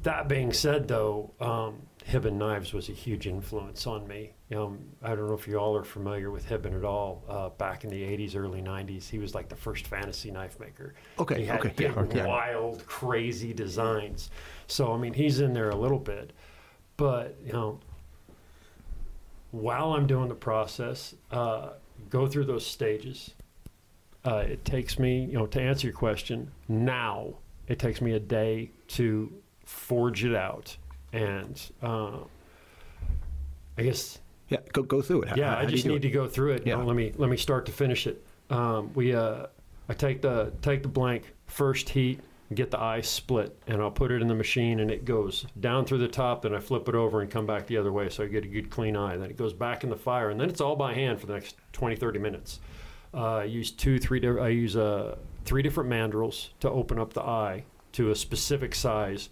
[0.04, 4.32] That being said, though, um, Hibben Knives was a huge influence on me.
[4.56, 7.24] Um, I don't know if you all are familiar with Hibben at all.
[7.30, 10.94] Uh, back in the 80s, early 90s, he was like the first fantasy knife maker.
[11.20, 12.26] Okay, He had okay, big, yeah, okay.
[12.26, 14.30] wild, crazy designs.
[14.68, 16.34] So, I mean, he's in there a little bit.
[16.98, 17.80] But, you know,
[19.52, 21.70] while I'm doing the process, uh,
[22.10, 23.34] go through those stages.
[24.24, 27.34] Uh, it takes me, you know, to answer your question, now
[27.68, 29.32] it takes me a day to
[29.66, 30.76] forge it out.
[31.14, 32.18] And uh,
[33.78, 34.20] I guess
[34.52, 35.30] Yeah, go go through it.
[35.30, 36.00] How- yeah, how I just need it?
[36.02, 36.68] to go through it.
[36.68, 36.76] Yeah.
[36.76, 38.24] Now, let me let me start to finish it.
[38.50, 39.48] Um, we uh,
[39.90, 42.20] I take the take the blank first heat,
[42.54, 45.86] get the eye split, and I'll put it in the machine, and it goes down
[45.86, 46.42] through the top.
[46.42, 48.48] Then I flip it over and come back the other way, so I get a
[48.48, 49.16] good clean eye.
[49.16, 51.34] Then it goes back in the fire, and then it's all by hand for the
[51.34, 52.60] next 20, 30 minutes.
[53.14, 54.22] Uh, I use two, three.
[54.40, 59.30] I use uh, three different mandrels to open up the eye to a specific size,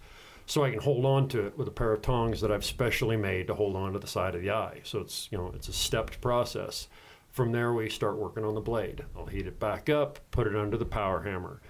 [0.50, 3.16] so I can hold on to it with a pair of tongs that I've specially
[3.16, 4.80] made to hold on to the side of the eye.
[4.82, 6.88] So it's you know it's a stepped process.
[7.30, 9.04] From there, we start working on the blade.
[9.16, 11.60] I'll heat it back up, put it under the power hammer,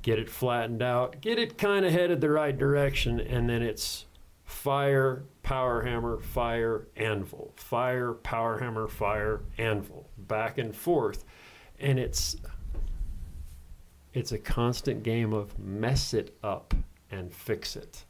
[0.00, 4.06] get it flattened out, get it kind of headed the right direction, and then it's
[4.44, 11.26] fire, power hammer, fire, anvil, fire, power hammer, fire, anvil, back and forth,
[11.78, 12.36] and it's
[14.14, 16.72] it's a constant game of mess it up
[17.10, 18.04] and fix it,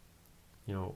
[0.66, 0.94] you know,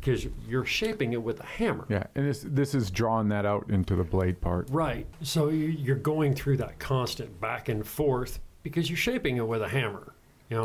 [0.00, 1.86] because you're shaping it with a hammer.
[1.88, 4.68] Yeah, and this this is drawing that out into the blade part.
[4.70, 5.06] Right.
[5.22, 9.62] So you- you're going through that constant back and forth because you're shaping it with
[9.62, 10.12] a hammer.
[10.50, 10.56] You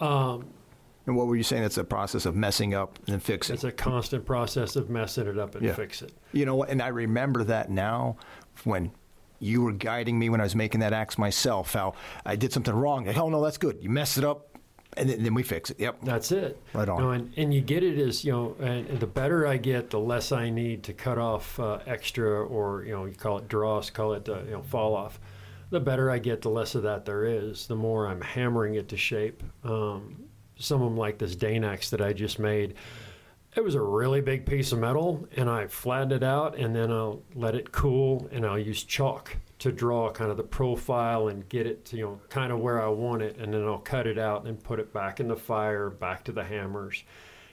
[0.00, 0.46] know, um,
[1.06, 1.62] And what were you saying?
[1.64, 3.54] It's a process of messing up and fixing.
[3.54, 5.74] it's a constant process of messing it up and Yeah.
[5.74, 6.12] fix it.
[6.32, 6.68] You know, what?
[6.68, 8.16] and I remember that now
[8.64, 8.92] when
[9.40, 11.72] you were guiding me when I was making that axe myself.
[11.72, 11.94] How
[12.26, 13.06] I did something wrong.
[13.06, 13.78] Like, oh no, that's good.
[13.80, 14.47] You mess it up,
[14.96, 15.78] and then, then we fix it.
[15.78, 15.98] Yep.
[16.02, 16.60] That's it.
[16.72, 16.98] Right on.
[16.98, 19.56] You know, and, and you get it as you know, and, and the better I
[19.56, 23.38] get, the less I need to cut off uh, extra, or you know, you call
[23.38, 25.20] it dross, call it uh, you know, fall off.
[25.70, 27.66] The better I get, the less of that there is.
[27.66, 29.42] The more I'm hammering it to shape.
[29.64, 30.24] Um,
[30.56, 32.74] some of them, like this Dane axe that I just made,
[33.54, 36.90] it was a really big piece of metal, and I flattened it out, and then
[36.90, 41.48] I'll let it cool, and I'll use chalk to draw kind of the profile and
[41.48, 44.06] get it to you know kind of where I want it, and then I'll cut
[44.06, 47.02] it out and put it back in the fire, back to the hammers,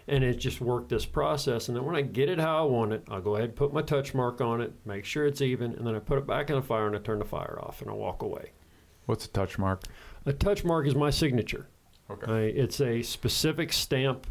[0.08, 1.68] and it just worked this process.
[1.68, 3.74] And then when I get it how I want it, I'll go ahead and put
[3.74, 6.49] my touch mark on it, make sure it's even, and then I put it back
[6.49, 8.51] in the fire and I turn the fire off and I walk away.
[9.06, 9.84] What's a touch mark?
[10.26, 11.68] A touch mark is my signature.
[12.10, 12.32] Okay.
[12.32, 14.28] I, it's a specific stamp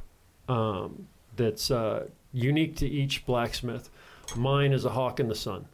[0.49, 3.91] um, that's uh, unique to each blacksmith.
[4.37, 5.67] Mine is a hawk in the sun.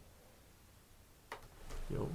[1.90, 2.08] You know,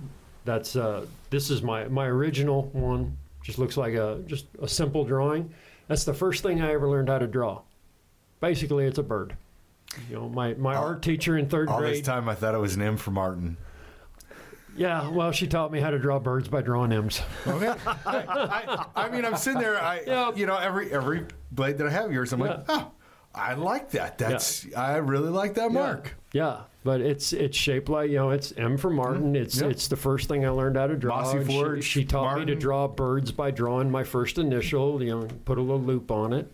[0.45, 3.17] that's uh, this is my my original one.
[3.43, 5.53] Just looks like a just a simple drawing.
[5.88, 7.61] That's the first thing I ever learned how to draw.
[8.39, 9.36] Basically, it's a bird.
[10.09, 12.59] You know, my my All- art teacher in third All this time I thought it
[12.59, 13.57] was an M for Martin.
[14.78, 17.21] Yeah, well, she taught me how to draw birds by drawing M's.
[17.47, 17.73] Okay.
[18.05, 19.82] I, I mean, I'm sitting there.
[19.82, 20.34] I, Yeah.
[20.36, 22.91] you know, every every blade that I have yours, I'm like, oh,
[23.34, 24.17] I like that.
[24.17, 26.15] That's I really like that mark.
[26.34, 29.36] Yeah, but it's it's shaped like you know it's M for Martin.
[29.36, 31.23] It's it's the first thing I learned how to draw.
[31.23, 35.03] Mossy And she- She, taught me to draw birds by drawing my first initial.
[35.03, 36.51] You know, put a little loop on it,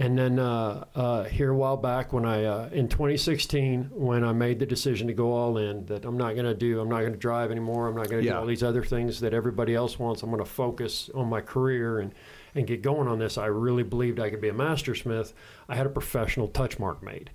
[0.00, 4.32] and then uh, uh, here a while back when I uh, in 2016 when I
[4.32, 7.00] made the decision to go all in that I'm not going to do I'm not
[7.00, 7.86] going to drive anymore.
[7.86, 8.34] I'm not going to Yeah.
[8.34, 10.22] do all these other things that everybody else wants.
[10.24, 12.12] I'm going to focus on my career and
[12.54, 13.38] and get going on this.
[13.38, 15.32] I really believed I could be a master smith
[15.68, 17.30] I had a professional touch mark made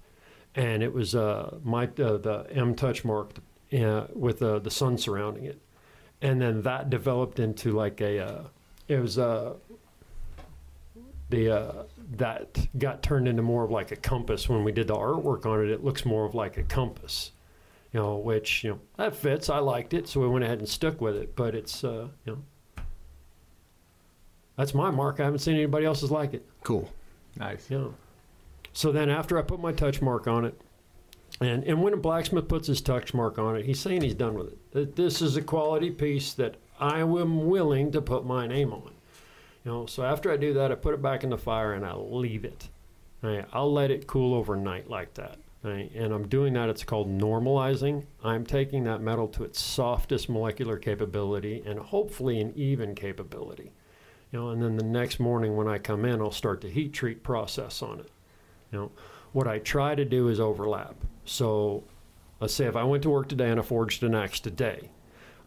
[0.57, 3.31] and it was uh, my uh, the M touch mark
[3.79, 5.61] uh, with uh, the sun surrounding it,
[6.21, 8.43] and then that developed into like a uh,
[8.87, 9.53] it was uh,
[11.29, 11.83] the uh,
[12.13, 15.63] that got turned into more of like a compass when we did the artwork on
[15.63, 15.69] it.
[15.69, 17.31] It looks more of like a compass,
[17.93, 19.51] you know, which you know that fits.
[19.51, 21.35] I liked it, so we went ahead and stuck with it.
[21.35, 22.83] But it's uh, you know
[24.55, 25.19] that's my mark.
[25.19, 26.43] I haven't seen anybody else's like it.
[26.63, 26.91] Cool.
[27.37, 27.69] Nice.
[27.69, 27.89] Yeah.
[28.77, 30.61] So then after I put my touch mark on it,
[31.41, 34.35] and, and when a blacksmith puts his touch mark on it, he's saying he's done
[34.35, 34.71] with it.
[34.71, 38.91] That this is a quality piece that I am willing to put my name on.
[39.65, 41.83] You know, so after I do that, I put it back in the fire and
[41.83, 42.69] I leave it.
[43.23, 43.45] Right?
[43.51, 45.39] I'll let it cool overnight like that.
[45.63, 45.89] Right?
[45.95, 46.69] And I'm doing that.
[46.69, 48.05] It's called normalizing.
[48.23, 53.71] I'm taking that metal to its softest molecular capability and hopefully an even capability.
[54.31, 56.93] You know, and then the next morning when I come in, I'll start the heat
[56.93, 58.11] treat process on it.
[58.71, 58.91] You know,
[59.33, 60.95] what I try to do is overlap.
[61.25, 61.83] So,
[62.39, 64.91] let's say if I went to work today and I forged an axe today,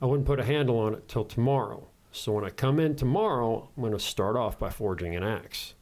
[0.02, 1.86] I wouldn't put a handle on it till tomorrow.
[2.12, 5.74] So when I come in tomorrow, I'm going to start off by forging an axe.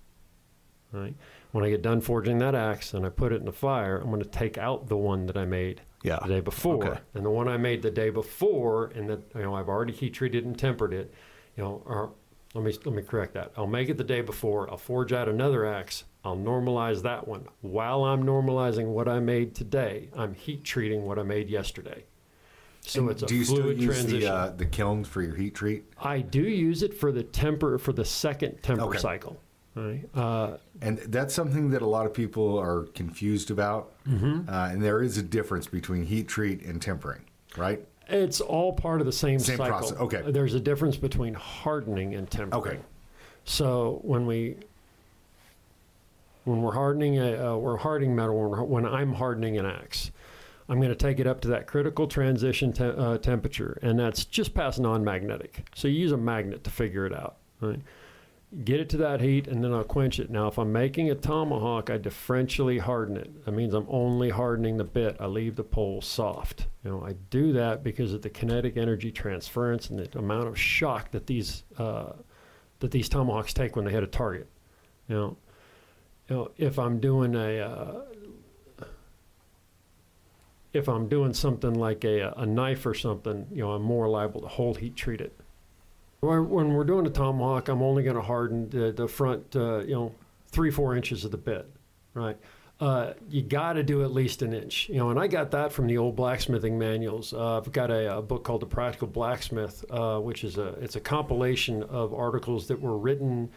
[0.92, 1.14] Right?
[1.52, 4.08] When I get done forging that axe and I put it in the fire, I'm
[4.10, 6.18] going to take out the one that I made Yeah.
[6.22, 7.00] the day before, Okay.
[7.14, 10.14] and the one I made the day before, and that you know I've already heat
[10.14, 11.12] treated and tempered it.
[11.56, 12.12] You know, or
[12.54, 13.52] let me let me correct that.
[13.56, 14.70] I'll make it the day before.
[14.70, 16.04] I'll forge out another axe.
[16.24, 17.46] I'll normalize that one.
[17.60, 22.04] While I'm normalizing what I made today, I'm heat treating what I made yesterday.
[22.82, 24.20] So And it's a do you still fluid use transition.
[24.20, 25.84] the uh, the kiln for your heat treat?
[26.00, 28.98] I do use it for the temper for the second temper Okay.
[28.98, 29.38] cycle.
[29.74, 30.08] Right?
[30.14, 33.92] Uh, And that's something that a lot of people are confused about.
[34.08, 34.48] Mm-hmm.
[34.48, 37.20] Uh, and there is a difference between heat treat and tempering,
[37.56, 37.86] right?
[38.08, 39.78] It's all part of the same, Same cycle.
[39.78, 40.22] process, okay.
[40.30, 42.62] There's a difference between hardening and tempering.
[42.62, 42.78] Okay.
[43.44, 44.56] So when we
[46.44, 50.10] when we're hardening a uh, we're hardening metal when, we're, when I'm hardening an axe,
[50.68, 54.24] I'm going to take it up to that critical transition te- uh, temperature, and that's
[54.24, 55.68] just past non-magnetic.
[55.74, 57.36] So you use a magnet to figure it out.
[57.60, 57.80] Right?
[58.64, 60.30] Get it to that heat, and then I'll quench it.
[60.30, 63.44] Now, if I'm making a tomahawk, I differentially harden it.
[63.44, 65.18] That means I'm only hardening the bit.
[65.20, 66.66] I leave the pole soft.
[66.82, 70.58] You know, I do that because of the kinetic energy transference and the amount of
[70.58, 72.12] shock that these uh,
[72.78, 74.48] that these tomahawks take when they hit a target.
[75.08, 75.36] You know,
[76.28, 78.00] you know if I'm doing a uh,
[80.72, 84.40] if I'm doing something like a, a knife or something, you know, I'm more liable
[84.42, 85.37] to hold heat treat it.
[86.20, 89.80] When when we're doing a tomahawk, I'm only going to harden the, the front, uh,
[89.80, 90.14] you know,
[90.50, 91.70] three, four inches of the bit,
[92.14, 92.36] right?
[92.80, 95.72] Uh, you got to do at least an inch, you know, and I got that
[95.72, 97.32] from the old blacksmithing manuals.
[97.32, 100.94] Uh, I've got a, a, book called The Practical Blacksmith, uh, which is a it's
[100.94, 103.50] a compilation of articles that were written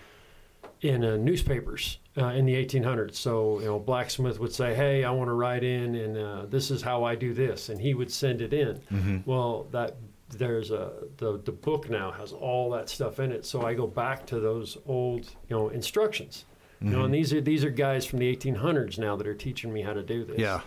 [0.82, 3.14] in uh, newspapers uh, in the 1800s.
[3.14, 6.72] So, you know, blacksmith would say, "Hey, I want to write in, and uh, this
[6.72, 8.78] is how I do this," and he would send it in.
[8.92, 9.18] Mm-hmm.
[9.26, 9.98] Well, that
[10.38, 13.46] there's a the the book now has all that stuff in it.
[13.46, 16.46] So I go back to those old, you know, instructions.
[16.84, 19.72] You know, and these are these are guys from the 1800s now that are teaching
[19.72, 20.40] me how to do this.
[20.40, 20.62] Yeah.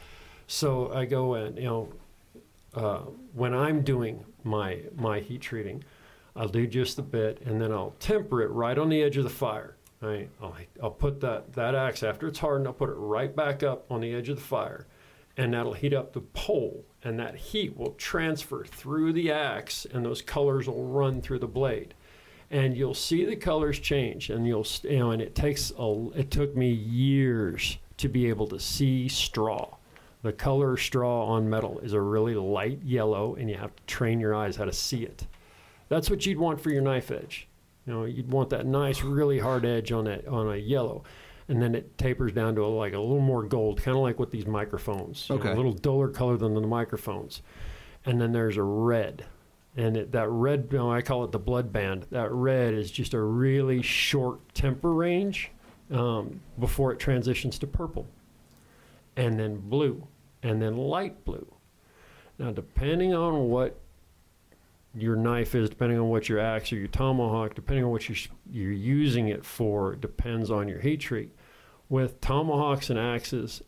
[0.46, 1.92] So I go and you know,
[2.74, 3.00] uh,
[3.32, 5.82] when I'm doing my my heat treating,
[6.36, 9.24] I'll do just a bit, and then I'll temper it right on the edge of
[9.24, 9.76] the fire.
[10.00, 10.28] Right.
[10.40, 12.68] I'll, I'll put that that axe after it's hardened.
[12.68, 14.86] I'll put it right back up on the edge of the fire,
[15.36, 20.04] and that'll heat up the pole, and that heat will transfer through the axe, and
[20.04, 21.94] those colors will run through the blade.
[22.50, 26.30] And you'll see the colors change and you'll you know and it takes a it
[26.30, 29.76] took me years to be able to see straw.
[30.22, 34.20] The color straw on metal is a really light yellow and you have to train
[34.20, 35.26] your eyes how to see it.
[35.88, 37.48] That's what you'd want for your knife edge.
[37.86, 41.02] You know you'd want that nice really hard edge on that on a yellow
[41.48, 44.18] and then it tapers down to a, like a little more gold kind of like
[44.18, 45.28] with these microphones.
[45.28, 45.52] You know, Okay.
[45.52, 47.42] a little duller color than the microphones.
[48.06, 49.26] And then there's a red.
[49.76, 52.06] And it, that red you know, i call it the blood band.
[52.10, 55.50] That red is just a really short temper range
[55.90, 58.06] um, before it transitions to purple.
[59.16, 60.06] And then blue.
[60.42, 61.46] And then light blue.
[62.38, 63.78] Now depending on what
[64.96, 68.18] your knife is depending on what your axe or your tomahawk depending on what you're,
[68.50, 71.34] you're using it for depends on your heat treat
[71.88, 73.62] with tomahawks and axes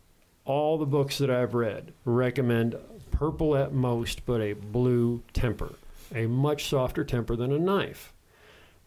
[0.45, 2.75] all the books that i've read recommend
[3.11, 5.73] purple at most but a blue temper
[6.13, 8.13] a much softer temper than a knife.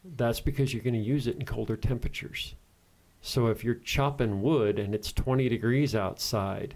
[0.05, 2.55] That's because you're going to use it in colder temperatures.
[3.21, 6.75] So if you're chopping wood and it's 20 degrees outside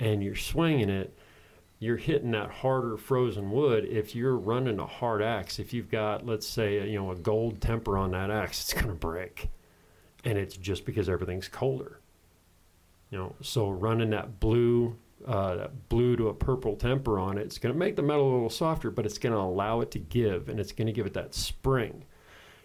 [0.00, 1.16] and you're swinging it
[1.84, 6.24] you're hitting that harder frozen wood if you're running a hard axe if you've got
[6.24, 9.50] let's say you know a gold temper on that axe it's going to break.
[10.26, 12.00] And it's just because everything's colder.
[13.10, 17.42] You know so running that blue uh, that blue to a purple temper on it
[17.42, 19.90] it's going to make the metal a little softer but it's going to allow it
[19.90, 22.04] to give and it's going to give it that spring.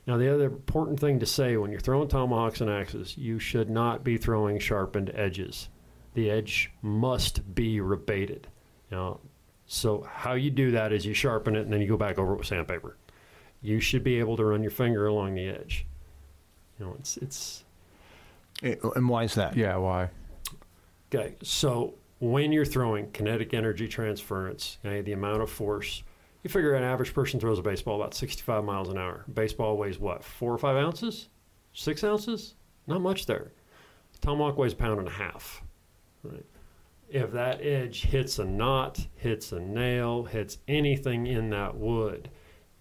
[0.08, 3.70] Now the other important thing to say when you're throwing tomahawks and axes you should
[3.70, 5.68] not be throwing sharpened edges.
[6.14, 8.48] The edge must be rebated
[8.90, 9.20] you know,
[9.68, 12.34] so how you do that is you sharpen it and then you go back over
[12.34, 12.98] it with sandpaper.
[13.62, 15.86] You should be able to run your finger along the edge.
[16.80, 17.64] You know, it's it's
[18.64, 19.56] Eh, And why is that?
[19.56, 20.10] Yeah, why?
[21.14, 21.36] okay.
[21.44, 26.04] So when you're throwing kinetic energy transference, okay, the amount of force,
[26.44, 29.24] you figure an average person throws a baseball about 65 miles an hour.
[29.34, 31.30] Baseball weighs what, four or five ounces,
[31.74, 32.56] six ounces?
[32.88, 33.52] Not much there.
[34.22, 35.62] Tomahawk weighs a pound and a half.
[36.24, 36.46] Right?
[37.10, 42.30] If that edge hits a knot, hits a nail, hits anything in that wood,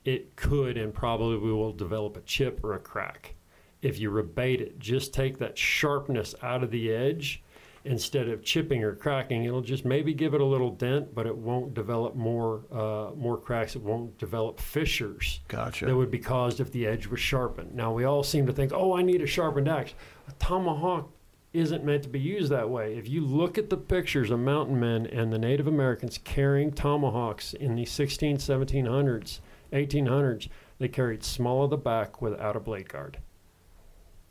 [0.05, 3.35] it could and probably will develop a chip or a crack.
[3.83, 7.43] If you rebate it, just take that sharpness out of the edge.
[7.85, 11.37] Instead of chipping or cracking, it'll just maybe give it a little dent, but it
[11.37, 13.77] won't develop more uh, more cracks.
[13.77, 15.87] It won't develop fissures Gotcha.
[15.87, 17.75] that would be caused if the edge was sharpened.
[17.75, 19.95] Now we all seem to think, "Oh, I need a sharpened axe."
[20.27, 21.09] A tomahawk
[21.53, 22.97] isn't meant to be used that way.
[22.97, 27.55] If you look at the pictures of mountain men and the Native Americans carrying tomahawks
[27.55, 29.41] in the 16, 1700s,
[29.73, 33.19] 1800s, they carried small of the back without a blade guard.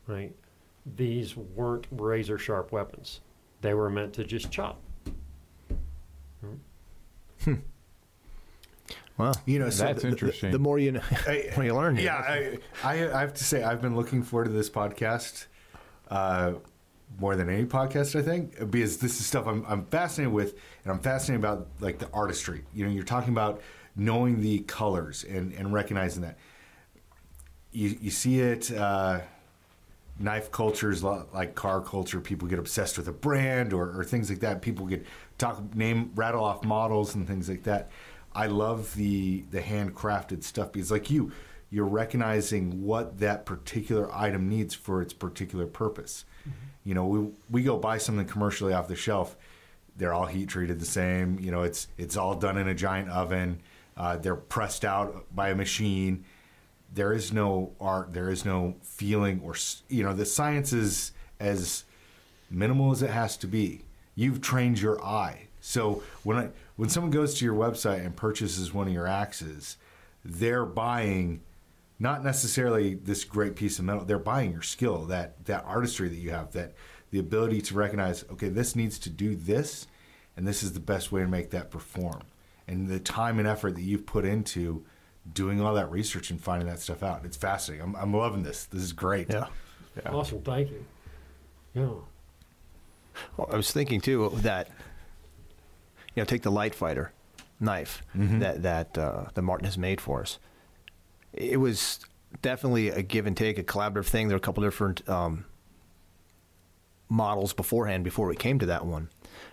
[0.06, 0.36] Right?
[0.96, 3.20] These weren't razor sharp weapons.
[3.62, 4.80] They were meant to just chop.
[9.18, 10.52] Well, You know, so That's the, the- interesting.
[10.52, 11.96] The, more you know, I- more you learn.
[11.96, 12.06] here.
[12.06, 15.48] Yeah, I, I, I have to say, I've been looking forward to this podcast
[16.10, 16.54] uh,
[17.20, 20.92] more than any podcast, I think, because this is stuff I'm, I'm fascinated with, and
[20.92, 22.64] I'm fascinated about like the artistry.
[22.74, 23.62] You know, you're talking about
[23.96, 26.38] knowing the colors and, and recognizing that.
[27.72, 29.22] You, you see it, uh,
[30.20, 32.20] knife cultures like car culture.
[32.20, 34.62] People get obsessed with a brand or, or things like that.
[34.62, 35.06] People get
[35.38, 37.90] talk name rattle off models and things like that.
[38.34, 41.32] I love the the handcrafted stuff because like you,
[41.70, 46.26] you're recognizing what that particular item needs for its particular purpose.
[46.88, 49.36] You know, we we go buy something commercially off the shelf.
[49.98, 51.38] They're all heat treated the same.
[51.38, 53.60] You know, it's it's all done in a giant oven.
[53.98, 56.24] Uh, they're pressed out by a machine.
[56.94, 58.14] There is no art.
[58.14, 59.54] There is no feeling, or
[59.90, 61.12] you know, the science is
[61.42, 61.84] as
[62.50, 63.82] minimal as it has to be.
[64.16, 65.50] You've trained your eye.
[65.60, 69.76] So when I, when someone goes to your website and purchases one of your axes,
[70.24, 71.42] they're buying
[72.00, 74.06] not necessarily this great piece of metal.
[74.06, 76.74] They're buying your skill, that that artistry that you have, that
[77.12, 79.88] the ability to recognize, okay, this needs to do this,
[80.36, 82.22] and this is the best way to make that perform.
[82.68, 84.86] And the time and effort that you've put into
[85.34, 87.26] doing all that research and finding that stuff out.
[87.26, 87.84] It's fascinating.
[87.84, 88.66] I'm, I'm loving this.
[88.66, 89.30] This is great.
[89.30, 89.48] Yeah.
[89.96, 90.12] Yeah.
[90.12, 90.86] Awesome, thank you.
[91.74, 91.90] Yeah.
[93.36, 94.70] Well, I was thinking too that
[96.16, 97.14] you know, take the light fighter
[97.60, 100.40] knife that that uh, that Martin has made for us.
[101.38, 102.00] It was
[102.42, 104.28] definitely a give and take, a collaborative thing.
[104.28, 105.46] There were a couple different um,
[107.10, 109.10] models beforehand before we came to that one,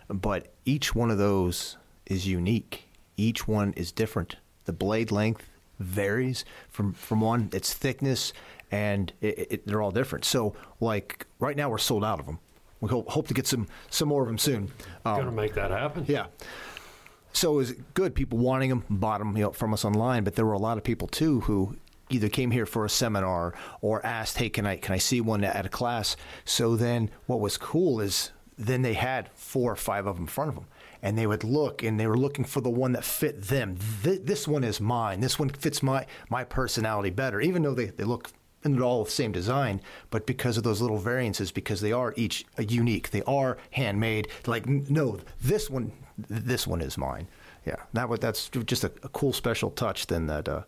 [0.09, 1.77] but each one of those
[2.07, 2.89] is unique.
[3.17, 4.37] Each one is different.
[4.65, 7.51] The blade length varies from from one.
[7.53, 8.33] Its thickness
[8.71, 10.25] and it, it, they're all different.
[10.25, 12.39] So, like right now, we're sold out of them.
[12.81, 14.71] We hope, hope to get some some more of them soon.
[15.05, 16.05] Um, Gonna make that happen.
[16.09, 16.27] yeah.
[17.35, 18.15] So it was good.
[18.15, 20.79] People wanting them, bought them you know, from us online, but there were a lot
[20.79, 21.77] of people too who
[22.09, 25.43] either came here for a seminar or asked, "Hey, can I can I see one
[25.43, 30.07] at a class?" So then, what was cool is then they had four or five
[30.07, 30.67] of them in front of them,
[31.03, 33.77] and they would look and they were looking for the one that fit them.
[34.05, 35.19] Th- this one is mine.
[35.21, 38.31] This one fits my my personality better, even though they they look
[38.65, 42.15] and they're all the same design, but because of those little variances, because they are
[42.17, 44.29] each uh, unique, they are handmade.
[44.47, 47.29] Like, no, this one, this one is mine.
[47.67, 50.63] Yeah, that that's just a, a cool special touch then that uh,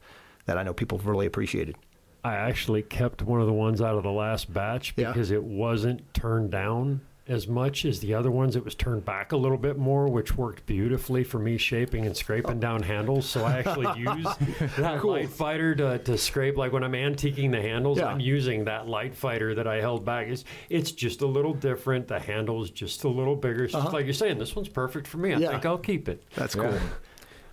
[0.46, 1.76] that I know people really appreciated.
[2.24, 5.12] I actually kept one of the ones out of the last batch Yeah.
[5.12, 8.54] because it wasn't turned down as much as the other ones.
[8.54, 12.16] It was turned back a little bit more, which worked beautifully for me shaping and
[12.16, 13.28] scraping down handles.
[13.28, 14.26] So I actually use
[14.78, 16.56] that light fighter to, to scrape.
[16.56, 18.06] Like when I'm antiquing the handles, Yeah.
[18.06, 20.28] I'm using that light fighter that I held back.
[20.28, 22.06] It's, it's just a little different.
[22.06, 23.64] The handle is just a little bigger.
[23.64, 25.34] It's just like you're saying, this one's perfect for me.
[25.34, 25.50] I Yeah.
[25.50, 26.22] think I'll keep it.
[26.34, 26.62] That's Yeah.
[26.70, 26.78] cool.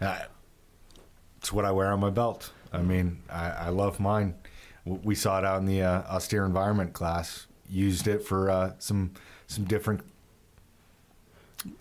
[0.08, 0.20] Uh,
[1.38, 2.52] it's what I wear on my belt.
[2.72, 4.36] I mean, I, I love mine.
[4.86, 7.48] We saw it out in the uh, austere environment class.
[7.70, 9.12] Used it for uh, some
[9.54, 10.02] some different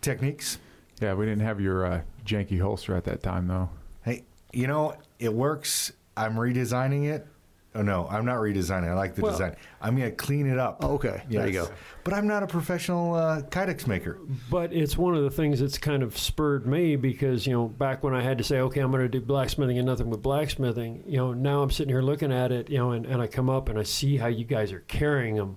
[0.01, 0.59] techniques.
[1.01, 3.69] Yeah, we didn't have your uh, janky holster at that time, though.
[4.05, 5.93] Hey, you know it works.
[6.17, 7.27] I'm redesigning it.
[7.75, 8.89] Oh no, I'm not redesigning.
[8.89, 9.57] I like the Well- design.
[9.81, 10.85] I'm gonna clean it up.
[10.85, 11.23] Oh, okay.
[11.31, 11.69] There you go.
[12.05, 14.19] But I'm not a professional uh, kydex maker.
[14.51, 18.05] But it's one of the things that's kind of spurred me because, you know, back
[18.05, 21.05] when I had to say, okay, I'm going to do blacksmithing and nothing but blacksmithing,
[21.07, 23.49] you know, now I'm sitting here looking at it, you know, and, and I come
[23.49, 25.57] up and I see how you guys are carrying them.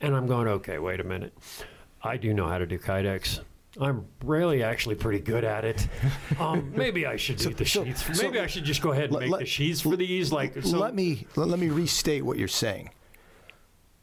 [0.00, 1.32] And I'm going, okay, wait a minute.
[2.02, 3.40] I do know how to do kydex.
[3.80, 5.88] I'm really actually pretty good at it.
[6.38, 8.04] Um, maybe I should do the so- sheets.
[8.16, 10.30] so- Maybe I should just go ahead and Let- make let- the sheets for these.
[10.32, 12.90] Like, so, let me let, let me restate what you're saying.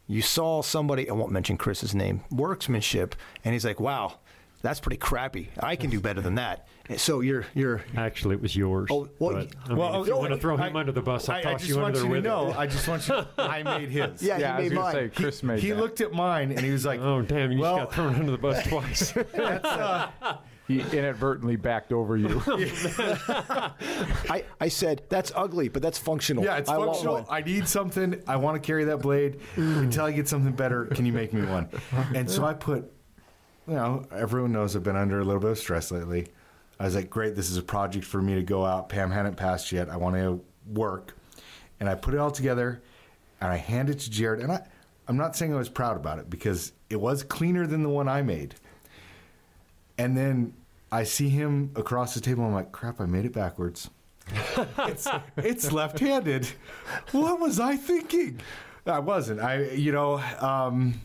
[0.08, 3.16] You saw somebody, I won't mention Chris's name, worksmanship,
[3.46, 4.20] and he's like, "Wow,
[4.62, 5.49] that's pretty crappy.
[5.59, 8.89] I can do better than that." So you're you're Actually, it was yours.
[8.91, 9.36] Oh, well, but,
[9.70, 11.39] I mean, if you oh, want to throw I- him under the bus, I'll I,
[11.39, 12.49] I toss just you want under you there to with know.
[12.49, 12.57] it.
[12.57, 13.26] I just want you.
[13.38, 14.22] I made his.
[14.22, 14.93] Yeah, yeah, I he was made gonna mine.
[14.93, 15.62] say Chris made it.
[15.62, 15.78] He that.
[15.78, 18.32] looked at mine and he was like, Oh, damn, you Well- just got thrown under
[18.32, 19.12] the bus twice.
[19.12, 20.09] "That's uh,
[20.68, 22.41] He inadvertently backed over you.
[23.28, 26.43] I, I said that's ugly, but that's functional.
[26.43, 27.26] yeah, it's I functional.
[27.30, 28.22] I need something.
[28.28, 30.86] I want to carry that blade until I get something better.
[30.86, 31.70] Can you make me one?"
[32.16, 32.91] And so I put.
[33.72, 36.28] You know, everyone knows I've been under a little bit of stress lately.
[36.78, 39.38] I was like, "Great, this is a project for me to go out." Pam hadn't
[39.38, 39.90] passed yet.
[39.90, 40.42] I want to
[40.74, 41.16] work,
[41.80, 42.82] and I put it all together,
[43.40, 44.42] and I handed it to Jared.
[44.42, 44.68] And I,
[45.08, 48.10] I'm not saying I was proud about it because it was cleaner than the one
[48.10, 48.56] I made.
[49.98, 50.54] And then
[50.92, 52.44] I see him across the table.
[52.44, 53.90] I'm like, crap, I made it backwards.
[54.80, 55.08] it's
[55.38, 56.46] it's left-handed.
[57.14, 58.42] What was I thinking?
[58.86, 59.40] I wasn't.
[59.40, 61.00] I you know, um,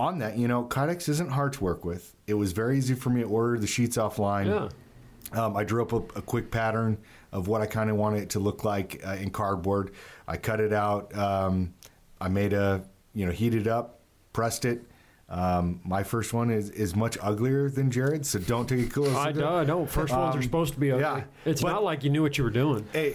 [0.00, 2.14] on that, you know, Kydex isn't hard to work with.
[2.26, 4.46] It was very easy for me to order the sheets offline.
[4.46, 5.38] Yeah.
[5.44, 6.96] Um, I drew up a, a quick pattern
[7.32, 9.92] of what I kind of wanted it to look like uh, in cardboard.
[10.26, 11.14] I cut it out.
[11.16, 11.74] Um,
[12.20, 12.82] I made a,
[13.14, 14.00] you know, heated up,
[14.32, 14.82] pressed it.
[15.28, 19.14] Um, my first one is, is much uglier than Jared's, so don't take a close.
[19.14, 19.56] I know.
[19.58, 19.86] I know.
[19.86, 21.02] First ones are Um, supposed to be ugly.
[21.04, 22.84] yeah, it's not like you knew what you were doing.
[22.94, 23.14] I,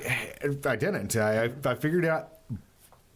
[0.65, 1.15] I didn't.
[1.17, 2.29] I, I figured it out,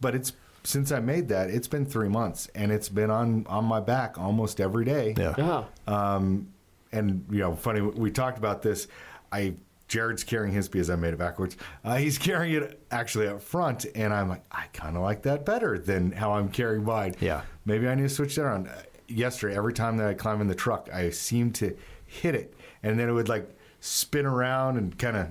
[0.02, 0.32] but it's
[0.64, 4.18] since I made that, it's been three months, and it's been on on my back
[4.18, 5.14] almost every day.
[5.16, 5.34] Yeah.
[5.38, 5.64] Yeah.
[5.86, 6.48] Um,
[6.92, 8.88] and you know, funny, we talked about this.
[9.32, 9.54] I
[9.88, 11.56] Jared's carrying his because I made it backwards.
[11.84, 15.44] Uh, he's carrying it actually up front, and I'm like, I kind of like that
[15.44, 17.16] better than how I'm carrying mine.
[17.20, 17.42] Yeah.
[17.64, 18.68] maybe I need to switch that around.
[18.68, 22.54] Uh, yesterday, every time that I climb in the truck, I seem to hit it,
[22.82, 23.50] and then it would like
[23.80, 25.28] spin around and kind of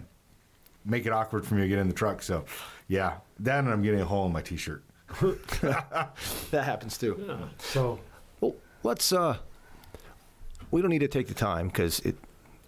[0.86, 2.22] make it awkward for me to get in the truck.
[2.22, 2.44] So,
[2.88, 4.84] yeah, that and I'm getting a hole in my t-shirt.
[6.52, 7.24] That happens too.
[7.28, 7.38] Yeah.
[7.60, 8.00] So
[8.42, 9.12] Well, let's.
[9.12, 9.38] Uh,
[10.72, 12.16] we don't need to take the time because it,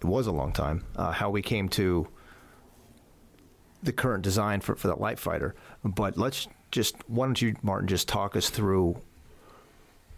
[0.00, 0.84] it was a long time.
[0.96, 2.08] Uh, how we came to
[3.82, 6.96] the current design for for that light fighter, but let's just.
[7.08, 9.00] Why don't you, Martin, just talk us through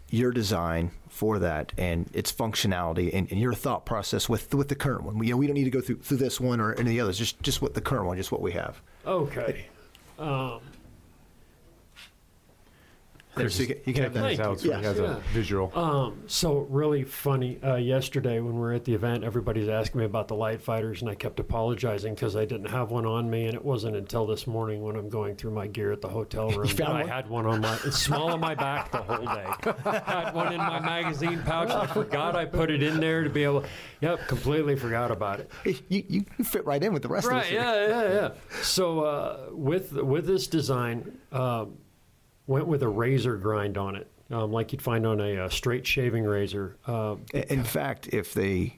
[0.09, 4.75] your design for that and its functionality and, and your thought process with with the
[4.75, 5.17] current one.
[5.17, 6.87] We, you know, we don't need to go through through this one or any of
[6.87, 7.17] the others.
[7.17, 8.81] Just just what the current one, just what we have.
[9.05, 9.65] okay.
[10.17, 10.61] Um,
[13.37, 14.21] So you can, you can have that.
[14.21, 14.73] Thank Out so you.
[14.73, 15.17] he has Yeah.
[15.17, 15.71] a visual.
[15.77, 17.59] Um, so really funny.
[17.61, 21.01] Uh, yesterday when we were at the event, everybody's asking me about the light fighters,
[21.01, 24.25] and I kept apologizing because I didn't have one on me, and it wasn't until
[24.25, 27.01] this morning when I'm going through my gear at the hotel room that found I
[27.01, 27.09] one?
[27.09, 27.77] had one on my.
[27.85, 29.47] It's small on my back the whole day.
[30.05, 31.69] had one in my magazine pouch.
[31.69, 33.63] I forgot I put it in there to be able.
[34.01, 35.51] Yep, completely forgot about it.
[35.89, 37.39] You, you fit right in with the rest Right.
[37.39, 37.51] of us.
[37.51, 37.87] Yeah.
[37.87, 38.13] Yeah.
[38.13, 38.29] Yeah.
[38.61, 41.77] So uh, with with this design, um,
[42.47, 45.85] went with a razor grind on it, um, like you'd find on a, uh straight
[45.85, 46.75] shaving razor.
[46.87, 48.77] Uh, In fact, if they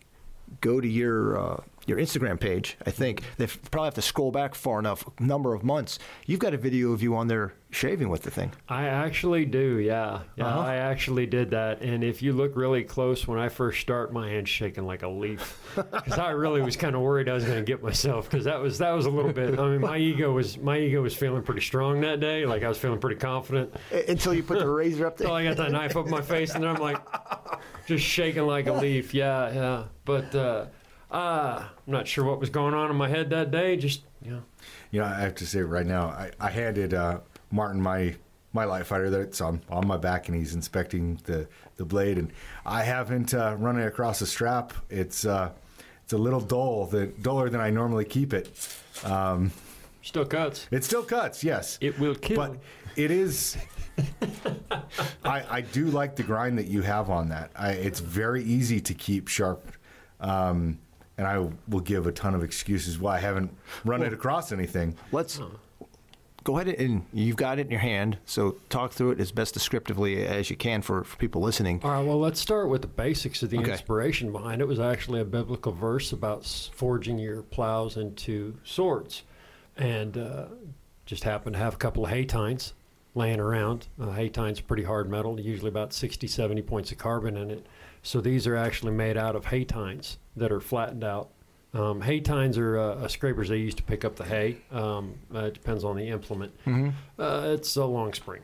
[0.61, 4.53] go to your uh, your Instagram page, I think they probably have to scroll back
[4.55, 5.99] far enough, number of months.
[6.25, 8.51] You've got a video of you on there shaving with the thing.
[8.69, 10.21] I actually do, yeah.
[10.35, 10.59] Yeah, Uh-huh.
[10.61, 11.81] I actually did that.
[11.81, 15.07] And if you look really close, when I first start, my hand's shaking like a
[15.09, 15.61] leaf.
[15.91, 18.29] Because I really was kind of worried I was going to get myself.
[18.29, 19.59] Because that was that was a little bit.
[19.59, 22.45] I mean, my ego was my ego was feeling pretty strong that day.
[22.47, 23.73] Like I was feeling pretty confident.
[24.07, 25.27] Until you put the razor up there.
[25.27, 25.35] there.
[25.35, 26.97] I got that knife up my face, and then I'm like,
[27.85, 29.13] just shaking like a leaf.
[29.13, 29.83] Yeah, yeah.
[30.05, 30.65] But uh,
[31.11, 33.77] uh, I'm not sure what was going on in my head that day.
[33.77, 34.39] Just yeah.
[34.91, 37.19] You know, I have to say right now, I, I handed uh,
[37.51, 38.15] Martin my
[38.53, 41.47] my light fighter that's on on my back, and he's inspecting the
[41.77, 42.31] the blade, and
[42.65, 44.73] I haven't uh, run it across the strap.
[44.89, 45.51] It's uh,
[46.03, 48.49] it's a little dull, the duller than I normally keep it.
[49.03, 49.51] Um,
[50.01, 50.67] Still cuts.
[50.71, 52.37] it still cuts, yes, It will kill.
[52.37, 52.57] but
[52.95, 53.57] it is.
[55.25, 57.51] I, I do like the grind that you have on that.
[57.55, 59.69] I, it's very easy to keep sharp.
[60.21, 60.79] Um,
[61.17, 63.51] and I will give a ton of excuses why I haven't
[63.85, 64.95] run it across anything.
[65.11, 65.39] Let's
[66.43, 68.17] go ahead and you've got it in your hand.
[68.25, 71.81] So talk through it as best descriptively as you can for, for people listening.
[71.83, 73.71] All right, well, let's start with the basics of the Okay.
[73.71, 74.67] inspiration behind it.
[74.67, 79.23] was actually a biblical verse about forging your plows into swords.
[79.75, 80.45] And uh,
[81.05, 82.73] just happened to have a couple of hay tines
[83.15, 83.87] laying around.
[83.99, 87.65] Uh, haytine's pretty hard metal, usually about 60, 70 points of carbon in it.
[88.07, 91.29] So these are actually made out of hay tines that are flattened out.
[91.73, 94.59] Um, haytines are uh, uh, scrapers they use to pick up the hay.
[94.71, 96.57] Um, uh, it depends on the implement.
[96.65, 96.91] Mm-hmm.
[97.21, 98.43] Uh, it's a long spring,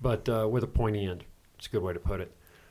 [0.00, 1.24] but uh, with a pointy end.
[1.58, 2.30] It's a good way to put it.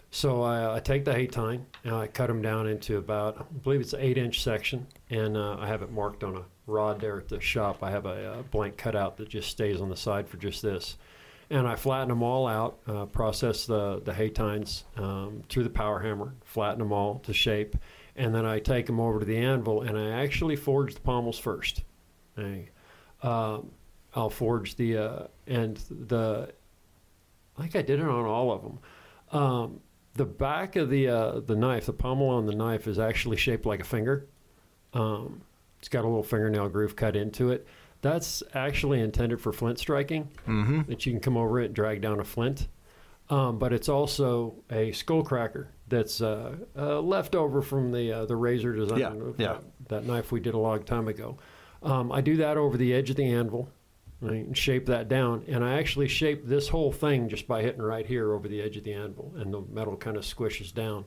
[0.09, 3.43] So I, I take the hay tine and I cut them down into about, I
[3.61, 7.01] believe it's an eight inch section, and uh, I have it marked on a rod
[7.01, 7.83] there at the shop.
[7.83, 10.95] I have a, uh blank cutout that just stays on the side for just this.
[11.49, 15.69] And I flatten them all out, uh, process the, the hay tines um, through the
[15.69, 17.75] power hammer, flatten them all to shape,
[18.15, 21.37] and then I take them over to the anvil and I actually forge the pommels
[21.37, 21.83] first.
[22.37, 22.69] I,
[23.21, 23.71] um,
[24.15, 26.53] I'll forge the uh, and the
[27.57, 28.79] I think I did it on all of them.
[29.31, 29.79] Um,
[30.13, 33.65] the back of the uh, the knife, the pommel on the knife, is actually shaped
[33.65, 34.27] like a finger.
[34.93, 35.41] Um,
[35.79, 37.67] it's got a little fingernail groove cut into it.
[38.05, 40.29] That's actually intended for flint striking.
[40.47, 40.81] Mm-hmm.
[40.89, 42.67] That you can come over it and drag down a flint.
[43.31, 48.25] Um, but it's also a skull cracker that's uh, uh, left over from the uh,
[48.27, 49.47] the razor design Yeah, of yeah.
[49.53, 51.37] That, that knife we did a long time ago.
[51.81, 53.67] Um, I do that over the edge of the anvil,
[54.21, 55.43] right, and shape that down.
[55.47, 58.77] And I actually shape this whole thing just by hitting right here over the edge
[58.77, 61.05] of the anvil, and the metal kind of squishes down.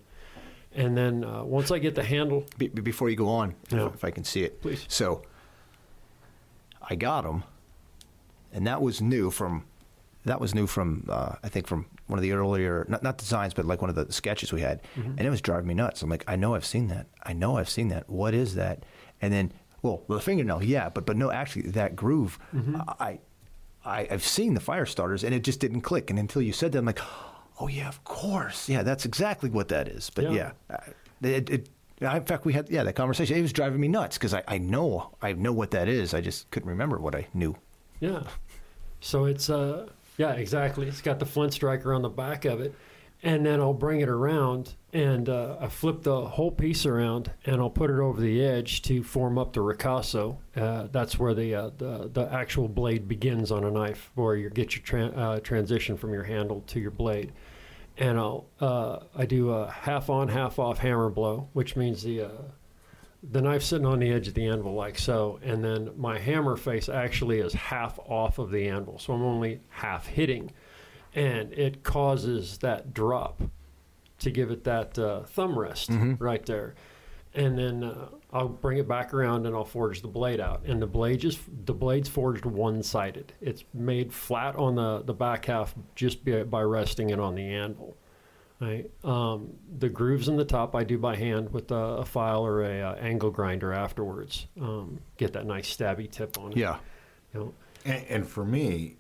[0.75, 3.73] And then uh, once I get the handle, Be, be- before you go on, if-
[3.73, 3.87] Yeah.
[3.95, 4.61] if I can see it.
[4.61, 4.85] Please.
[4.89, 5.23] So
[6.91, 7.45] I got them,
[8.53, 9.65] and that was new from
[10.25, 13.55] that was new from uh, I think from one of the earlier not not designs
[13.55, 16.03] but like one of the sketches we had, and it was driving me nuts.
[16.03, 17.07] I'm like, I know I've seen that.
[17.23, 18.09] I know I've seen that.
[18.09, 18.85] What is that?
[19.21, 19.53] And then,
[19.83, 22.39] well, the fingernail, yeah, but but no, actually that groove,
[22.99, 23.19] I,
[23.85, 26.11] I I've seen the fire starters, and it just didn't click.
[26.11, 27.01] And until you said that, I'm like,
[27.61, 30.11] oh yeah, of course, yeah, that's exactly what that is.
[30.11, 30.53] But Yeah.
[30.71, 30.81] yeah,
[31.23, 31.51] it.
[31.51, 31.69] it
[32.01, 33.37] in fact, we had yeah that conversation.
[33.37, 36.15] It was driving me nuts because I, I know I know what that is.
[36.15, 37.57] I just couldn't remember what I knew.
[38.01, 38.23] Yeah.
[39.01, 40.87] So it's uh Yeah, exactly.
[40.87, 42.75] It's got the flint striker on the back of it.
[43.21, 47.61] And then I'll bring it around and uh, I flip the whole piece around and
[47.61, 50.37] I'll put it over the edge to form up the ricasso.
[50.55, 54.51] Uh, that's where the, uh, the the actual blade begins on a knife, where you
[54.51, 57.33] get your tra- uh, transition from your handle to your blade.
[57.99, 62.23] And I'll uh, I do a half on, half off hammer blow, which means the
[62.23, 62.29] uh,
[63.29, 66.57] the knife sitting on the edge of the anvil like so, and then my hammer
[66.57, 70.53] face actually is half off of the anvil, so I'm only half hitting,
[71.15, 73.43] and it causes that drop
[74.21, 76.77] to give it that uh, thumb rest right there,
[77.35, 80.83] and then uh, I'll bring it back around and I'll forge the blade out, and
[80.83, 83.33] the blade just the blade's forged one sided.
[83.41, 87.43] It's made flat on the the back half just by, by resting it on the
[87.43, 87.97] anvil.
[88.61, 88.91] Right.
[89.05, 92.65] Um, the grooves in the top I do by hand with a, a file or
[92.65, 94.49] a uh, angle grinder afterwards.
[94.61, 96.59] Um, get that nice stabby tip on it.
[96.59, 96.79] Yeah.
[97.33, 98.97] You know, And, and for me,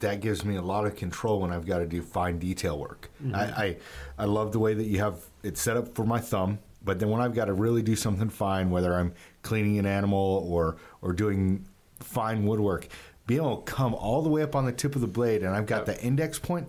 [0.00, 3.10] that gives me a lot of control when I've got to do fine detail work.
[3.34, 3.76] I, I
[4.18, 7.10] I love the way that you have it set up for my thumb, but then
[7.10, 11.12] when I've got to really do something fine, whether I'm cleaning an animal or or
[11.12, 11.66] doing
[12.00, 12.88] fine woodwork,
[13.26, 15.54] being able to come all the way up on the tip of the blade, and
[15.54, 16.68] I've got the index point,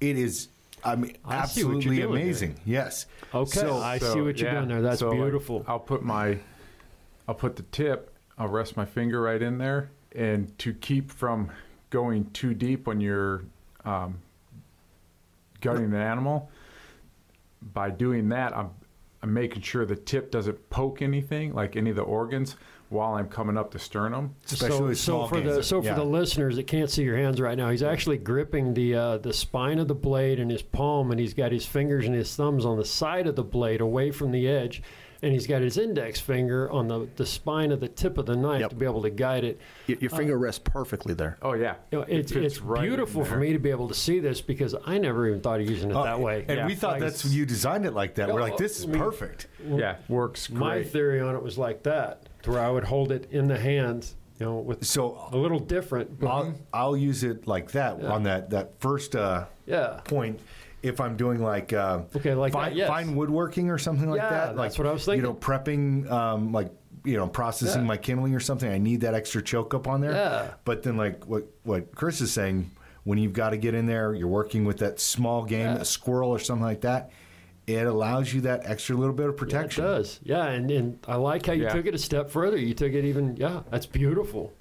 [0.00, 0.48] it is.
[0.84, 2.22] I mean, I see what you're absolutely doing there.
[2.22, 2.60] amazing.
[2.66, 3.06] Yes.
[3.32, 4.82] Okay, So- I see what you're doing there.
[4.82, 5.64] That's so, like, beautiful.
[5.68, 6.38] I'll put my,
[7.28, 8.12] I'll put the tip.
[8.36, 11.50] I'll rest my finger right in there, and to keep from
[11.90, 13.44] going too deep when you're
[13.84, 14.18] um,
[15.60, 16.50] gutting an animal,
[17.72, 18.70] by doing that, I'm
[19.22, 22.56] I'm making sure the tip doesn't poke anything, like any of the organs,
[22.88, 24.34] while I'm coming up the sternum.
[24.46, 25.66] Especially so, with so small for the games.
[25.66, 28.94] so for the listeners that can't see your hands right now, he's actually gripping the
[28.94, 32.14] uh, the spine of the blade in his palm, and he's got his fingers and
[32.14, 34.82] his thumbs on the side of the blade, away from the edge,
[35.22, 38.34] and he's got his index finger on the, the spine of the tip of the
[38.36, 38.70] knife Yep.
[38.70, 39.60] to be able to guide it.
[39.86, 41.38] Your, your finger rests perfectly there.
[41.42, 43.94] Oh yeah, You know, it's fits it's right beautiful for me to be able to
[43.94, 46.44] see this because I never even thought of using it Oh, that way.
[46.48, 46.66] And Yeah.
[46.66, 48.32] we thought Like, that's you designed it like that.
[48.32, 49.46] We're like, this is I mean- perfect.
[49.64, 50.58] Yeah, works great.
[50.58, 53.58] my theory on it was like that, to where I would hold it in the
[53.58, 56.18] hand, you know, with So a little different.
[56.18, 58.10] But I'll, I'll use it like that Yeah.
[58.10, 60.40] on that that first uh, yeah, point.
[60.82, 62.88] If I'm doing like uh, Okay, like fine, that, yes.
[62.88, 66.10] fine woodworking or something like Yeah, that, like that's what I was You know, prepping,
[66.10, 66.72] um, like
[67.04, 67.86] you know, processing Yeah.
[67.88, 68.70] my kindling or something.
[68.70, 70.12] I need that extra choke up on there.
[70.12, 70.50] Yeah.
[70.64, 72.70] But then, like what what Chris is saying,
[73.04, 75.78] when you've got to get in there, you're working with that small game, Yeah.
[75.78, 77.10] a squirrel or something like that.
[77.66, 79.84] It allows you that extra little bit of Yeah, protection.
[79.84, 80.20] it does.
[80.24, 81.72] Yeah, and, and I like how you Yeah.
[81.72, 82.56] took it a step further.
[82.56, 84.52] You took it even, yeah, that's beautiful.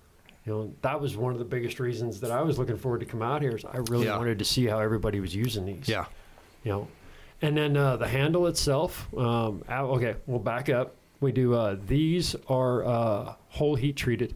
[0.45, 3.05] You know, that was one of the biggest reasons that I was looking forward to
[3.05, 3.55] come out here.
[3.55, 4.17] Is I really Yeah.
[4.17, 5.87] wanted to see how everybody was using these.
[5.87, 6.05] Yeah.
[6.63, 6.87] You know,
[7.41, 9.07] and then uh, the handle itself.
[9.15, 10.95] Um, okay, we'll back up.
[11.19, 14.35] We do uh, these are uh, whole heat treated.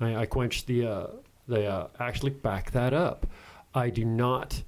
[0.00, 1.06] I, I quench the uh,
[1.46, 3.26] the uh, actually back that up.
[3.74, 4.62] I do not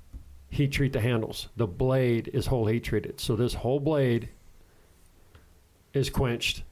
[0.51, 1.49] heat treat the handles.
[1.57, 3.19] The blade is whole heat treated.
[3.21, 4.29] So this whole blade
[5.95, 6.63] is quenched,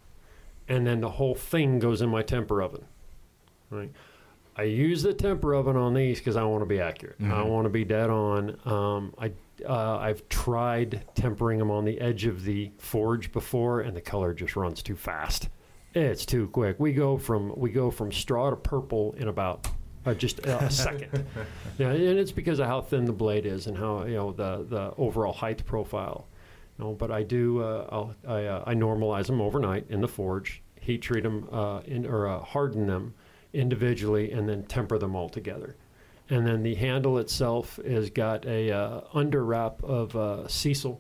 [0.69, 2.85] and then the whole thing goes in my temper oven.
[3.75, 3.91] Right.
[4.57, 7.17] I use the temper oven on these because I want to be accurate.
[7.21, 7.49] I Mhm.
[7.49, 8.57] want to be dead on.
[8.65, 9.33] Um, I
[9.69, 14.35] uh, I've tried tempering them on the edge of the forge before, and the color
[14.35, 15.49] just runs too fast.
[15.95, 16.79] It's too quick.
[16.81, 19.69] We go from we go from straw to purple in about
[20.07, 21.25] uh, just a second.
[21.79, 24.65] Yeah, and it's because of how thin the blade is and how you know the
[24.69, 26.27] the overall height profile.
[26.79, 30.09] You know, but I do uh, I'll, I uh, I normalize them overnight in the
[30.09, 33.15] forge, heat treat them uh, in or uh, harden them
[33.55, 35.77] individually, and then temper them all together.
[36.29, 40.99] And then the handle itself has got a uh, under wrap of uh, sisal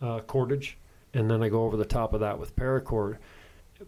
[0.00, 0.78] uh, cordage,
[1.12, 3.18] and then I go over the top of that with paracord.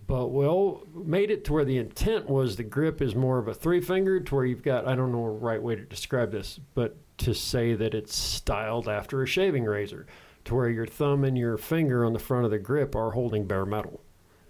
[0.07, 3.49] But we all made it to where the intent was the grip is more of
[3.49, 6.61] a three fingered, to where you've got I don't know right way to describe this,
[6.75, 10.07] but to say that it's styled after a shaving razor,
[10.45, 13.47] to where your thumb and your finger on the front of the grip are holding
[13.47, 14.03] bare metal.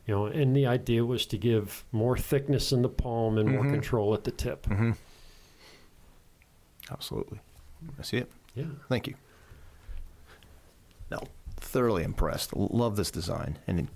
[0.06, 3.64] You know, and the idea was to give more thickness in the palm and more
[3.64, 3.72] Mhm.
[3.72, 4.64] control at the tip.
[4.66, 4.92] Mm-hmm.
[6.90, 7.40] Absolutely.
[7.98, 8.30] I see it.
[8.54, 8.64] Yeah.
[8.88, 9.14] Thank you.
[11.10, 11.20] No,
[11.56, 12.54] thoroughly impressed.
[12.54, 13.90] Love this design, and you know,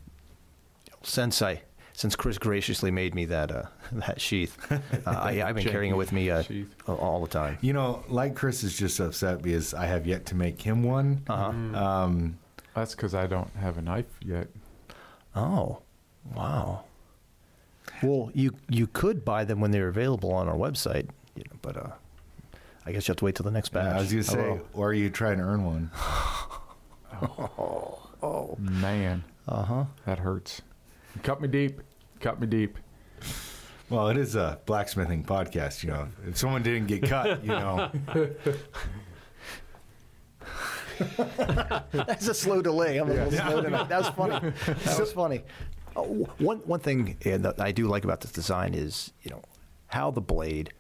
[1.03, 1.63] since I
[1.93, 5.97] since Chris graciously made me that uh, that sheath, uh, I, I've been carrying it
[5.97, 6.43] with me uh,
[6.87, 7.59] all the time.
[7.61, 11.23] You know, like Chris is just upset because I have yet to make him one.
[11.29, 11.51] Uh huh.
[11.53, 11.77] Mm.
[11.77, 12.39] Um,
[12.75, 14.49] That's because I don't have a knife yet.
[15.35, 15.81] Oh,
[16.35, 16.85] wow.
[18.03, 21.77] Well, you you could buy them when they're available on our website, you know, but
[21.77, 21.91] uh,
[22.87, 23.95] I guess you have to wait till the next batch.
[23.95, 24.61] I was going to say, Hello.
[24.75, 25.91] or are you trying to earn one?
[28.23, 29.85] Oh man, Uh huh.
[30.07, 30.63] that hurts.
[31.15, 31.81] You cut me deep.
[32.21, 32.77] Cut me deep.
[33.89, 35.83] Well, it is a blacksmithing podcast.
[35.83, 37.91] You know, if someone didn't get cut, you know,
[41.93, 42.99] That's a slow delay.
[42.99, 43.89] I'm a little slow tonight.
[43.89, 44.53] That was funny.
[44.85, 45.43] That was funny.
[46.01, 49.43] Uh, one one thing that I do like about this design is you know
[49.89, 50.73] how the blade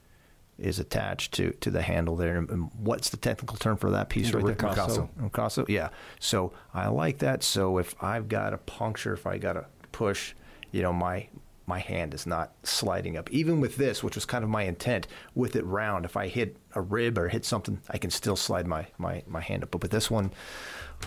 [0.60, 4.32] is attached to, to the handle there, and, what's the technical term for that piece
[4.32, 4.54] right there?
[4.54, 5.08] ricasso.
[5.18, 5.88] Ricasso, yeah.
[6.18, 7.42] So I like that.
[7.42, 10.34] So if I've got a puncture, if I got to push,
[10.70, 11.28] you know, my
[11.66, 13.30] my hand is not sliding up.
[13.30, 15.06] Even with this, which was kind of my intent,
[15.36, 18.66] with it round, if I hit a rib or hit something, I can still slide
[18.66, 19.70] my my, my hand up.
[19.70, 20.32] But with this one,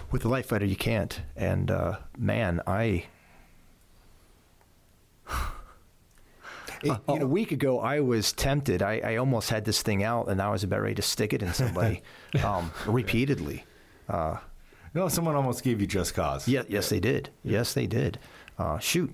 [0.09, 1.21] with the light fighter, you can't.
[1.35, 3.05] And uh, man, I.
[6.89, 8.81] A, a week ago, I was tempted.
[8.81, 11.41] I, I almost had this thing out, and I was about ready to stick it
[11.43, 12.01] in somebody
[12.43, 13.63] um, repeatedly.
[14.09, 14.37] Uh,
[14.93, 16.47] no, someone almost gave you just cause.
[16.47, 17.29] yeah, yes, they did.
[17.43, 18.19] Yes, they did.
[18.59, 19.13] Uh, shoot,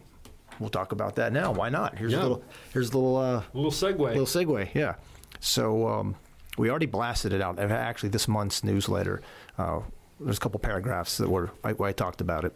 [0.60, 1.52] we'll talk about that now.
[1.52, 1.98] Why not?
[1.98, 2.20] Here's Yeah.
[2.20, 2.44] a little.
[2.74, 3.18] Here's a little.
[3.18, 3.98] Uh, A little segue.
[4.00, 4.74] little segue.
[4.74, 4.96] Yeah.
[5.40, 6.16] So um,
[6.58, 7.60] we already blasted it out.
[7.60, 9.22] Actually, this month's newsletter,
[9.58, 9.80] uh,
[10.20, 12.54] there's a couple paragraphs that were I, I talked about it.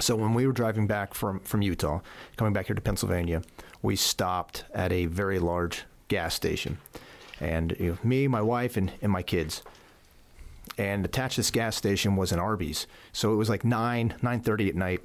[0.00, 2.00] So when we were driving back from from Utah,
[2.36, 3.40] coming back here to Pennsylvania,
[3.82, 6.78] we stopped at a very large gas station,
[7.40, 9.62] and you know, me, my wife, and, and my kids.
[10.78, 12.86] And attached to this gas station was an Arby's.
[13.12, 15.00] So it was like nine nine thirty at night,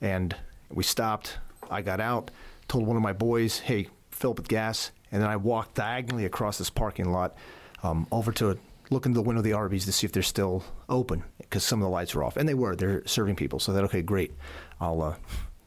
[0.00, 0.34] and
[0.70, 1.38] we stopped.
[1.70, 2.30] I got out,
[2.68, 6.24] told one of my boys, "Hey, fill up with gas," and then I walked diagonally
[6.24, 7.34] across this parking lot
[7.82, 8.58] um, over to
[8.90, 11.80] look into the window of the Arby's to see if they're still open because some
[11.80, 12.74] of the lights were off, and they were.
[12.74, 14.32] They're serving people, so that okay, great.
[14.80, 15.16] I'll uh,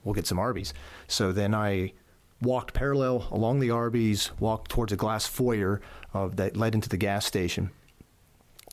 [0.04, 0.74] we'll get some Arby's.
[1.08, 1.94] So then I
[2.44, 5.82] walked parallel along the Arby's, walked towards a glass foyer
[6.14, 7.72] of that led into the gas station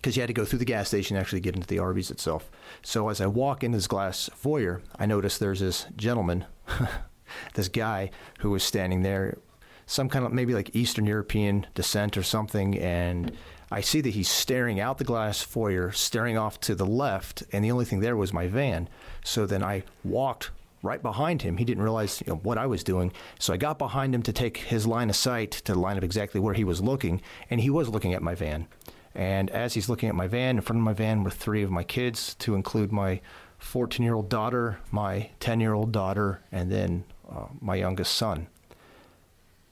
[0.00, 2.10] because you had to go through the gas station to actually get into the Arby's
[2.10, 2.50] itself.
[2.82, 6.46] So as I walk into this glass foyer, I notice there's this gentleman,
[7.54, 9.36] this guy who was standing there,
[9.84, 13.36] some kind of maybe like Eastern European descent or something, and
[13.70, 17.64] I see that he's staring out the glass foyer, staring off to the left, and
[17.64, 18.88] the only thing there was my van.
[19.22, 20.50] So then I walked
[20.82, 21.56] right behind him.
[21.56, 23.12] He didn't realize you know, what I was doing.
[23.38, 26.40] So I got behind him to take his line of sight to line up exactly
[26.40, 27.20] where he was looking,
[27.50, 28.66] and he was looking at my van.
[29.14, 31.70] And as he's looking at my van, in front of my van were three of
[31.70, 33.20] my kids, to include my
[33.58, 38.46] 14 year old daughter, my 10 year old daughter, and then uh, my youngest son.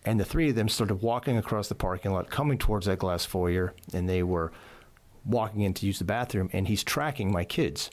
[0.04, 3.24] And the three of them started walking across the parking lot, coming towards that glass
[3.24, 4.52] foyer, and they were
[5.24, 7.90] walking in to use the bathroom, and he's tracking my kids.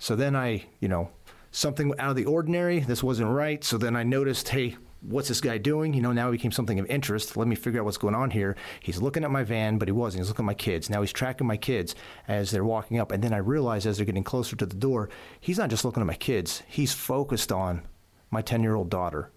[0.00, 1.10] So then I, you know,
[1.56, 2.80] something out of the ordinary.
[2.80, 3.64] This wasn't right.
[3.64, 5.94] So then I noticed, hey, what's this guy doing?
[5.94, 7.34] You know, now it became something of interest.
[7.34, 8.56] Let me figure out what's going on here.
[8.80, 10.20] He's looking at my van, but he wasn't.
[10.20, 10.90] He's looking at my kids.
[10.90, 11.94] Now he's tracking my kids
[12.28, 13.10] as they're walking up.
[13.10, 15.08] And then I realized as they're getting closer to the door,
[15.40, 17.82] he's not just looking at my kids, he's focused on
[18.30, 19.30] my 10 year old daughter.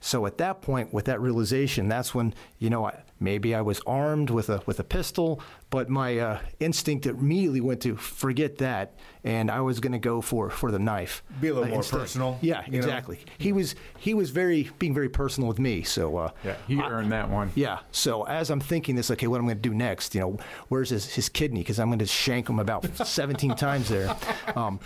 [0.00, 3.80] So at that point, with that realization, that's when you know I, maybe I was
[3.86, 5.40] armed with a with a pistol,
[5.70, 8.94] but my uh, instinct immediately went to forget that,
[9.24, 11.22] and I was going to go for for the knife.
[11.40, 12.00] Be a little uh, more instead.
[12.00, 12.78] personal, Yeah, you know?
[12.78, 13.20] exactly.
[13.38, 15.82] He was he was very being very personal with me.
[15.82, 17.50] So uh, Yeah, he earned that one.
[17.54, 17.78] yeah.
[17.92, 20.14] So as I'm thinking this, okay, what am I'm going to do next?
[20.14, 20.36] You know,
[20.68, 21.60] where's his, his kidney?
[21.60, 24.14] Because I'm going to shank him about 17 times there.
[24.56, 24.80] Um,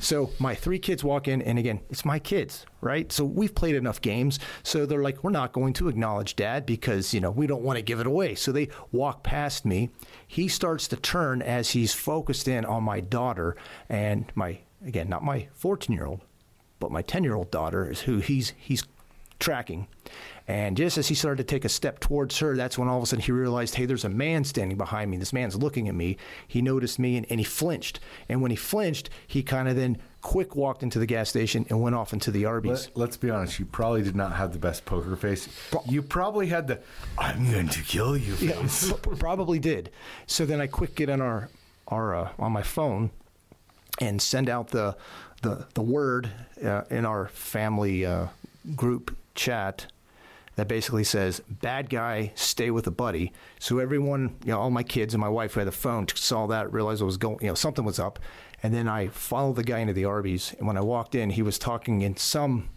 [0.00, 3.10] so my three kids walk in, and again, it's my kids, right?
[3.12, 4.38] So we've played enough games.
[4.62, 7.76] So they're like, we're not going to acknowledge dad because, you know, we don't want
[7.76, 8.34] to give it away.
[8.34, 9.90] So they walk past me.
[10.26, 13.56] He starts to turn as he's focused in on my daughter
[13.88, 16.20] and my, again, not my 14 year old,
[16.80, 18.84] but my 10 year old daughter is who he's, he's
[19.38, 19.86] tracking.
[20.46, 23.02] And just as he started to take a step towards her, that's when all of
[23.02, 25.16] a sudden he realized, hey, there's a man standing behind me.
[25.16, 26.18] This man's looking at me.
[26.46, 27.98] He noticed me and, and he flinched.
[28.28, 31.80] And when he flinched, he kind of then quick walked into the gas station and
[31.80, 32.90] went off into the Arby's.
[32.94, 33.58] Let, us be honest.
[33.58, 35.48] You probably did not have the best poker face.
[35.86, 36.80] You probably had the
[37.16, 38.92] "I'm going to kill you" Yeah, face.
[38.92, 39.90] p- probably did.
[40.26, 41.48] So then I quick get on our
[41.88, 43.10] our uh, on my phone
[44.00, 44.96] and send out the
[45.42, 46.30] the the word
[46.62, 48.28] uh, in our family uh,
[48.74, 49.86] group chat
[50.56, 54.82] that basically says bad guy stay with a buddy so everyone you know all my
[54.82, 57.48] kids and my wife who had the phone saw that realized it was going you
[57.48, 58.18] know something was up
[58.62, 61.42] and then i followed the guy into the arby's and when i walked in he
[61.42, 62.68] was talking in some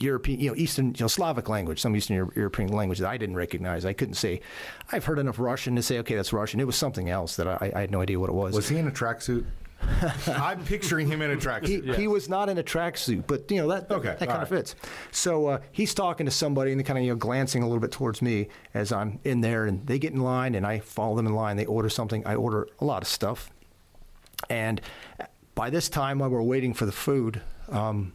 [0.00, 3.16] European, you know, Eastern, you know, Slavic language, some Eastern Euro- European language that I
[3.16, 3.84] didn't recognize.
[3.84, 4.40] I couldn't say.
[4.90, 6.58] I've heard enough Russian to say, okay, that's Russian.
[6.58, 8.54] It was something else that I, I had no idea what it was.
[8.54, 9.44] Was he in a tracksuit?
[10.26, 11.94] I'm picturing him in a he, tracksuit.
[11.96, 14.50] he was not in a tracksuit, but you know that Okay, that kind all of
[14.50, 14.58] right.
[14.58, 14.74] fits.
[15.10, 17.92] So uh, he's talking to somebody and kind of you know glancing a little bit
[17.92, 21.26] towards me as I'm in there, and they get in line, and I follow them
[21.26, 21.56] in line.
[21.56, 22.26] They order something.
[22.26, 23.50] I order a lot of stuff,
[24.50, 24.80] and
[25.54, 27.40] by this time, while we're waiting for the food,
[27.70, 28.12] um,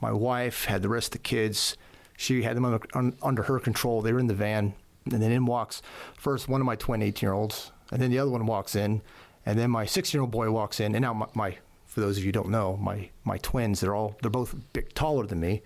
[0.00, 1.76] my wife had the rest of the kids
[2.16, 4.00] She had them under, un, under her control.
[4.02, 4.74] They were in the van,
[5.10, 5.82] and then in walks
[6.18, 9.02] first one of my twin 18 year olds, and then the other one walks in,
[9.46, 11.56] and then my 16 year old boy walks in, and now my, my
[11.86, 14.54] for those of you who don't know, my my twins they're all they're both
[14.94, 15.62] taller than me,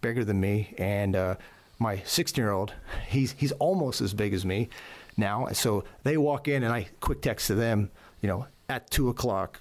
[0.00, 1.34] bigger than me, and uh,
[1.78, 2.72] my 16 year old
[3.08, 4.68] he's he's almost as big as me
[5.16, 5.48] now.
[5.52, 7.90] So they walk in, and I quick text to them,
[8.22, 9.60] you know, at two o'clock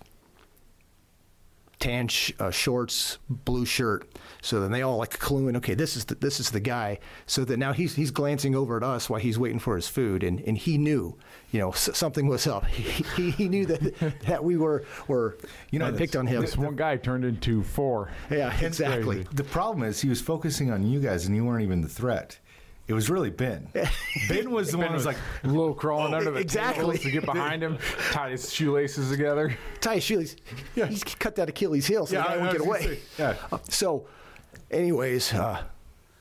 [1.83, 4.07] tan sh- uh, shorts, blue shirt.
[4.41, 6.99] So then they all like cluing, okay, this is the, this is the guy.
[7.25, 10.23] So that now he's he's glancing over at us while he's waiting for his food,
[10.23, 11.17] and, and he knew,
[11.51, 12.65] you know, s- something was up.
[12.67, 12.83] He,
[13.15, 15.37] he, he knew that that we were were
[15.71, 16.41] you know that's- picked on him.
[16.41, 18.11] This one guy turned into four.
[18.31, 19.25] Yeah, exactly.
[19.33, 22.37] The problem is he was focusing on you guys, and you weren't even the threat.
[22.87, 23.69] It was really Ben.
[24.29, 26.83] ben was the one who was like, A little crawling Oh, under the exactly.
[26.83, 27.77] tables to get behind him,
[28.11, 29.55] tie his shoelaces together.
[29.79, 30.35] Ty Sheely's
[30.75, 32.99] he's cut that Achilles heel, so Yeah, the guy I won't was get away.
[33.17, 33.35] yeah.
[33.51, 34.05] Uh, so,
[34.69, 35.63] anyways, uh,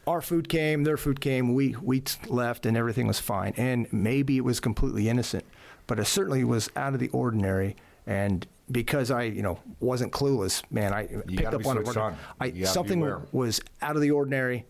[0.06, 1.54] our food came, their food came.
[1.54, 3.54] We we left, and everything was fine.
[3.56, 5.44] And maybe it was completely innocent,
[5.86, 7.76] but it certainly was out of the ordinary.
[8.06, 11.96] And because I, you know, wasn't clueless, man, I picked up on it.
[11.96, 12.16] on.
[12.40, 13.22] I You gotta be something aware.
[13.32, 14.64] was out of the ordinary,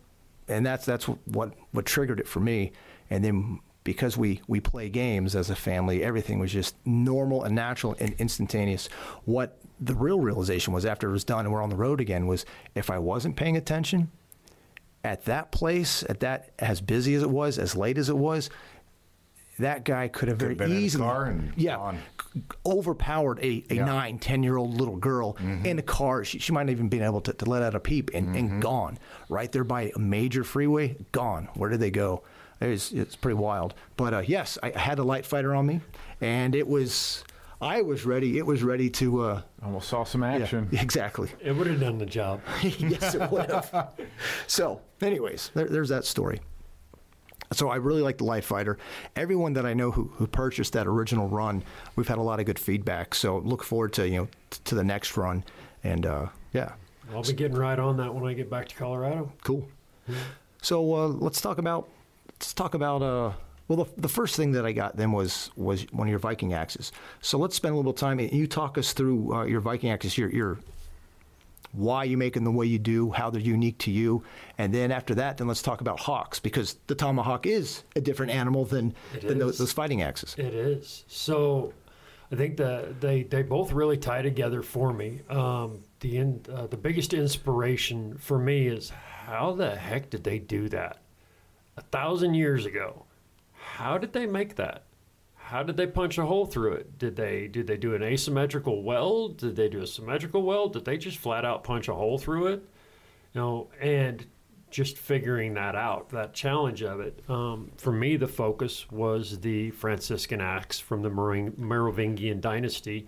[0.49, 2.73] and that's that's what what triggered it for me.
[3.11, 7.55] And then because we we play games as a family, everything was just normal and
[7.55, 8.89] natural and instantaneous.
[9.25, 12.27] What the real realization was after it was done and we're on the road again
[12.27, 12.45] was
[12.75, 14.11] if I wasn't paying attention
[15.05, 18.51] at that place, at that as busy as it was, as late as it was,
[19.59, 21.99] that guy could have very Could've been in a easily car and yeah gone.
[22.65, 23.85] overpowered a, a Yeah.
[23.85, 27.03] nine ten year old little girl in a car she, she might not even been
[27.03, 28.99] able to, to let out a peep and, and gone
[29.29, 32.23] right there by a major freeway gone where did they go
[32.61, 35.81] it was, it's pretty wild but uh, yes I had a light fighter on me
[36.21, 37.25] and it was
[37.61, 40.69] I was ready it was ready to uh, Almost saw some yeah, action.
[40.73, 42.41] exactly It would have done the job.
[42.63, 43.91] yes, it would have.
[44.49, 46.41] so, anyways, there, there's that story.
[47.53, 48.79] So I really like the Light Fighter.
[49.17, 51.63] Everyone that I know who, who purchased that original run,
[51.97, 53.15] we've had a lot of good feedback.
[53.15, 55.45] So look forward to you know t- to the next run,
[55.85, 56.73] and uh, yeah,
[57.13, 59.33] I'll be getting right on that when I get back to Colorado.
[59.45, 59.69] cool.
[60.63, 61.89] So uh, let's talk about
[62.29, 63.33] let's talk about uh,
[63.69, 66.53] well the, the first thing that I got then was was one of your Viking
[66.53, 66.93] axes.
[67.21, 68.21] So let's spend a little time.
[68.21, 70.17] You talk us through uh, your Viking axes.
[70.17, 70.59] Your your
[71.73, 74.23] why you make them the way you do, how they're unique to you,
[74.59, 78.33] and then after that, then let's talk about hawks because the tomahawk is a different
[78.33, 80.35] animal than It than those, those fighting axes.
[80.39, 81.05] It is.
[81.09, 81.73] So
[82.31, 85.21] I think that they, they both really tie together for me.
[85.29, 90.39] Um, the in, uh, the biggest inspiration for me is how the heck did they
[90.39, 90.99] do that?
[91.77, 93.05] A thousand years ago.
[93.55, 94.85] How did they make that?
[95.53, 96.99] How did they punch a hole through it?
[96.99, 99.37] Did they did they do an asymmetrical weld?
[99.37, 100.73] Did they do a symmetrical weld?
[100.73, 102.65] Did they just flat out punch a hole through it?
[103.35, 104.25] You know, and
[104.71, 107.21] just figuring that out, that challenge of it.
[107.29, 113.05] Um, for me, the focus was the Franciscan axe from the Meroving- Merovingian dynasty.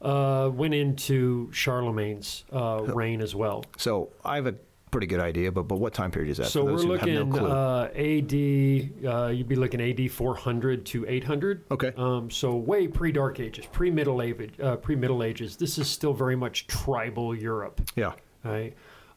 [0.00, 3.64] Uh, went into Charlemagne's uh, reign as well.
[3.76, 4.54] So I have a
[4.92, 6.46] pretty good idea, but but what time period is that?
[6.46, 7.50] So for we're looking have no clue?
[7.50, 9.04] uh, AD.
[9.04, 11.64] Uh, you'd be looking AD 400 to 800.
[11.72, 11.92] Okay.
[11.96, 15.56] Um, so way pre Dark Ages, pre Middle Age, uh, pre Middle Ages.
[15.56, 17.80] This is still very much tribal Europe.
[17.96, 18.12] yeah.
[18.44, 18.74] Right.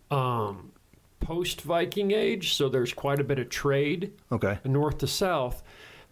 [0.10, 0.72] Um,
[1.20, 4.60] Post Viking Age, so there's quite a bit of trade Okay.
[4.64, 5.64] north to south,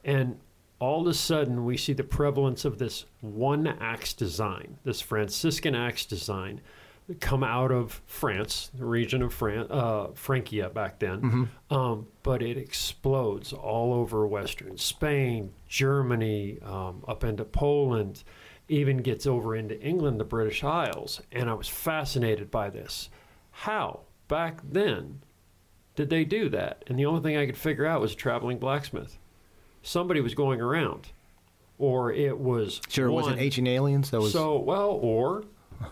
[0.03, 0.39] and
[0.79, 5.75] all of a sudden we see the prevalence of this one axe design, this Franciscan
[5.75, 6.59] axe design,
[7.19, 11.49] come out of France, the region of Fran- uh, Francia back then.
[11.69, 18.23] Um, but it explodes all over Western Spain, Germany, um, up into Poland,
[18.69, 21.21] even gets over into England, the British Isles.
[21.31, 23.09] And I was fascinated by this.
[23.51, 25.19] How, back then,
[25.95, 26.83] did they do that?
[26.87, 29.17] And the only thing I could figure out was a traveling blacksmith.
[29.81, 31.09] Somebody was going around,
[31.77, 34.09] or it was Sure, it one- wasn't Ancient Aliens.
[34.11, 35.43] That was so well, or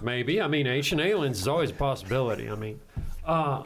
[0.01, 2.49] maybe I mean, ancient aliens is always a possibility.
[2.49, 2.79] I mean,
[3.25, 3.63] uh,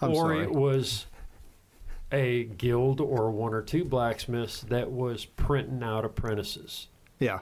[0.00, 0.42] I'm or sorry.
[0.42, 1.06] it was
[2.12, 6.88] a guild or one or two blacksmiths that was printing out apprentices.
[7.18, 7.40] yeah.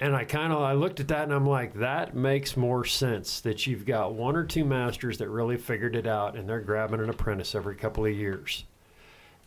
[0.00, 3.40] And I kind of I looked at that and I'm like, that makes more sense.
[3.40, 7.00] That you've got one or two masters that really figured it out, and they're grabbing
[7.00, 8.64] an apprentice every couple of years.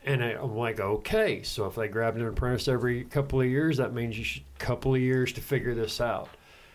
[0.05, 3.77] And I, I'm like, okay, so if they grabbed an apprentice every couple of years,
[3.77, 6.29] that means you should couple of years to figure this out.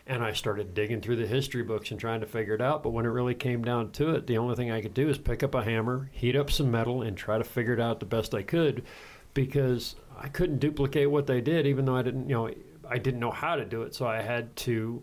[0.07, 2.83] And I started digging through the history books and trying to figure it out.
[2.83, 5.17] But when it really came down to it, the only thing I could do is
[5.17, 8.07] pick up a hammer, heat up some metal, and try to figure it out the
[8.07, 8.83] best I could,
[9.33, 12.51] because I couldn't duplicate what they did, even though I didn't, you know,
[12.89, 13.95] I didn't know how to do it.
[13.95, 15.03] So I had to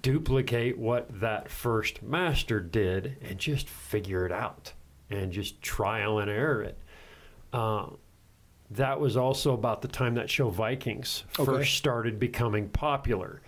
[0.00, 4.72] duplicate what that first master did and just figure it out
[5.10, 6.78] and just trial and error it.
[7.52, 7.86] Uh,
[8.70, 11.44] that was also about the time that show Vikings Okay.
[11.44, 13.42] first started becoming popular.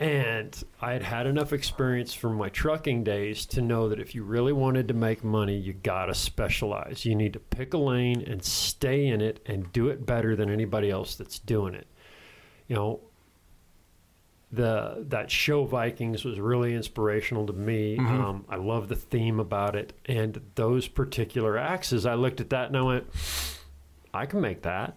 [0.00, 4.22] And I had had enough experience from my trucking days to know that if you
[4.22, 7.04] really wanted to make money, you got to specialize.
[7.04, 10.48] You need to pick a lane and stay in it and do it better than
[10.48, 11.86] anybody else that's doing it.
[12.66, 13.00] You know,
[14.50, 17.98] the that show Vikings was really inspirational to me.
[17.98, 22.06] Um, I love the theme about it, and those particular axes.
[22.06, 23.06] I looked at that and I went,
[24.14, 24.96] I can make that.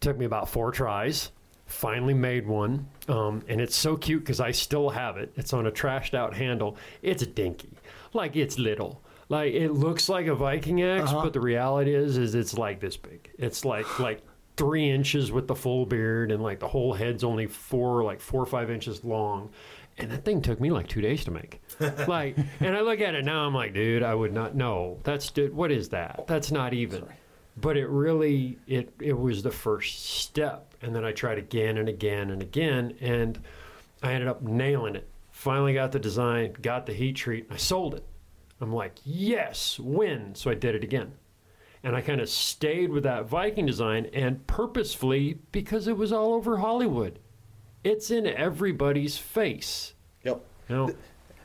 [0.00, 1.30] Took me about four tries.
[1.66, 5.32] Finally made one, um, and it's so cute because I still have it.
[5.36, 6.76] It's on a trashed out handle.
[7.02, 7.76] It's a dinky,
[8.12, 9.02] like it's little.
[9.28, 12.96] Like it looks like a Viking axe, but the reality is, is it's like this
[12.96, 13.30] big.
[13.38, 14.22] It's like like
[14.56, 18.42] three inches with the full beard, and like the whole head's only four, like four
[18.42, 19.50] or five inches long.
[19.98, 21.62] And that thing took me like two days to make.
[22.06, 25.00] like, and I look at it now, I'm like, dude, I would not know.
[25.04, 26.24] That's dude, what is that?
[26.26, 27.06] That's not even.
[27.58, 31.88] But it really, it it was the first step, and then I tried again and
[31.88, 33.38] again and again, and
[34.02, 35.08] I ended up nailing it.
[35.32, 38.04] Finally got the design, got the heat treat, and I sold it.
[38.60, 40.34] I'm like, yes, win.
[40.34, 41.12] So I did it again.
[41.82, 46.32] And I kind of stayed with that Viking design and purposefully because it was all
[46.32, 47.18] over Hollywood.
[47.84, 49.92] It's in everybody's face.
[50.24, 50.40] Yep.
[50.68, 50.90] You know,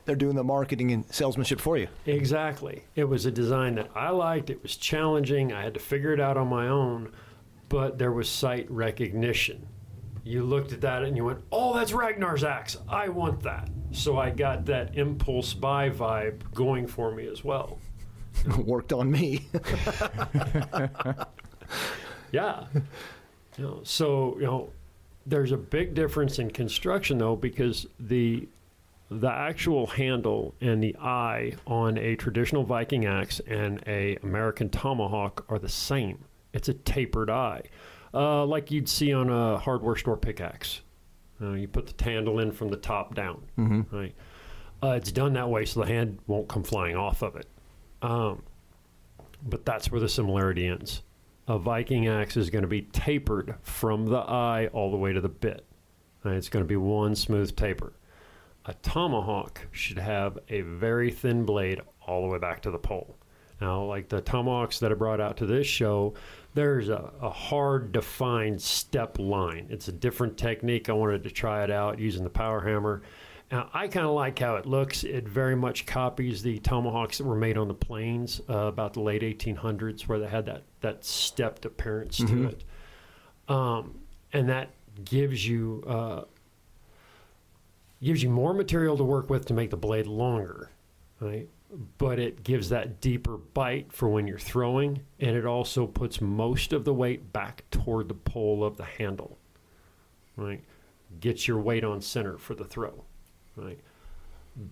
[0.05, 1.87] They're doing the marketing and salesmanship for you.
[2.05, 2.83] exactly.
[2.95, 4.49] It was a design that I liked.
[4.49, 5.51] It was challenging.
[5.53, 7.11] I had to figure it out on my own,
[7.71, 9.65] but there was sight recognition.
[10.23, 12.77] You looked at that and you went, "Oh, that's Ragnar's axe.
[12.87, 17.79] I want that." So I got that impulse buy vibe going for me as well.
[18.65, 19.47] Worked on me.
[22.31, 22.65] Yeah.
[23.57, 24.69] you know, so you know,
[25.25, 28.47] there's a big difference in construction though because the
[29.09, 35.45] the actual handle and the eye on a traditional Viking axe and a American tomahawk
[35.49, 36.19] are the same.
[36.53, 37.63] It's a tapered eye,
[38.13, 40.81] uh, like you'd see on a hardware store pickaxe.
[41.41, 43.41] Uh, you put the handle in from the top down,
[43.91, 44.13] right?
[44.83, 47.47] Uh, it's done that way so the hand won't come flying off of it.
[48.01, 48.43] Um,
[49.43, 51.01] but that's where the similarity ends.
[51.47, 55.21] A Viking axe is going to be tapered from the eye all the way to
[55.21, 55.65] the bit.
[56.23, 57.93] And it's going to be one smooth taper.
[58.65, 63.15] A tomahawk should have a very thin blade all the way back to the pole.
[63.59, 66.13] Now, like the tomahawks that I brought out to this show,
[66.53, 69.67] there's a, a hard defined step line.
[69.69, 70.89] It's a different technique.
[70.89, 73.01] I wanted to try it out using the power hammer.
[73.51, 75.03] Now, I kind of like how it looks.
[75.03, 79.01] It very much copies the tomahawks that were made on the plains uh, about the
[79.01, 82.63] late 1800s, where they had that, that stepped appearance to it.
[83.49, 83.99] Um,
[84.31, 84.69] and that
[85.03, 86.23] gives you uh,
[88.01, 90.71] gives you more material to work with to make the blade longer,
[91.19, 91.49] right?
[91.97, 96.73] But it gives that deeper bite for when you're throwing, and it also puts most
[96.73, 99.37] of the weight back toward the pole of the handle,
[100.35, 100.61] right?
[101.21, 103.05] Gets your weight on center for the throw,
[103.55, 103.79] right?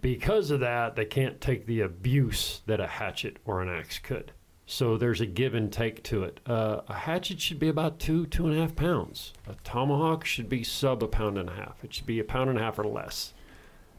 [0.02, 4.34] Because of that, they can't take the abuse that a hatchet or an axe could.
[4.66, 6.42] So there's a give and take to it.
[6.46, 9.34] Uh, a hatchet should be about two, two and a half pounds.
[9.48, 11.84] A tomahawk should be sub a pound and a half.
[11.84, 13.34] It should be a pound and a half or less.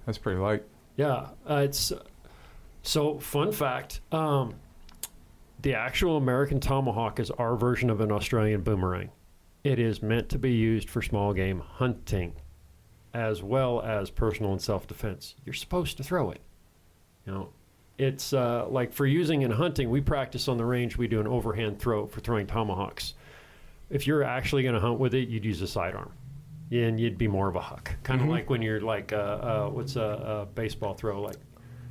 [0.06, 0.62] That's pretty light.
[0.96, 1.92] Yeah, uh, it's
[2.82, 4.00] so fun fact.
[4.12, 4.54] Um,
[5.62, 9.10] the actual American tomahawk is our version of an Australian boomerang.
[9.62, 12.34] It is meant to be used for small game hunting,
[13.12, 15.34] as well as personal and self defense.
[15.44, 16.40] You're supposed to throw it.
[17.26, 17.48] You know,
[17.98, 19.90] it's uh, like for using in hunting.
[19.90, 20.96] We practice on the range.
[20.96, 23.12] We do an overhand throw for throwing tomahawks.
[23.90, 26.12] If you're actually going to hunt with it, you'd use a sidearm
[26.70, 27.92] and you'd be more of a huck.
[28.04, 31.20] Kind of like when you're like, uh, uh, what's a, a baseball throw?
[31.20, 31.36] Like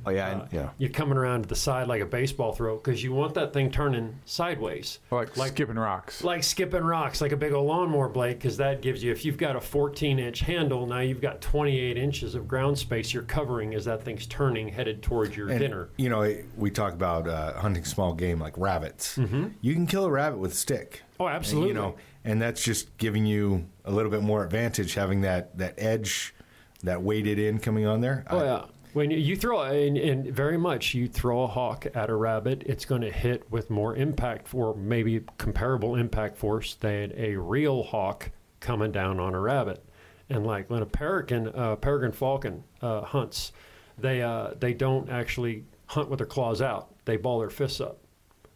[0.06, 0.68] Oh yeah, uh, yeah.
[0.78, 3.70] you're coming around to the side like a baseball throw because you want that thing
[3.70, 6.24] turning sideways, Like, Like- skipping rocks.
[6.24, 8.38] like skipping rocks, like a big old lawnmower blade.
[8.38, 11.98] Because that gives you, if you've got a 14 inch handle, now you've got 28
[11.98, 15.88] inches of ground space you're covering as that thing's turning, headed towards your And, dinner.
[15.96, 19.18] You know, we talk about uh, hunting small game like rabbits.
[19.18, 21.02] You can kill a rabbit with a stick.
[21.18, 21.68] Oh, And, absolutely.
[21.68, 25.74] you know, and that's just giving you a little bit more advantage having that that
[25.76, 26.34] edge,
[26.82, 28.24] that weighted in coming on there.
[28.30, 28.64] Oh yeah.
[28.92, 32.84] When you throw, and, and very much, you throw a hawk at a rabbit, it's
[32.84, 38.30] going to hit with more impact, or maybe comparable impact force than a real hawk
[38.58, 39.84] coming down on a rabbit.
[40.28, 43.52] And like when a peregrine, uh, peregrine falcon uh, hunts,
[43.98, 46.94] they uh, they don't actually hunt with their claws out.
[47.04, 47.98] They ball their fists up,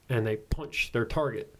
[0.09, 1.55] and they punch their target.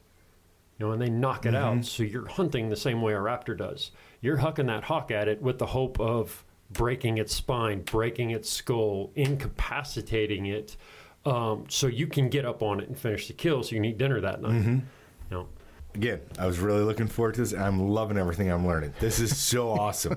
[0.79, 1.85] You know, and they knock it out.
[1.85, 3.93] So you're hunting the same way a raptor does.
[4.21, 8.51] You're hucking that hawk at it with the hope of breaking its spine, breaking its
[8.51, 10.77] skull, incapacitating it,
[11.25, 13.85] um, so you can get up on it and finish the kill, so you can
[13.87, 14.53] eat dinner that night.
[14.53, 14.71] Mm-hmm.
[14.75, 14.83] You
[15.31, 15.49] know,
[15.95, 17.53] Again, I was really looking forward to this.
[17.53, 18.93] and I'm loving everything I'm learning.
[18.99, 20.17] This is so awesome.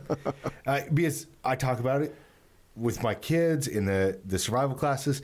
[0.65, 2.15] Uh, because I talk about it
[2.75, 5.21] with my kids in the, the survival classes.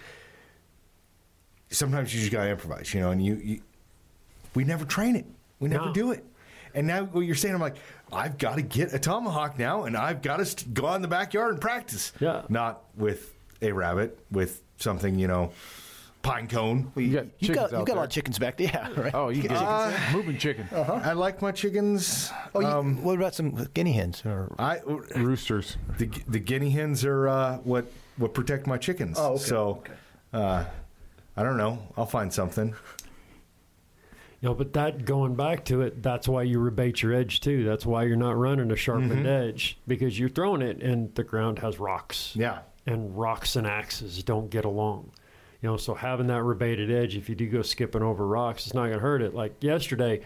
[1.72, 3.62] Sometimes you just gotta improvise, you know, and you, you
[4.54, 5.26] we never train it.
[5.60, 5.94] We never No.
[5.94, 6.24] do it.
[6.76, 7.78] And now what you're saying, I'm like,
[8.14, 11.02] I've got to get a tomahawk now, and I've got to st- go out in
[11.02, 12.14] the backyard and practice.
[12.20, 12.44] Yeah.
[12.50, 15.52] Not with a rabbit, with something, you know,
[16.22, 16.92] pine cone.
[16.96, 19.14] You got You chickens got you got a lot of chickens back there, yeah, right?
[19.16, 19.52] Oh, you get
[20.14, 21.00] moving chicken, Uh-huh.
[21.04, 22.32] I like my chickens.
[22.56, 24.24] Oh, you, um, what about some guinea hens?
[24.26, 24.80] Or, I
[25.16, 25.78] roosters.
[25.98, 27.86] the the guinea hens are uh, what
[28.18, 29.18] what protect my chickens.
[29.20, 29.94] Oh, okay, So, okay.
[30.34, 30.66] uh,
[31.36, 31.80] I don't know.
[31.98, 32.76] I'll find something.
[34.44, 37.64] You know, but that going back to it, that's why you rebate your edge too.
[37.64, 39.26] That's why you're not running a sharpened mm-hmm.
[39.26, 42.34] edge because you're throwing it and the ground has rocks.
[42.36, 42.60] Yeah.
[42.86, 45.12] and rocks and axes don't get along.
[45.62, 48.76] You know, so having that rebated edge, if you do go skipping over rocks, it's
[48.76, 49.34] not going to hurt it.
[49.34, 50.20] Like yesterday,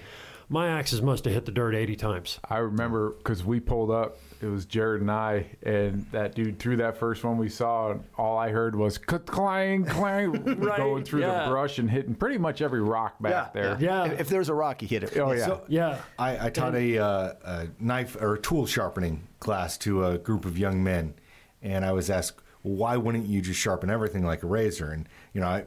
[0.50, 2.40] my axes must have hit the dirt 80 times.
[2.50, 4.18] I remember because we pulled up.
[4.42, 8.04] It was Jared and I, and that dude threw that first one we saw, and
[8.18, 11.46] all I heard was clang, clang, Right, going through yeah.
[11.46, 13.78] the brush and hitting pretty much every rock back there.
[13.80, 14.06] Yeah.
[14.06, 15.18] If, if there's a rock, you hit it.
[15.18, 15.46] Oh yeah.
[15.46, 16.00] So Yeah.
[16.20, 20.46] I, I taught a, uh, a knife or a tool sharpening class to a group
[20.46, 21.14] of young men,
[21.62, 24.92] and I was asked, why wouldn't you just sharpen everything like a razor?
[24.92, 25.66] And you know, I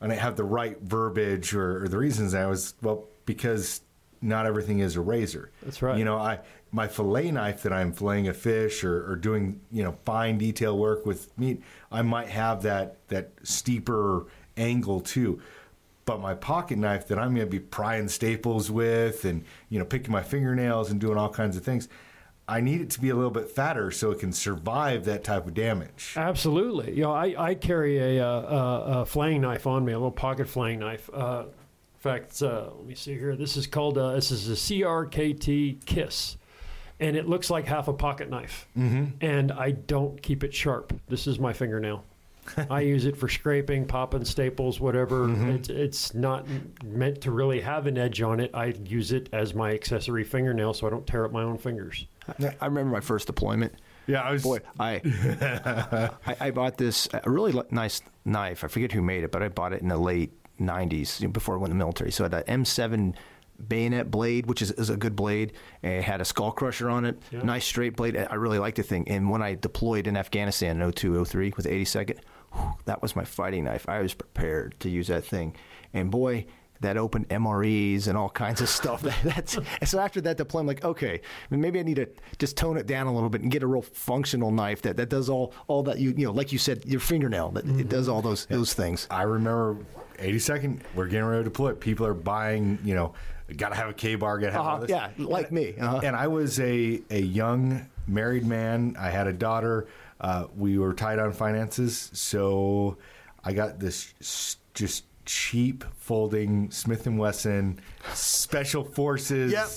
[0.00, 2.34] I didn't have the right verbiage or, or the reasons.
[2.34, 3.80] I was well because
[4.22, 5.50] not everything is a razor.
[5.62, 5.98] That's right.
[5.98, 6.40] You know, I
[6.76, 10.76] my fillet knife that I'm filleting a fish or, or doing you know fine detail
[10.78, 14.26] work with meat, I might have that that steeper
[14.58, 15.40] angle too.
[16.04, 19.86] But my pocket knife that I'm going to be prying staples with and you know
[19.86, 21.88] picking my fingernails and doing all kinds of things,
[22.46, 25.46] I need it to be a little bit fatter so it can survive that type
[25.46, 26.12] of damage.
[26.14, 26.92] Absolutely.
[26.94, 30.12] You know, I, I carry a, uh, a, a flaying knife on me, a little
[30.12, 31.08] pocket flaying knife.
[31.12, 33.34] Uh, in fact, uh, let me see here.
[33.34, 36.36] This is called uh, this is a CRKT Kiss,
[37.00, 38.66] and it looks like half a pocket knife.
[38.76, 39.04] Mm-hmm.
[39.20, 40.98] And I don't keep it sharp.
[41.08, 42.04] This is my fingernail.
[42.70, 45.28] I use it for scraping, popping staples, whatever.
[45.50, 46.46] It's, it's not
[46.84, 48.50] meant to really have an edge on it.
[48.54, 52.06] I use it as my accessory fingernail so I don't tear up my own fingers.
[52.60, 53.74] I remember my first deployment.
[54.06, 55.00] Yeah, I was Boy, I,
[56.26, 58.62] I I bought this a really nice knife.
[58.62, 61.32] I forget who made it, but I bought it in the late '90s you know,
[61.32, 62.12] before I went in the military.
[62.12, 63.14] So I had an M7
[63.68, 65.52] bayonet blade, which is, is a good blade,
[65.82, 67.20] it had a skull crusher on it.
[67.30, 67.42] Yeah.
[67.42, 68.16] Nice straight blade.
[68.16, 69.08] I really liked the thing.
[69.08, 72.18] And when I deployed in Afghanistan in 02, 03 with 82nd,
[72.52, 73.88] whew, that was my fighting knife.
[73.88, 75.56] I was prepared to use that thing,
[75.92, 76.46] and boy.
[76.82, 79.00] That opened MREs and all kinds of stuff.
[79.24, 79.56] That's
[79.86, 79.98] so.
[79.98, 82.06] After that deployment, like okay, maybe I need to
[82.38, 85.08] just tone it down a little bit and get a real functional knife that, that
[85.08, 87.88] does all all that you you know, like you said, your fingernail that it mm-hmm.
[87.88, 89.06] does all those those things.
[89.10, 89.78] I remember
[90.18, 91.72] 82nd, we're getting ready to deploy.
[91.74, 93.14] People are buying, you know,
[93.56, 94.90] got to have a K bar, got to have all Uh-huh, this.
[94.90, 95.74] yeah, like me.
[95.78, 96.00] Uh-huh.
[96.02, 98.96] And I was a, a young married man.
[98.98, 99.86] I had a daughter.
[100.20, 102.10] Uh, we were tight on finances.
[102.14, 102.98] So
[103.44, 107.80] I got this just cheap folding Smith & Wesson
[108.14, 109.52] Special Forces.
[109.52, 109.68] Yep.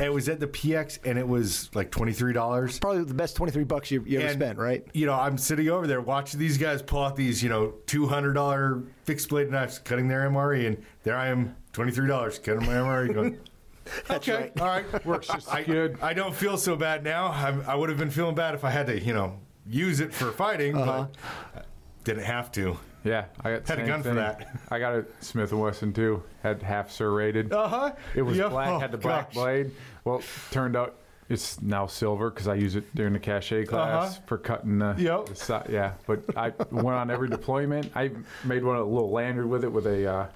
[0.00, 2.80] It was at the PX and it was like $23.
[2.80, 4.84] Probably the best twenty three bucks you, you ever And, spent, right?
[4.92, 8.06] You know, I'm sitting over there watching these guys pull out these, you know, two
[8.06, 12.38] hundred dollar fixed blade knives, cutting their MRE, and there I am, twenty three dollars,
[12.38, 13.12] cutting my MRE.
[13.14, 13.38] Going,
[14.10, 14.60] okay, right.
[14.60, 15.98] all right, Works just I, good.
[16.00, 17.26] I don't feel so bad now.
[17.32, 20.12] I'm, I would have been feeling bad if I had to, you know, use it
[20.14, 21.06] for fighting, Uh-huh.
[21.54, 21.66] but
[22.04, 22.76] didn't have to.
[23.04, 24.60] Yeah, I got Had a same gun for that.
[24.70, 26.22] I got a Smith and Wesson too.
[26.44, 27.52] Had half serrated.
[27.52, 27.92] Uh huh.
[28.14, 29.72] It was black, had the black blade.
[30.04, 30.22] Well,
[30.52, 30.94] turned out
[31.28, 34.20] it's now silver because I use it during the cachet class Uh-huh.
[34.26, 35.26] for cutting the, Yep.
[35.26, 35.92] the yeah.
[36.06, 37.90] But I went on every deployment.
[37.96, 38.10] I
[38.44, 40.26] made one a little lanyard with it with a uh,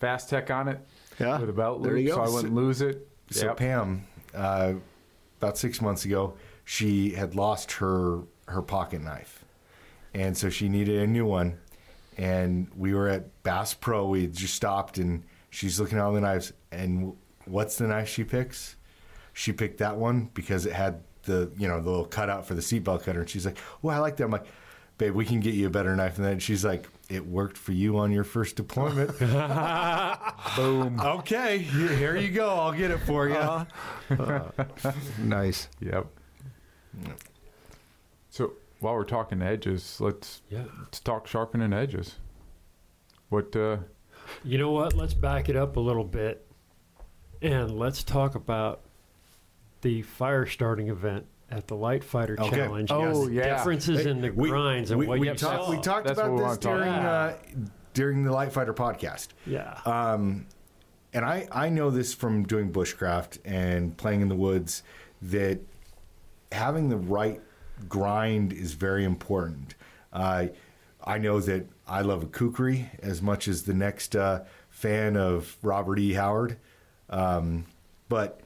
[0.00, 0.80] Fastex on it.
[1.18, 1.38] Yeah.
[1.38, 3.08] With a belt There loop, so I wouldn't lose it.
[3.30, 3.56] So Yep.
[3.56, 4.74] Pam, uh,
[5.40, 6.34] about six months ago,
[6.64, 9.44] she had lost her her pocket knife,
[10.14, 11.58] and so she needed a new one.
[12.16, 14.08] And we were at Bass Pro.
[14.08, 16.52] We just stopped, and she's looking at all the knives.
[16.72, 17.14] And
[17.44, 18.76] what's the knife she picks?
[19.32, 22.60] She picked that one because it had the you know the little cutout for the
[22.62, 23.20] seatbelt cutter.
[23.20, 24.46] And she's like, "Oh, I like that." I'm like,
[24.98, 27.56] "Babe, we can get you a better knife than that." And she's like, "It worked
[27.56, 29.18] for you on your first deployment."
[30.56, 31.00] Boom.
[31.00, 32.48] okay, here here you go.
[32.50, 34.16] I'll get it for you.
[35.18, 35.68] Nice.
[35.80, 36.06] Yep.
[38.30, 40.64] So while we're talking edges, let's Yeah.
[40.80, 42.16] let's talk sharpening edges.
[43.28, 43.78] What uh,
[44.44, 44.94] You know what?
[44.94, 46.46] Let's back it up a little bit
[47.42, 48.82] and let's talk about
[49.82, 52.56] the fire starting event at the Light Fighter Okay.
[52.56, 52.90] Challenge.
[52.92, 53.56] Oh, the yeah.
[53.56, 55.70] differences in the We- grinds and we, what we you talked- saw.
[55.70, 57.32] we talked That's about this during about.
[57.32, 57.36] uh,
[57.94, 59.28] during the Light Fighter podcast.
[59.46, 59.80] yeah.
[59.86, 60.46] Um,
[61.14, 64.82] and I, I know this from doing bushcraft and playing in the woods
[65.22, 65.60] that
[66.52, 67.40] having the right
[67.88, 69.74] grind is very important.
[70.12, 70.48] Uh,
[71.02, 75.56] I know that I love a kukri as much as the next uh, fan of
[75.62, 76.12] Robert E.
[76.12, 76.58] Howard,
[77.08, 77.64] um,
[78.10, 78.40] but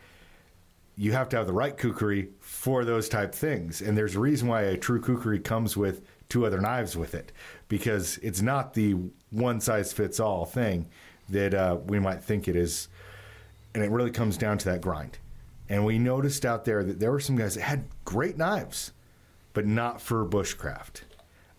[0.97, 3.81] you have to have the right kukri for those type things.
[3.81, 7.32] And there's a reason why a true kukri comes with two other knives with it,
[7.69, 8.97] because it's not the
[9.31, 10.89] one size fits all thing
[11.28, 12.89] that uh, we might think it is.
[13.74, 15.19] And it really comes down to that grind.
[15.69, 18.93] And we noticed out there that there were some guys that had great knives,
[19.55, 21.02] but not for bushcraft.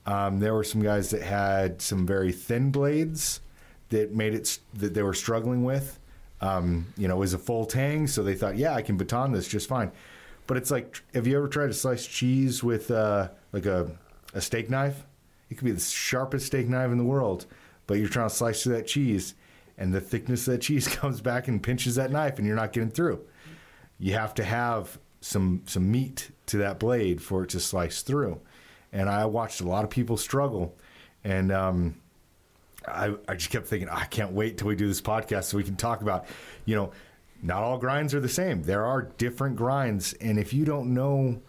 [0.06, 3.40] Um, there were some guys that had some very thin blades
[3.90, 6.00] that made it that they were struggling with.
[6.44, 9.48] Um, you know, was a full tang, so they thought, yeah, I can baton this
[9.48, 9.94] just fine.
[10.46, 13.90] But it's like, have you ever tried to slice cheese with uh, like a,
[14.34, 15.06] a steak knife?
[15.50, 17.46] It could be the sharpest steak knife in the world,
[17.88, 19.36] but you're trying to slice through that cheese,
[19.78, 22.74] and the thickness of that cheese comes back and pinches that knife, and you're not
[22.74, 23.22] getting through.
[23.98, 28.42] You have to have some some meat to that blade for it to slice through.
[28.92, 30.76] And I watched a lot of people struggle,
[31.24, 31.96] and um,
[32.88, 35.64] I, I just kept thinking, I can't wait till we do this podcast so we
[35.64, 36.26] can talk about,
[36.66, 36.92] you know,
[37.42, 38.64] not all grinds are the same.
[38.64, 41.42] There are different grinds, and if you don't know,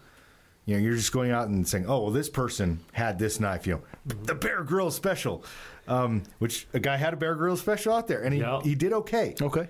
[0.65, 3.65] you know, you're just going out and saying, oh, well, this person had this knife,
[3.67, 3.81] you know,
[4.23, 5.43] the Bear Grylls special,
[5.87, 8.61] um, which a guy had a Bear Grylls special out there, and he, Yeah.
[8.61, 9.35] he did okay.
[9.41, 9.67] Okay.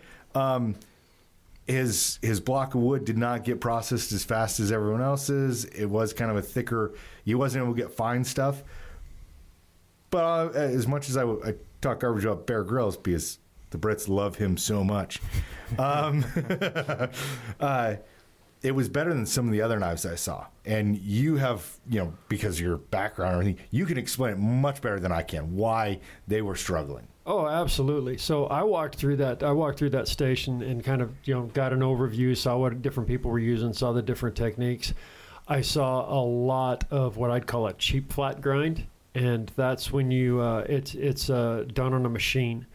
[1.67, 5.65] His his block of wood did not get processed as fast as everyone else's.
[5.65, 6.93] It was kind of a thicker.
[7.23, 8.63] He wasn't able to get fine stuff.
[10.15, 11.25] But uh, as much as I
[11.81, 13.37] talk garbage about Bear Grylls because
[13.71, 15.19] the Brits love him so much,
[15.77, 16.23] um,
[17.59, 17.95] uh,
[18.61, 20.45] it was better than some of the other knives I saw.
[20.63, 24.81] And you have, you know, because your background and everything, you can explain it much
[24.81, 27.09] better than I can why they were struggling.
[27.25, 28.17] Oh, absolutely.
[28.17, 29.43] So I walked through that.
[29.43, 32.81] I walked through that station and kind of you know got an overview, saw what
[32.81, 34.93] different people were using, saw the different techniques.
[35.45, 40.11] I saw a lot of what I'd call a cheap flat grind, and that's when
[40.11, 42.67] you uh, it's it's uh, done on a machine.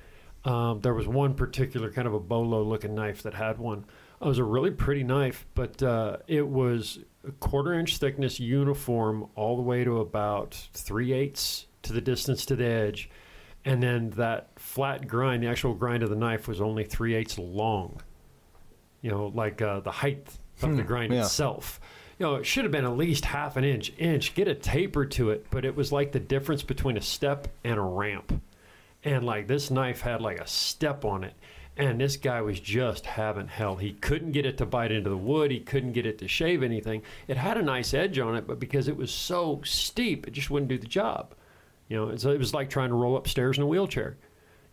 [0.44, 3.84] Um, there was one particular kind of a bolo looking knife that had one.
[4.20, 9.28] It was a really pretty knife, but uh, it was a quarter inch thickness, uniform,
[9.36, 13.10] all the way to about three eighths to the distance to the edge
[13.64, 17.38] and then that flat grind, the actual grind of the knife was only three eighths
[17.38, 18.00] long.
[19.02, 20.26] You know, like uh, the height
[20.62, 21.22] of the grind yeah.
[21.22, 21.80] itself.
[22.20, 24.34] You know, it should have been at least half an inch, inch.
[24.34, 27.78] Get a taper to it, but it was like the difference between a step and
[27.78, 28.42] a ramp.
[29.02, 31.32] And like this knife had like a step on it,
[31.78, 33.76] and this guy was just having hell.
[33.76, 35.50] He couldn't get it to bite into the wood.
[35.50, 37.00] He couldn't get it to shave anything.
[37.26, 40.50] It had a nice edge on it, but because it was so steep, it just
[40.50, 41.34] wouldn't do the job.
[41.88, 44.18] You know, so it was like trying to roll upstairs in a wheelchair.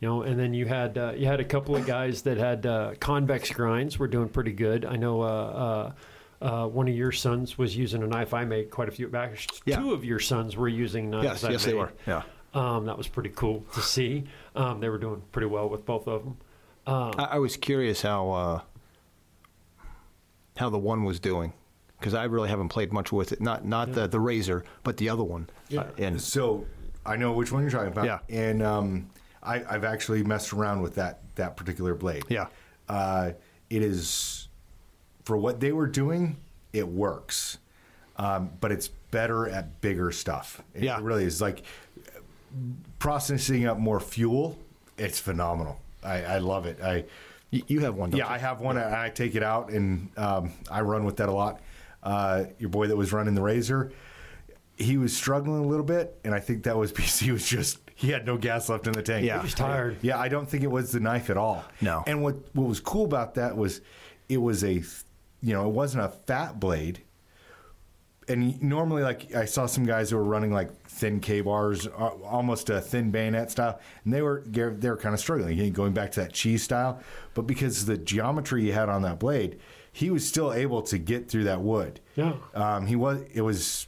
[0.02, 2.66] You know, and then you had uh, you had a couple of guys that had
[2.66, 3.98] uh, convex grinds.
[3.98, 4.84] Were doing pretty good.
[4.84, 5.94] I know uh,
[6.42, 9.38] uh, one of your sons was using a knife I made quite a few back.
[9.66, 9.78] Yeah.
[9.80, 11.24] Two of your sons were using knives.
[11.26, 11.92] Yes, I yes, they were.
[12.06, 12.24] Yeah.
[12.54, 14.24] Um, that was pretty cool to see.
[14.56, 16.38] Um, they were doing pretty well with both of them.
[16.86, 18.62] Uh, I, I was curious how uh,
[20.58, 21.54] how the one was doing
[22.00, 23.42] because I really haven't played much with it.
[23.42, 25.50] Not not the the razor, but the other one.
[25.70, 25.82] Yeah.
[25.82, 26.66] Uh, and So
[27.06, 28.06] I know which one you're talking about.
[28.06, 28.20] Yeah.
[28.30, 29.10] And um,
[29.44, 32.24] I, I've actually messed around with that that particular blade.
[32.30, 32.48] Yeah.
[32.88, 33.32] Uh,
[33.70, 34.47] it is
[35.28, 36.38] for what they were doing.
[36.72, 37.58] It works,
[38.16, 40.62] um, but it's better at bigger stuff.
[40.74, 41.00] It Yeah.
[41.02, 41.64] really is like
[43.00, 44.58] processing up more fuel.
[44.98, 45.82] It's phenomenal.
[46.02, 46.80] I, I love it.
[46.82, 47.04] I
[47.52, 48.10] you have one.
[48.10, 48.36] Don't yeah, you?
[48.36, 48.78] I have one.
[48.78, 51.60] and I take it out and um, I run with that a lot.
[52.04, 53.92] Uh, your boy that was running the Razor,
[54.78, 57.80] he was struggling a little bit, and I think that was because he was just
[57.96, 59.26] he had no gas left in the tank.
[59.26, 59.40] Yeah.
[59.40, 59.98] he was tired.
[60.02, 60.18] yeah.
[60.20, 61.66] I don't think it was the knife at all.
[61.82, 62.04] No.
[62.08, 63.82] And what what was cool about that was
[64.30, 64.84] it was a
[65.48, 67.02] you know it wasn't a fat blade.
[68.30, 72.10] And normally, like I saw some guys who were running like thin K bars, uh,
[72.26, 75.94] almost a thin bayonet style, and they were they're, were kind of struggling, again, going
[75.94, 77.00] back to that cheese style.
[77.34, 79.58] But because the geometry he had on that blade,
[79.94, 82.02] he was still able to get through that wood.
[82.18, 82.34] Yeah.
[82.54, 83.22] Um, he was.
[83.34, 83.88] It was.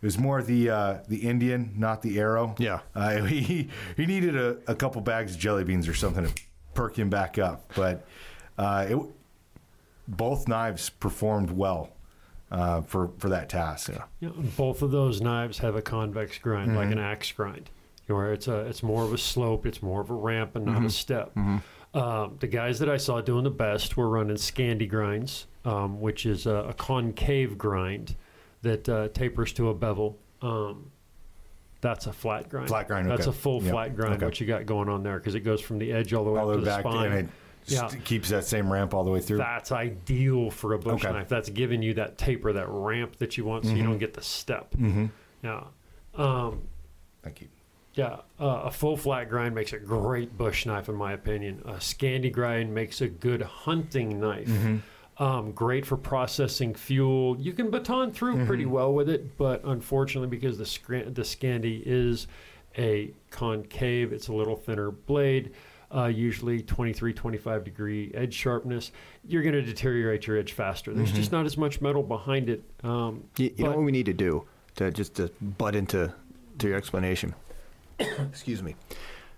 [0.00, 2.54] It was more the uh, the Indian, not the arrow.
[2.58, 2.80] Yeah.
[2.94, 3.68] Uh, he
[3.98, 6.42] he needed a, a couple bags of jelly beans or something to
[6.72, 7.74] perk him back up.
[7.76, 8.06] But
[8.56, 8.98] uh, it,
[10.08, 11.90] both knives performed well
[12.50, 13.90] uh, for for that task.
[13.90, 14.04] Yeah.
[14.20, 17.70] You know, both of those knives have a convex grind, like an axe grind.
[18.06, 20.84] where it's a it's more of a slope, it's more of a ramp, and not
[20.84, 21.36] a step.
[21.94, 26.26] Um, the guys that I saw doing the best were running Scandi grinds, um, which
[26.26, 28.14] is a, a concave grind
[28.62, 30.18] that uh, tapers to a bevel.
[30.42, 30.90] Um,
[31.80, 32.68] that's a flat grind.
[32.68, 33.30] Flat grind, That's okay.
[33.30, 34.14] a full Yep, flat grind.
[34.16, 34.24] okay.
[34.26, 36.40] what you got going on there because it goes from the edge all the way
[36.40, 37.28] all up the to the back, spine.
[37.66, 37.88] Yeah.
[37.88, 39.38] st- keeps that same ramp all the way through.
[39.38, 41.12] That's ideal for a bush Okay.
[41.12, 41.28] knife.
[41.28, 44.22] That's giving you that taper, that ramp that you want, so you don't get the
[44.22, 44.70] step.
[44.72, 45.06] mm-hmm.
[45.42, 45.64] Yeah.
[46.14, 46.62] Um,
[47.22, 47.48] Thank you.
[47.94, 51.60] yeah, uh, a full flat grind makes a great bush knife, in my opinion.
[51.64, 54.50] A Scandi grind makes a good hunting knife.
[55.18, 57.36] Um, great for processing fuel.
[57.40, 60.64] You can baton through pretty well with it, but unfortunately, because the
[61.10, 62.26] the Scandi is
[62.78, 65.52] a concave, it's a little thinner blade.
[65.94, 68.90] Uh, usually 23, 25 degree edge sharpness.
[69.26, 70.92] You're going to deteriorate your edge faster.
[70.92, 72.64] There's just not as much metal behind it.
[72.82, 74.44] Um, You, you know what we need to do
[74.76, 76.12] to just to butt into
[76.58, 77.34] to your explanation.
[78.00, 78.74] Excuse me.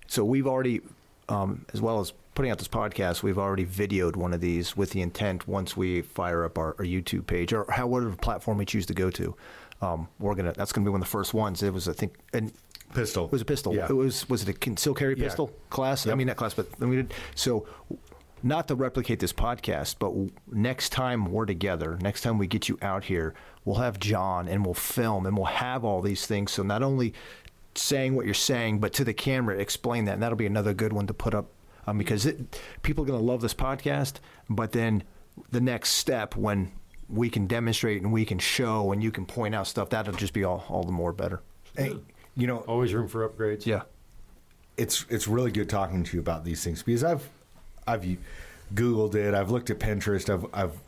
[0.06, 0.80] So we've already,
[1.28, 4.90] um, as well as putting out this podcast, we've already videoed one of these with
[4.90, 8.64] the intent once we fire up our, our YouTube page or how whatever platform we
[8.64, 9.34] choose to go to.
[9.82, 11.62] Um, we're gonna that's gonna be one of the first ones.
[11.62, 12.52] It was I think and
[12.94, 13.26] Pistol.
[13.26, 13.74] it was a pistol.
[13.74, 13.86] Yeah.
[13.88, 15.24] It was was it a concealed carry Yeah.
[15.24, 16.06] pistol class?
[16.06, 17.66] I mean not class, but then we did so.
[18.40, 20.12] Not to replicate this podcast, but
[20.56, 23.34] next time we're together, next time we get you out here,
[23.64, 26.52] we'll have John and we'll film and we'll have all these things.
[26.52, 27.14] So not only
[27.74, 30.92] saying what you're saying, but to the camera, explain that, and that'll be another good
[30.92, 31.50] one to put up
[31.88, 34.14] um, because it, people are going to love this podcast.
[34.48, 35.02] But then
[35.50, 36.70] the next step when
[37.08, 40.32] we can demonstrate and we can show and you can point out stuff, that'll just
[40.32, 41.40] be all, all the more better.
[41.76, 41.96] Hey,
[42.38, 43.66] you know, always room for upgrades.
[43.66, 43.82] Yeah.
[44.78, 47.28] it's it's really good talking to you about these things because I've
[47.86, 48.06] I've
[48.74, 50.78] googled it, I've looked at Pinterest, I've I've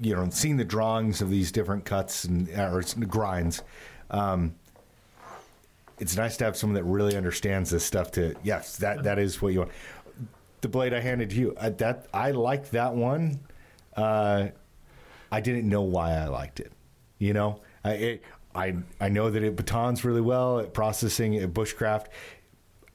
[0.00, 3.62] you know seen the drawings of these different cuts and or grinds.
[4.10, 4.54] Um,
[5.98, 8.12] it's nice to have someone that really understands this stuff.
[8.12, 9.72] To yes, that that is what you want.
[10.60, 13.40] The blade I handed to you, uh, that I like that one.
[13.96, 14.48] Uh,
[15.30, 16.72] I didn't know why I liked it.
[17.18, 18.22] You know, I it,
[18.54, 22.06] I I know that it batons really well at processing at bushcraft.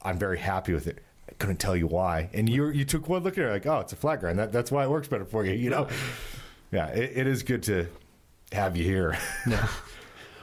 [0.02, 0.98] I'm very happy with it.
[1.28, 2.30] I couldn't tell you why.
[2.32, 4.38] And you you took one look at it like, oh, it's a flat grind.
[4.38, 5.52] That, that's why it works better for you.
[5.52, 5.88] You know,
[6.72, 7.86] yeah, it, it is good to
[8.52, 9.16] have you here.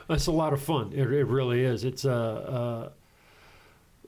[0.09, 0.91] It's a lot of fun.
[0.93, 1.83] It, it really is.
[1.83, 2.91] It's a, a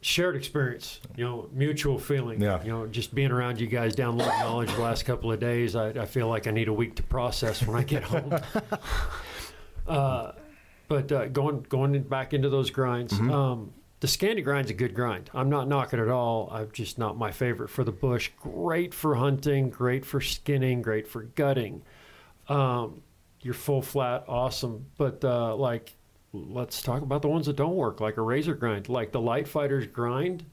[0.01, 2.41] shared experience, you know, mutual feeling.
[2.41, 2.63] Yeah.
[2.63, 5.89] You know, just being around you guys downloading knowledge the last couple of days, I,
[5.89, 8.39] I feel like I need a week to process when I get home.
[9.87, 10.31] uh,
[10.89, 13.71] but uh, going going back into those grinds, um,
[14.01, 15.29] the Scandi grind's a good grind.
[15.33, 16.49] I'm not knocking it all.
[16.51, 18.31] I'm just not my favorite for the bush.
[18.41, 21.83] Great for hunting, great for skinning, great for gutting.
[22.47, 23.03] Um,
[23.41, 24.87] your full flat, awesome.
[24.97, 25.93] But uh, like,
[26.33, 29.47] let's talk about the ones that don't work, like a razor grind, like the Light
[29.47, 30.45] Fighters grind.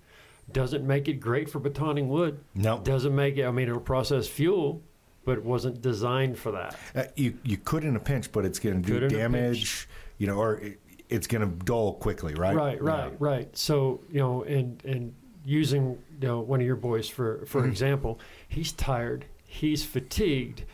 [0.52, 2.38] Doesn't make it great for batoning wood.
[2.54, 2.78] No.
[2.78, 3.44] Doesn't make it.
[3.44, 4.80] I mean, it'll process fuel,
[5.24, 6.76] but it wasn't designed for that.
[6.94, 9.88] Uh, you you could in a pinch, but it's going to do damage.
[10.18, 12.54] You know, or it, it's going to dull quickly, right?
[12.56, 13.16] Right, right, Yeah.
[13.18, 13.56] right.
[13.56, 15.14] So you know, and and
[15.44, 17.70] using you know one of your boys for for Mm-hmm.
[17.70, 20.64] example, he's tired, he's fatigued,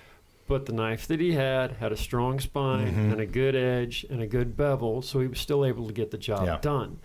[0.47, 3.13] but the knife that he had had a strong spine Mm-hmm.
[3.13, 6.11] and a good edge and a good bevel, so he was still able to get
[6.11, 6.59] the job Yeah.
[6.61, 6.99] done.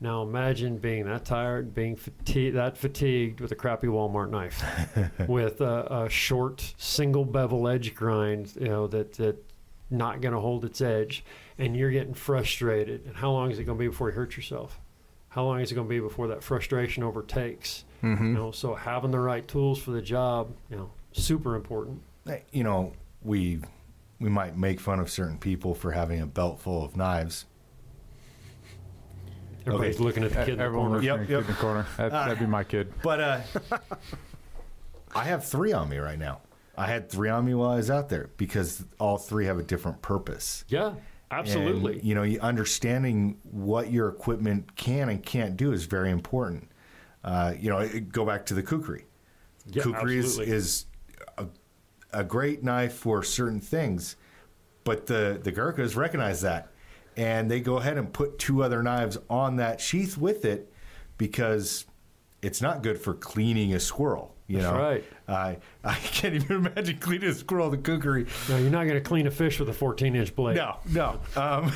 [0.00, 4.62] Now imagine being that tired, being fatigued, that fatigued with a crappy Walmart knife,
[5.28, 9.36] with a, a short single bevel edge grind, you know that that
[9.90, 11.24] not going to hold its edge,
[11.58, 13.04] and you're getting frustrated.
[13.06, 14.80] And how long is it going to be before you hurt yourself?
[15.30, 17.84] How long is it going to be before that frustration overtakes?
[18.02, 18.26] Mm-hmm.
[18.28, 22.02] You know, so having the right tools for the job, you know, super important.
[22.52, 23.60] You know, we
[24.20, 27.44] we might make fun of certain people for having a belt full of knives.
[29.66, 30.04] Everybody's Okay.
[30.04, 31.02] looking at the kid in the Everyone corner.
[31.02, 31.40] listening Yep, to yep.
[31.42, 31.86] in the corner.
[31.98, 32.92] That, that'd be my kid.
[33.02, 33.40] But uh,
[35.14, 36.40] I have three on me right now.
[36.76, 39.62] I had three on me while I was out there because all three have a
[39.62, 40.64] different purpose.
[40.68, 40.94] Yeah,
[41.30, 41.94] absolutely.
[41.94, 46.70] And, you know, understanding what your equipment can and can't do is very important.
[47.24, 49.04] Uh, you know, go back to the kukri.
[49.66, 50.86] Yeah, kukri is, is
[51.36, 51.46] a,
[52.12, 54.16] a great knife for certain things,
[54.84, 56.70] but the the Gurkhas recognize that,
[57.16, 60.72] and they go ahead and put two other knives on that sheath with it
[61.18, 61.84] because
[62.40, 64.34] it's not good for cleaning a squirrel.
[64.48, 65.04] You That's know, right.
[65.28, 68.26] I I can't even imagine cleaning a squirrel with a kukri.
[68.48, 70.56] no, you're not going to clean a fish with a 14 inch blade.
[70.56, 71.20] No, no.
[71.36, 71.70] Um,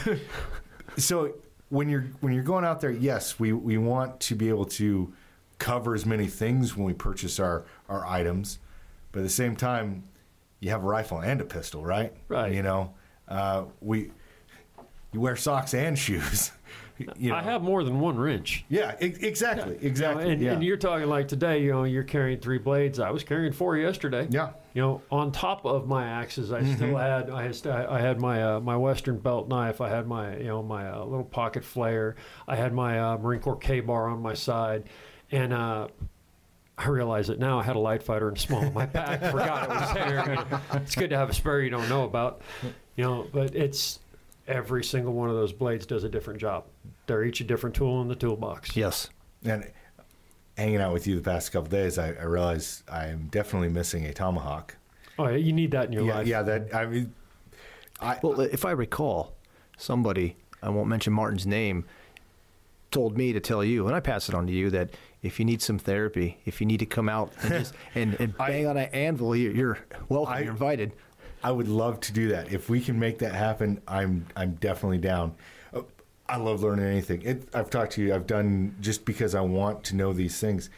[0.96, 1.34] so
[1.68, 5.12] when you're when you're going out there, yes, we we want to be able to
[5.58, 8.58] cover as many things when we purchase our our items,
[9.12, 10.04] but at the same time,
[10.60, 12.14] you have a rifle and a pistol, right?
[12.28, 12.52] Right.
[12.52, 12.94] You know,
[13.28, 14.12] uh, we
[15.12, 16.52] you wear socks and shoes.
[17.16, 17.36] You know?
[17.36, 18.64] I have more than one wrench.
[18.68, 20.30] Yeah, e- exactly, You know, exactly.
[20.32, 20.52] and, yeah.
[20.52, 22.98] and you're talking like today, you know, you're carrying three blades.
[23.00, 24.26] I was carrying four yesterday.
[24.30, 24.50] yeah.
[24.74, 26.74] You know, on top of my axes, I Mm-hmm.
[26.76, 29.80] still had I had, I had my uh, my Western belt knife.
[29.82, 32.16] I had my you know my uh, little pocket flare.
[32.48, 34.84] I had my uh, Marine Corps K bar on my side,
[35.30, 35.88] and uh,
[36.78, 37.60] I realize it now.
[37.60, 39.20] I had a light fighter and small in my pack.
[39.30, 40.46] Forgot it was there.
[40.80, 42.40] It's good to have a spare you don't know about.
[42.96, 43.98] You know, but it's
[44.46, 46.64] every single one of those blades does a different job.
[47.06, 48.76] They're each a different tool in the toolbox.
[48.76, 49.08] Yes.
[49.44, 49.70] And
[50.56, 54.12] hanging out with you the past couple days, I, I realized I'm definitely missing a
[54.12, 54.76] tomahawk.
[55.18, 56.26] Oh, yeah, you need that in your yeah, life.
[56.26, 56.42] yeah.
[56.42, 57.12] That I mean,
[58.00, 59.34] I Well, if I recall,
[59.76, 61.84] somebody, I won't mention Martin's name,
[62.90, 64.90] told me to tell you, and I pass it on to you, that
[65.22, 68.34] if you need some therapy, if you need to come out and, just, and, and
[68.38, 69.78] I- bang on an anvil, you're, you're
[70.08, 70.92] welcome, I- you're invited.
[71.42, 72.52] I would love to do that.
[72.52, 75.34] If we can make that happen, I'm I'm definitely down.
[76.28, 77.22] I love learning anything.
[77.22, 78.14] It, I've talked to you.
[78.14, 80.70] I've done just because I want to know these things.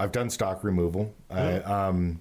[0.00, 1.12] I've done stock removal.
[1.30, 2.20] I um,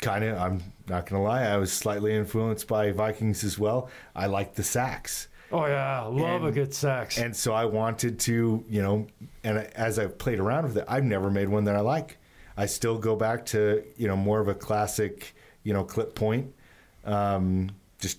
[0.00, 0.38] kind of.
[0.38, 1.42] I'm not gonna lie.
[1.42, 3.90] I was slightly influenced by Vikings as well.
[4.14, 5.28] I like the seax.
[5.50, 7.18] Oh yeah, love a good seax.
[7.18, 9.06] And so I wanted to, you know,
[9.44, 12.16] and as I've played around with it, I've never made one that I like.
[12.56, 15.34] I still go back to, you know, more of a classic,
[15.64, 16.52] you know, clip point.
[17.04, 18.18] Um, just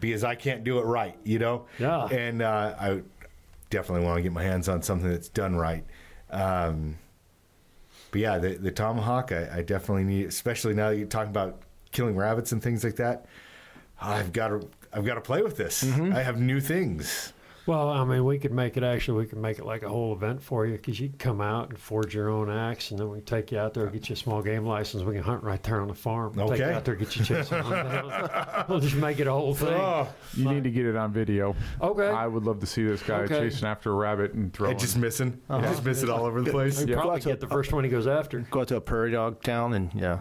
[0.00, 1.66] because I can't do it right, you know?
[1.78, 2.06] Yeah.
[2.06, 3.02] And uh, I
[3.70, 5.84] definitely want to get my hands on something that's done right.
[6.30, 6.98] Um,
[8.10, 11.62] but yeah, the, the tomahawk, I, I definitely need, especially now that you're talking about
[11.92, 13.26] killing rabbits and things like that.
[14.00, 15.84] I've got to, I've got to play with this.
[15.84, 17.32] I have new things.
[17.70, 19.18] Well, I mean, we could make it actually.
[19.18, 21.68] We could make it like a whole event for you because you can come out
[21.68, 24.08] and forge your own axe, and then we can take you out there, and get
[24.08, 25.04] you a small game license.
[25.04, 26.34] We can hunt right there on the farm.
[26.34, 26.72] Take you Okay.
[26.74, 27.62] out there, get you chasing.
[27.62, 28.64] down.
[28.68, 29.68] We'll just make it a whole thing.
[29.68, 31.54] Oh, You need to get it on video.
[31.80, 32.08] Okay.
[32.08, 33.38] I would love to see this guy Okay.
[33.38, 34.76] chasing after a rabbit and I throwing.
[34.78, 35.40] just missing.
[35.48, 36.82] I just miss it all over the place.
[36.82, 36.96] We Yeah.
[36.96, 38.40] probably Go to get the first one he goes after.
[38.50, 40.20] Go out to a prairie dog town and, yeah.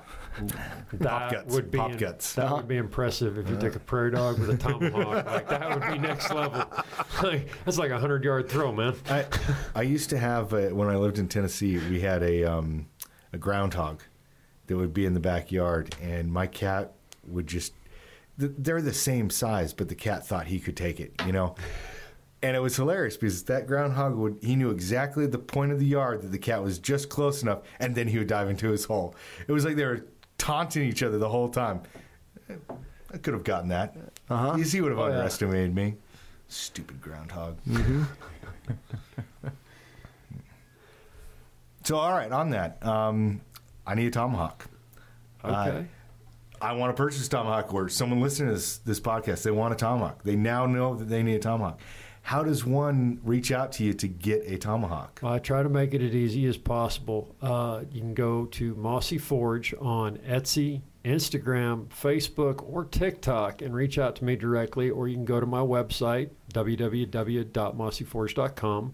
[0.94, 2.34] That guts, would be pop guts.
[2.34, 5.26] That would be impressive if you took a prairie dog with a tomahawk.
[5.26, 6.66] like that would be next level.
[7.22, 8.96] Like, that's like a hundred yard throw, man.
[9.10, 9.26] I,
[9.76, 11.78] I used to have uh when I lived in Tennessee.
[11.90, 12.88] We had a um,
[13.34, 14.04] a groundhog
[14.68, 16.94] that would be in the backyard, and my cat
[17.28, 17.74] would just
[18.38, 21.14] they're the same size, but the cat thought he could take it.
[21.26, 21.56] You know.
[22.42, 25.86] And it was hilarious because that groundhog would he knew exactly the point of the
[25.86, 28.86] yard that the cat was just close enough, and then he would dive into his
[28.86, 29.14] hole.
[29.46, 30.06] It was like they were
[30.40, 31.82] taunting each other the whole time.
[33.14, 33.96] I could have gotten that.
[34.30, 34.56] Uh-huh.
[34.58, 35.14] You see, would have Oh, yeah.
[35.14, 35.96] underestimated me.
[36.48, 37.58] Stupid groundhog.
[41.84, 43.42] so, all right, on that, um,
[43.86, 44.66] I need a tomahawk.
[45.44, 45.86] Okay.
[46.62, 49.74] I want to purchase a tomahawk, or someone listening to this, this podcast, they want
[49.74, 50.24] a tomahawk.
[50.24, 51.80] They now know that they need a tomahawk.
[52.30, 55.20] How does one reach out to you to get a tomahawk?
[55.24, 57.36] Well, I try to make it as easy as possible.
[57.42, 63.98] Uh, you can go to Mossy Forge on Etsy, Instagram, Facebook, or TikTok and reach
[63.98, 68.94] out to me directly, or you can go to my website, www.mossyforge.com,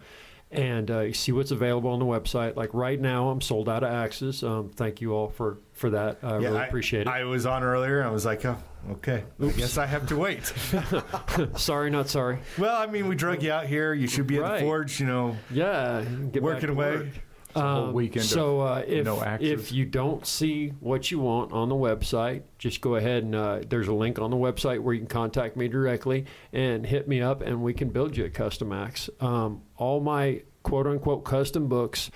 [0.51, 2.55] and uh, you see what's available on the website.
[2.55, 4.45] Like right now, I'm sold out of axes.
[4.45, 6.19] Um, thank you all for, for that.
[6.23, 7.07] I really appreciate it.
[7.07, 8.57] I was on earlier, I was like, oh,
[8.91, 9.23] okay.
[9.41, 10.45] I guess I have to wait.
[11.57, 12.39] sorry, not sorry.
[12.57, 13.93] well, I mean, we drug you out here.
[13.93, 16.95] You should be at the forge, you know, Yeah, get working away.
[16.97, 17.07] work.
[17.55, 21.53] a whole Um, weekend So uh, if no if you don't see what you want
[21.53, 24.93] on the website, just go ahead and uh, there's a link on the website where
[24.93, 28.29] you can contact me directly and hit me up, and we can build you a
[28.29, 29.09] custom axe.
[29.21, 32.11] Um, all my quote unquote custom books,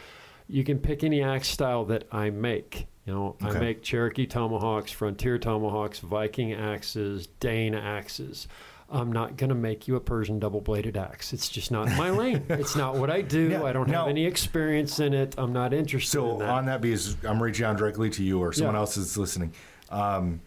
[0.48, 2.88] you can pick any axe style that I make.
[3.10, 8.48] You know, I make Cherokee tomahawks, Frontier tomahawks, Viking axes, Dane axes.
[8.88, 11.34] I'm not going to make you a Persian double bladed axe.
[11.34, 12.45] It's just not my lane.
[12.49, 13.49] It's not what I do.
[13.49, 14.02] Yeah, I don't no.
[14.02, 15.34] have any experience in it.
[15.40, 16.49] I'm not interested So in that.
[16.49, 18.81] on that, because I'm reaching out directly to you or someone Yeah.
[18.81, 19.53] else is listening.
[19.90, 20.40] Um,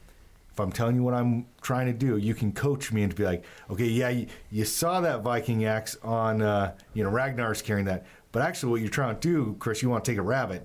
[0.52, 3.24] if I'm telling you what I'm trying to do, you can coach me and be
[3.24, 7.86] like, okay, yeah, you, you saw that Viking axe on, uh, you know, Ragnar's carrying
[7.86, 10.64] that, but actually, what you're trying to do, Chris, you want to take a rabbit.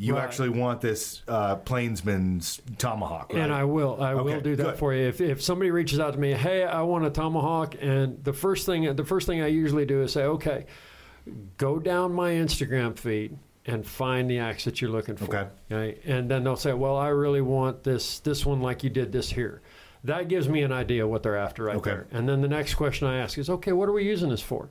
[0.00, 0.22] You Right.
[0.22, 3.42] actually want this uh, plainsman's tomahawk, right?
[3.42, 4.76] And I will, I will do that good.
[4.78, 5.08] for you.
[5.08, 8.64] If, if somebody reaches out to me, hey, I want a tomahawk, and the first
[8.64, 10.66] thing, the first thing I usually do is say, okay,
[11.56, 15.24] go down my Instagram feed and find the axe that you're looking for.
[15.24, 15.48] Okay.
[15.70, 15.98] Okay?
[16.06, 19.28] And then they'll say, well, I really want this, this one like you did this
[19.30, 19.62] here.
[20.04, 21.90] That gives me an idea what they're after right Okay.
[21.90, 22.06] there.
[22.12, 24.70] And then the next question I ask is, okay, what are we using this for?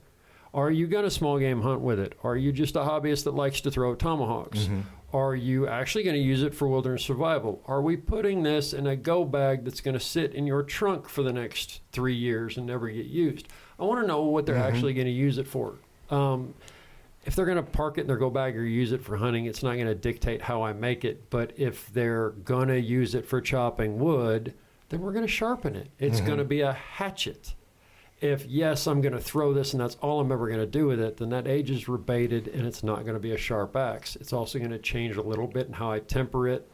[0.53, 2.17] Are you going to small game hunt with it?
[2.23, 4.69] Are you just a hobbyist that likes to throw tomahawks?
[5.13, 7.61] Are you actually going to use it for wilderness survival?
[7.65, 11.07] Are we putting this in a go bag that's going to sit in your trunk
[11.07, 13.47] for the next three years and never get used?
[13.79, 15.75] I want to know what they're actually going to use it for.
[16.09, 16.53] Um,
[17.25, 19.45] if they're going to park it in their go bag or use it for hunting,
[19.45, 21.29] it's not going to dictate how I make it.
[21.29, 24.53] But if they're going to use it for chopping wood,
[24.89, 25.89] then we're going to sharpen it.
[25.99, 27.53] It's going to be a hatchet.
[28.19, 30.87] If yes, I'm going to throw this and that's all I'm ever going to do
[30.87, 33.75] with it, then that age is rebated and it's not going to be a sharp
[33.75, 34.15] axe.
[34.15, 36.67] It's also going to change a little bit in how I temper it,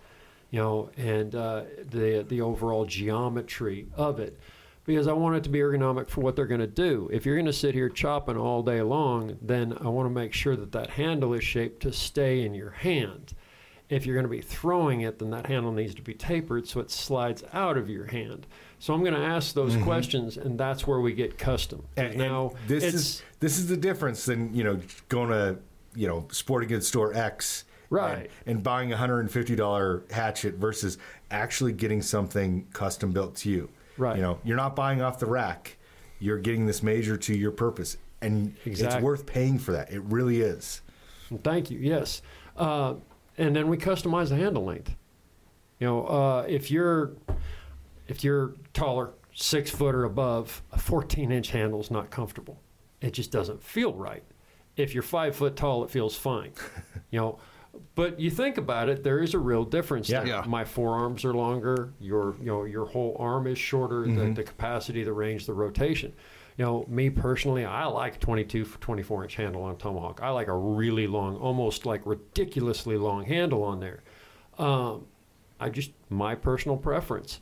[0.52, 4.40] you know, and uh, the the overall geometry of it
[4.86, 7.10] because I want it to be ergonomic for what they're going to do.
[7.12, 10.34] If you're going to sit here chopping all day long, then I want to make
[10.34, 13.34] sure that that handle is shaped to stay in your hand.
[13.90, 16.80] If you're going to be throwing it, then that handle needs to be tapered so
[16.80, 18.48] it slides out of your hand.
[18.84, 21.86] So I'm going to ask those questions, and that's where we get custom.
[21.96, 24.78] And, and now this is this is the difference than you know
[25.08, 25.58] going to
[25.96, 28.30] you know sporting goods store X Right.
[28.46, 30.98] and, and buying a hundred and fifty dollar hatchet versus
[31.32, 33.70] actually getting something custom built to you.
[33.98, 34.18] Right.
[34.18, 35.78] You know, you're not buying off the rack.
[36.20, 39.94] You're getting this major to your purpose, and it's worth paying for that.
[39.94, 40.82] It really is.
[41.42, 41.80] Thank you.
[41.80, 42.22] Yes,
[42.58, 42.96] uh,
[43.38, 44.94] and then we customize the handle length.
[45.80, 47.14] You know, uh, if you're
[48.10, 52.60] if you're taller, six foot or above, a 14 inch handle is not comfortable.
[53.02, 54.24] It just doesn't feel right.
[54.76, 56.54] If you're five foot tall, it feels fine.
[57.12, 57.40] you know,
[57.96, 60.10] but you think about it, there is a real difference.
[60.10, 60.24] Yeah.
[60.24, 60.44] Yeah.
[60.48, 61.94] My forearms are longer.
[62.00, 64.08] Your you know your whole arm is shorter.
[64.08, 66.14] The, the capacity, the range, the rotation.
[66.58, 70.20] You know, me personally, I like 22, 24 inch handle on tomahawk.
[70.22, 74.04] I like a really long, almost like ridiculously long handle on there.
[74.60, 75.08] Um,
[75.60, 77.42] I just my personal preference.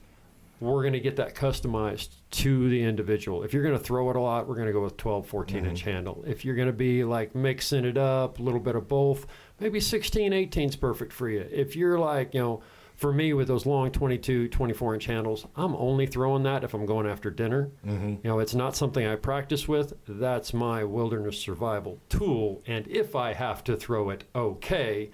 [0.61, 3.43] We're going to get that customized to the individual.
[3.43, 5.65] If you're going to throw it a lot, we're going to go with 12, 14
[5.65, 5.89] inch mm-hmm.
[5.89, 6.23] handle.
[6.27, 9.25] If you're going to be like mixing it up, a little bit of both,
[9.59, 11.45] maybe 16, 18 is perfect for you.
[11.51, 12.61] If you're like, you know,
[13.01, 16.85] for me with those long 22, 24 inch handles, I'm only throwing that if I'm
[16.85, 17.71] going after dinner.
[17.83, 18.09] Mm-hmm.
[18.09, 19.95] You know, it's not something I practice with.
[20.07, 22.61] That's my wilderness survival tool.
[22.67, 25.09] And if I have to throw it, okay.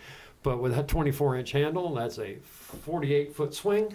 [0.47, 3.93] But with that 24 inch handle, that's a 48 foot swing.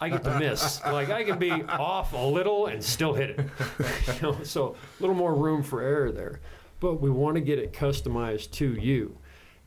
[0.00, 0.80] I get to miss.
[0.86, 3.40] Like I can be off a little and still hit it.
[4.06, 6.38] you know, so a little more room for error there.
[6.78, 9.18] But we want to get it customized to you.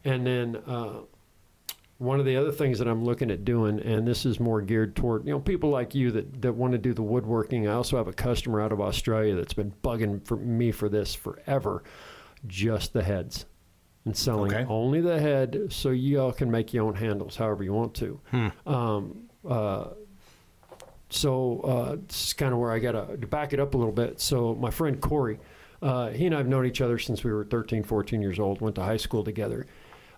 [0.06, 1.02] And then uh,
[1.98, 4.96] one of the other things that I'm looking at doing, and this is more geared
[4.96, 7.68] toward you know people like you that, that want to do the woodworking.
[7.68, 11.14] I also have a customer out of Australia that's been bugging for me for this
[11.14, 11.84] forever.
[12.48, 13.46] Just the heads
[14.06, 14.66] and selling Okay.
[14.70, 18.20] only the head, so you all can make your own handles however you want to.
[18.66, 19.86] Um, uh,
[21.10, 23.94] so uh, this is kind of where I got to back it up a little
[23.94, 24.20] bit.
[24.20, 25.40] So my friend Corey,
[25.82, 28.62] uh, he and I have known each other since we were 13, 14 years old.
[28.62, 29.66] Went to high school together.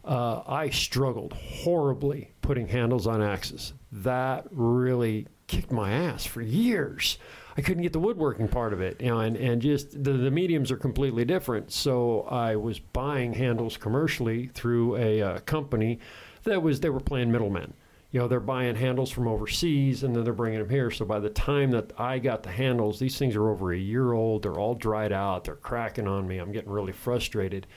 [0.04, 3.74] Uh, I struggled horribly putting handles on axes.
[3.92, 7.18] That really kicked my ass for years.
[7.58, 10.32] I couldn't get the woodworking part of it, you know, and, and just the, the
[10.32, 11.72] mediums are completely different.
[11.72, 16.00] So I was buying handles commercially through a uh, company
[16.44, 17.74] that was they were playing middlemen.
[18.12, 20.90] You know they're buying handles from overseas and then they're bringing them here.
[20.90, 24.14] So by the time that i got the handles these things are over a year
[24.14, 24.44] old.
[24.44, 25.44] They're all dried out.
[25.44, 26.38] They're cracking on me.
[26.38, 27.68] I'm getting really frustrated.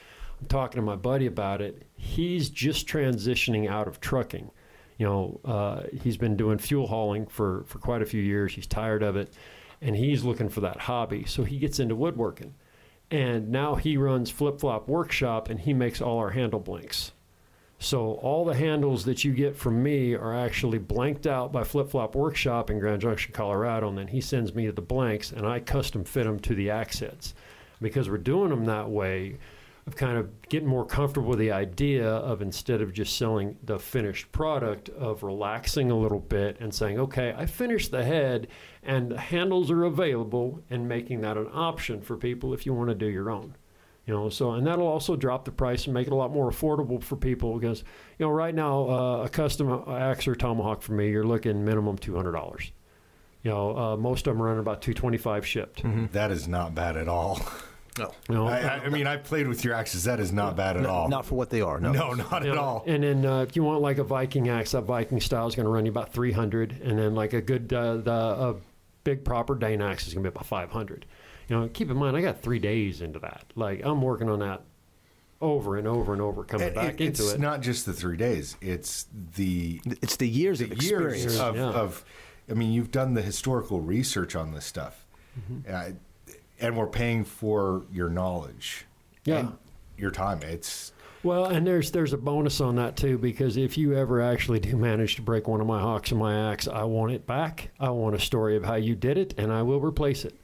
[0.40, 1.82] I'm talking to my buddy about it.
[1.96, 4.50] He's just transitioning out of trucking.
[4.96, 8.55] You know uh, he's been doing fuel hauling for for quite a few years.
[8.55, 9.32] He's tired of it
[9.80, 11.24] and he's looking for that hobby.
[11.24, 12.55] So he gets into woodworking.
[13.10, 17.12] And now he runs flip flop workshop and he makes all our handle blanks.
[17.78, 21.88] So all the handles that you get from me are actually blanked out by Flip
[21.88, 25.60] Flop Workshop in Grand Junction, Colorado, and then he sends me the blanks, and I
[25.60, 27.34] custom fit them to the accents.
[27.80, 29.38] Because we're doing them that way,
[29.89, 33.78] of kind of getting more comfortable with the idea of instead of just selling the
[33.78, 38.48] finished product, of relaxing a little bit and saying, okay, I finished the head,
[38.82, 42.90] and the handles are available, and making that an option for people if you want
[42.90, 43.56] to do your own
[44.05, 44.31] you know?
[44.31, 47.15] So and that'll also drop the price and make it a lot more affordable for
[47.15, 47.85] people because
[48.19, 51.98] you know right now uh, a custom axe or tomahawk for me you're looking minimum
[51.98, 52.70] $200
[53.43, 55.82] you know uh, most of them are running about 225 shipped.
[56.12, 57.40] That is not bad at all.
[57.99, 60.05] No, you know I, I- I mean, I played with your axes.
[60.05, 61.09] That is not bad at all.
[61.09, 61.81] not for what they are.
[61.81, 62.85] No, no, not you at all.
[62.87, 65.65] And then uh, if you want like a Viking axe, that Viking style is going
[65.66, 68.55] to run you about 300 and then like a good uh, the uh,
[69.05, 71.07] big proper Dane axe is going to be about 500
[71.49, 74.41] you know keep in mind I got three days into that like I'm working on
[74.41, 74.62] that
[75.41, 77.87] over and over and over coming It- back it- into it's it It's not just
[77.87, 79.07] the three days; it's
[79.37, 81.23] the it's the years of experience.
[81.23, 81.70] years of, Yeah.
[81.70, 82.05] of.
[82.51, 85.07] I mean, you've done the historical research on this stuff,
[85.39, 85.73] Mm-hmm.
[85.73, 85.97] uh,
[86.60, 88.85] and we're paying for your knowledge.
[89.24, 89.39] Yeah.
[89.40, 89.52] and
[89.97, 90.40] your time.
[90.43, 94.60] It's Well, and there's there's a bonus on that too because if you ever actually
[94.60, 97.70] do manage to break one of my hawks and my axe, I want it back.
[97.80, 100.35] I want a story of how you did it, and I will replace it.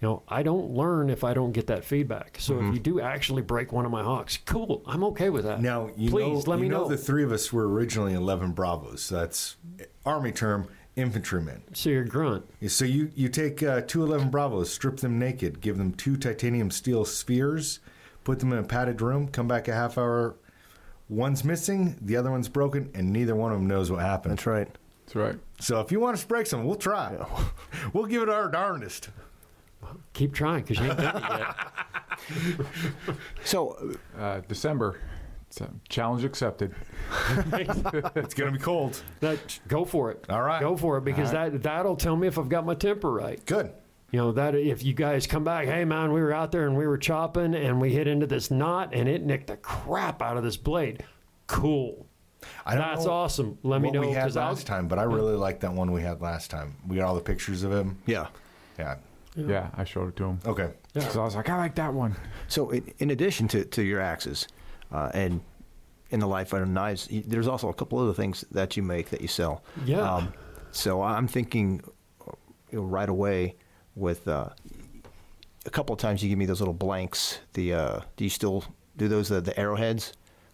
[0.00, 2.36] You know, I don't learn if I don't get that feedback.
[2.38, 2.68] So Mm-hmm.
[2.68, 4.82] if you do actually break one of my hawks, cool.
[4.86, 5.60] I'm okay with that.
[5.60, 6.88] now you please know let me know, know.
[6.88, 9.08] the three of us were originally eleven Bravos.
[9.08, 9.56] That's
[10.06, 10.68] army term
[10.98, 11.62] infantrymen.
[11.72, 12.44] so you're grunt.
[12.68, 16.70] So you you take uh, two 11 Bravos, strip them naked, give them two titanium
[16.70, 17.78] steel spheres,
[18.24, 20.34] put them in a padded room, come back a half hour.
[21.08, 24.32] One's missing, the other one's broken, and neither one of them knows what happened.
[24.32, 24.68] That's right.
[25.06, 25.36] That's right.
[25.60, 27.16] So if you want us to break something, we'll try.
[27.94, 29.08] we'll give it our darndest.
[30.12, 31.56] Keep trying because you ain't done it yet.
[33.44, 35.00] So, Uh, December.
[35.50, 36.74] So, challenge accepted.
[38.14, 39.02] It's gonna be cold.
[39.20, 40.24] That, go for it.
[40.28, 40.60] All right.
[40.60, 43.44] Go for it because that that'll tell me if I've got my temper right.
[43.46, 43.72] Good.
[44.10, 46.76] You know that if you guys come back, hey man, we were out there and
[46.76, 50.36] we were chopping and we hit into this knot and it nicked the crap out
[50.36, 51.04] of this blade.
[51.46, 52.06] Cool.
[52.64, 53.58] I don't That's know awesome.
[53.62, 55.72] Let me what know we had because I'll last time, but I really like that
[55.72, 56.76] one we had last time.
[56.86, 57.98] We got all the pictures of him.
[58.06, 58.28] yeah.
[58.78, 58.96] Yeah.
[59.36, 60.40] Yeah, I showed it to him.
[60.44, 60.70] Okay.
[60.94, 61.08] Yeah.
[61.10, 62.16] So I was like, I like that one.
[62.48, 64.48] So, in, in addition to, to your axes
[64.92, 65.40] uh, and
[66.10, 69.20] in the life of knives, there's also a couple other things that you make that
[69.20, 69.62] you sell.
[69.84, 70.26] Yeah.
[70.70, 71.82] so I'm thinking
[72.70, 73.56] you know, right away
[73.94, 74.48] with uh,
[75.66, 77.40] a couple of times you give me those little blanks.
[77.54, 78.64] The uh, do you still
[78.96, 80.12] do those uh, the arrowheads,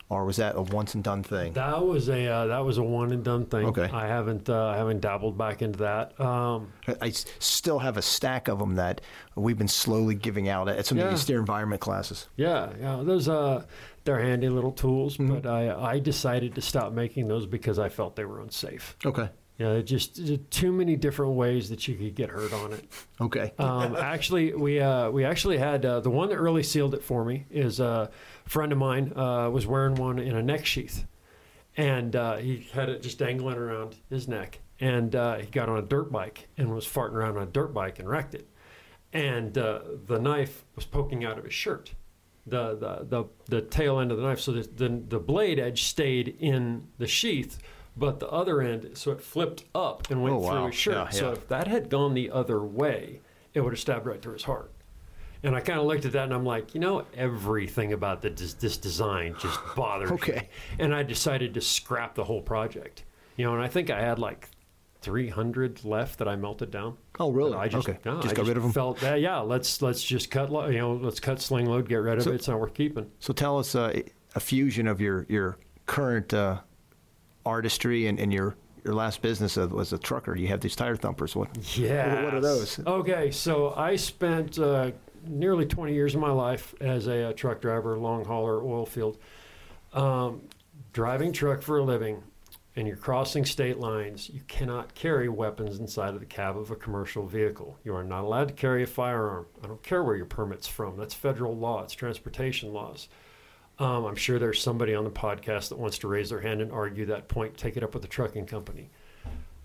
[0.09, 1.53] or was that a once and done thing?
[1.53, 3.67] That was a uh, that was a one and done thing.
[3.67, 3.89] Okay.
[3.93, 6.19] I haven't uh, I haven't dabbled back into that.
[6.21, 9.01] Um, I- still have a stack of them that
[9.37, 11.11] we've been slowly giving out at some of Yeah.
[11.11, 12.29] these steer environment classes.
[12.37, 13.03] yeah, yeah.
[13.05, 13.65] Those uh,
[14.05, 15.35] they're handy little tools, Mm-hmm.
[15.41, 18.97] but I I decided to stop making those because I felt they were unsafe.
[19.05, 19.29] Okay.
[19.57, 20.21] Yeah, it just
[20.51, 22.85] too many different ways that you could get hurt on it.
[23.21, 23.53] Okay.
[23.59, 27.25] Um, actually, we uh, we actually had uh, the one that really sealed it for
[27.25, 28.09] me is uh,
[28.47, 31.07] a friend of mine uh, was wearing one in a neck sheath,
[31.77, 35.79] and uh, he had it just dangling around his neck, and uh, he got on
[35.79, 38.49] a dirt bike and was farting around on a dirt bike and wrecked it,
[39.13, 41.95] and uh, the knife was poking out of his shirt,
[42.47, 45.83] the the the, the tail end of the knife, so the, the the blade edge
[45.85, 47.59] stayed in the sheath.
[47.97, 50.95] But the other end, so it flipped up and went Oh, through his shirt.
[50.95, 53.21] Yeah, So if that had gone the other way,
[53.55, 54.73] it would have stabbed right through his heart.
[55.45, 58.31] And I kind of looked at that and I'm like, you know, everything about the,
[58.31, 60.15] this, this design just bothers me.
[60.17, 60.49] Okay.
[60.81, 63.05] And I decided to scrap the whole project.
[63.37, 64.49] You know, and I think I had like
[65.05, 66.97] 300 left that I melted down.
[67.21, 67.55] Oh, really?
[67.55, 67.99] I just, Okay.
[68.05, 68.73] no, Just I got rid of 'em?
[68.73, 69.39] Felt that, yeah.
[69.41, 70.51] Let's let's just cut.
[70.51, 72.37] lo- You know, let's cut sling load, get rid of So- it.
[72.37, 73.11] It's not worth keeping.
[73.21, 74.01] So tell us uh,
[74.35, 76.61] a fusion of your your current uh,
[77.47, 80.35] artistry and, and your your last business was a trucker.
[80.37, 81.35] You have these tire thumpers.
[81.37, 81.49] What?
[81.79, 82.25] Yeah.
[82.25, 82.79] what are those?
[82.87, 84.91] Okay, so I spent uh,
[85.27, 89.17] nearly 20 years of my life as a, uh truck driver, long hauler, oil field,
[89.95, 90.43] um,
[90.93, 92.23] driving truck for a living.
[92.77, 94.29] And you're crossing state lines.
[94.29, 97.79] You cannot carry weapons inside of the cab of a commercial vehicle.
[97.85, 99.47] You are not allowed to carry a firearm.
[99.63, 100.97] I don't care where your permit's from.
[100.97, 101.85] That's federal law.
[101.85, 103.09] It's transportation laws.
[103.79, 106.73] Um, I'm sure there's somebody on the podcast that wants to raise their hand and
[106.73, 107.57] argue that point.
[107.57, 108.91] Take it up with the trucking company.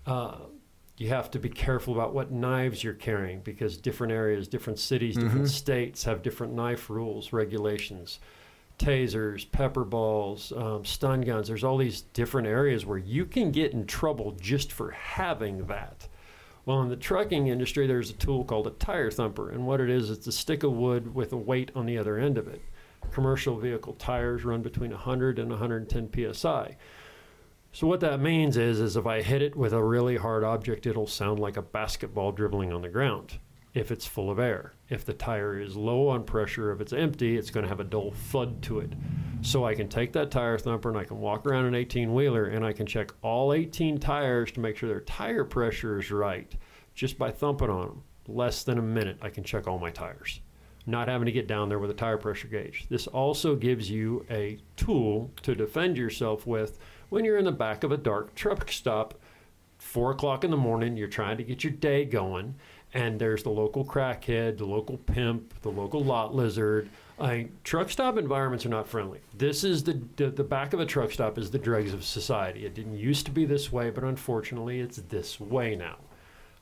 [0.06, 0.38] Uh,
[0.96, 5.16] you have to be careful about what knives you're carrying because different areas, different cities,
[5.16, 8.18] different states have different knife rules, regulations.
[8.80, 11.48] Tasers, pepper balls, um, stun guns.
[11.48, 16.08] There's all these different areas where you can get in trouble just for having that.
[16.64, 19.90] Well, in the trucking industry, there's a tool called a tire thumper, and what it
[19.90, 22.62] is, it's a stick of wood with a weight on the other end of it.
[23.12, 26.76] Commercial vehicle tires run between 100 and 110 psi.
[27.72, 30.86] So what that means is, is if I hit it with a really hard object,
[30.86, 33.38] it'll sound like a basketball dribbling on the ground.
[33.72, 37.36] If it's full of air, if the tire is low on pressure, if it's empty,
[37.36, 38.92] it's going to have a dull thud to it.
[39.42, 42.46] So I can take that tire thumper and I can walk around an 18 wheeler
[42.46, 46.52] and I can check all 18 tires to make sure their tire pressure is right,
[46.94, 48.02] just by thumping on them.
[48.26, 50.40] Less than a minute, I can check all my tires
[50.86, 52.86] not having to get down there with a tire pressure gauge.
[52.88, 56.78] This also gives you a tool to defend yourself with
[57.10, 59.14] when you're in the back of a dark truck stop,
[59.78, 62.54] four o'clock in the morning, you're trying to get your day going,
[62.92, 66.88] and there's the local crackhead, the local pimp, the local lot lizard.
[67.20, 69.20] I, truck stop environments are not friendly.
[69.36, 72.64] This is the, the the back of a truck stop is the dregs of society.
[72.64, 75.96] It didn't used to be this way, but unfortunately, it's this way now.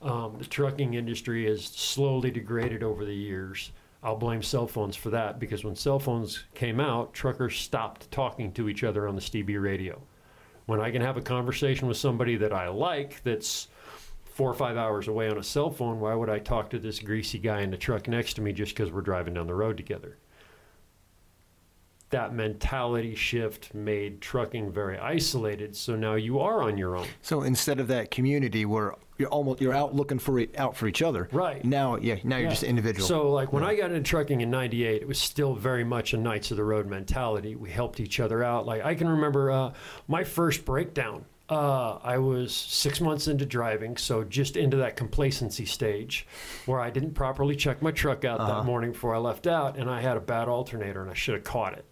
[0.01, 3.73] Um, the trucking industry has slowly degraded over the years.
[4.03, 8.53] I'll blame cell phones for that because when cell phones came out, truckers stopped talking
[8.53, 10.01] to each other on the CB radio.
[10.67, 13.69] When I can have a conversation with somebody that I like that's
[14.39, 17.01] four or five hours away on a cell phone, why would I talk to this
[17.01, 19.77] greasy guy in the truck next to me just because we're driving down the road
[19.77, 20.17] together?
[22.11, 25.77] that mentality shift made trucking very isolated.
[25.77, 27.07] So now you are on your own.
[27.21, 30.87] So instead of that community where you're almost you're out looking for e- out for
[30.89, 31.29] each other.
[31.33, 31.63] Right.
[31.67, 32.49] Now, yeah, now you're Yeah.
[32.49, 33.07] just individual.
[33.07, 36.17] So, like when I got into trucking in '98, it was still very much a
[36.17, 37.57] Knights of the Road mentality.
[37.57, 38.65] We helped each other out.
[38.65, 39.75] Like I can remember uh,
[40.07, 41.27] my first breakdown.
[41.49, 46.27] Uh, I was six months into driving, so just into that complacency stage,
[46.67, 49.89] where I didn't properly check my truck out that morning before I left out, and
[49.89, 51.87] I had a bad alternator, and I should have caught it.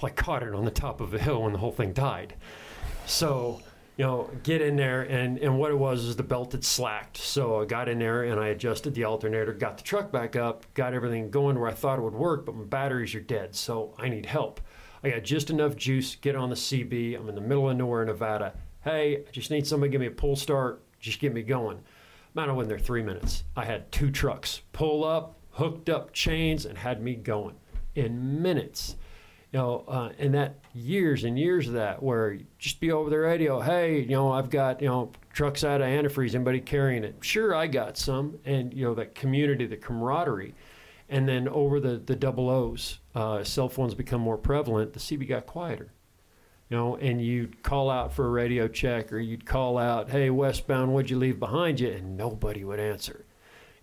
[0.00, 2.34] Well, I caught it on the top of a hill when the whole thing died.
[3.04, 3.60] So,
[3.98, 7.18] you know, get in there, and, and what it was is the belt had slacked.
[7.18, 10.64] So I got in there and I adjusted the alternator, got the truck back up,
[10.72, 13.54] got everything going where I thought it would work, but my batteries are dead.
[13.54, 14.60] So I need help.
[15.04, 17.14] I got just enough juice, get on the CB.
[17.20, 18.54] I'm in the middle of nowhere, Nevada.
[18.84, 21.80] Hey, I just need somebody to give me a pull start, just get me going.
[22.34, 23.44] Man, I wasn't there three minutes.
[23.56, 27.56] I had two trucks pull up, hooked up chains, and had me going
[27.94, 28.96] in minutes
[29.54, 33.20] you know, uh, and that years and years of that, where just be over the
[33.20, 37.14] radio, hey, you know, I've got you know trucks out of antifreeze, anybody carrying it?
[37.20, 40.56] Sure, I got some, and you know that community, the camaraderie,
[41.08, 44.92] and then over the the double O's, uh, cell phones become more prevalent.
[44.92, 45.92] The CB got quieter,
[46.68, 50.30] you know, and you'd call out for a radio check, or you'd call out, hey,
[50.30, 51.90] westbound, what'd you leave behind you?
[51.90, 53.24] And nobody would answer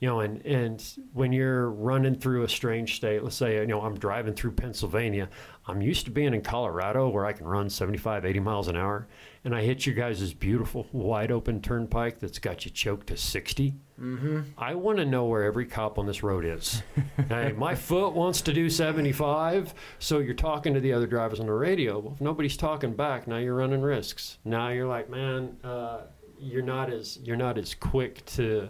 [0.01, 0.83] you know, and, and
[1.13, 5.29] when you're running through a strange state, let's say, you know, I'm driving through Pennsylvania,
[5.67, 9.07] I'm used to being in Colorado where I can run 75, 80 miles an hour,
[9.45, 13.75] and I hit you guys' beautiful wide open turnpike that's got you choked to 60.
[14.02, 14.41] Mm-hmm.
[14.57, 16.82] I want to know where every cop on this road is.
[17.30, 21.45] hey, my foot wants to do 75, so you're talking to the other drivers on
[21.45, 21.99] the radio.
[21.99, 24.40] Well, if nobody's talking back, now you're running risks.
[24.44, 26.02] Now you're like, man, uh,
[26.40, 28.69] you're not as you're not as quick to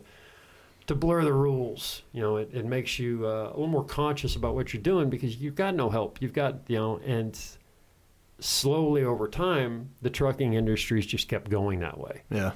[0.87, 2.01] to blur the rules.
[2.11, 5.09] You know, it, it makes you uh, a little more conscious about what you're doing
[5.09, 6.21] because you've got no help.
[6.21, 7.39] You've got, you know, and
[8.39, 12.23] slowly over time, the trucking industry's just kept going that way.
[12.29, 12.51] yeah.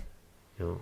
[0.60, 0.82] You know,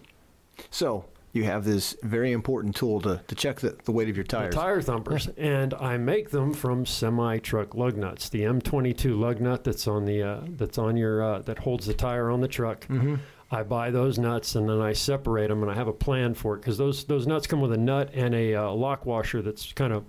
[0.70, 4.24] So you have this very important tool to, to check the, the weight of your
[4.24, 4.56] the tires.
[4.56, 8.30] tire thumpers, and I make them from semi-truck lug nuts.
[8.30, 11.94] The M22 lug nut that's on the uh, that's on your uh, that holds the
[11.94, 12.82] tire on the truck.
[12.88, 13.16] mm-hmm.
[13.52, 16.56] I buy those nuts and then I separate them, and I have a plan for
[16.56, 19.74] it because those those nuts come with a nut and a uh, lock washer that's
[19.74, 20.06] kind of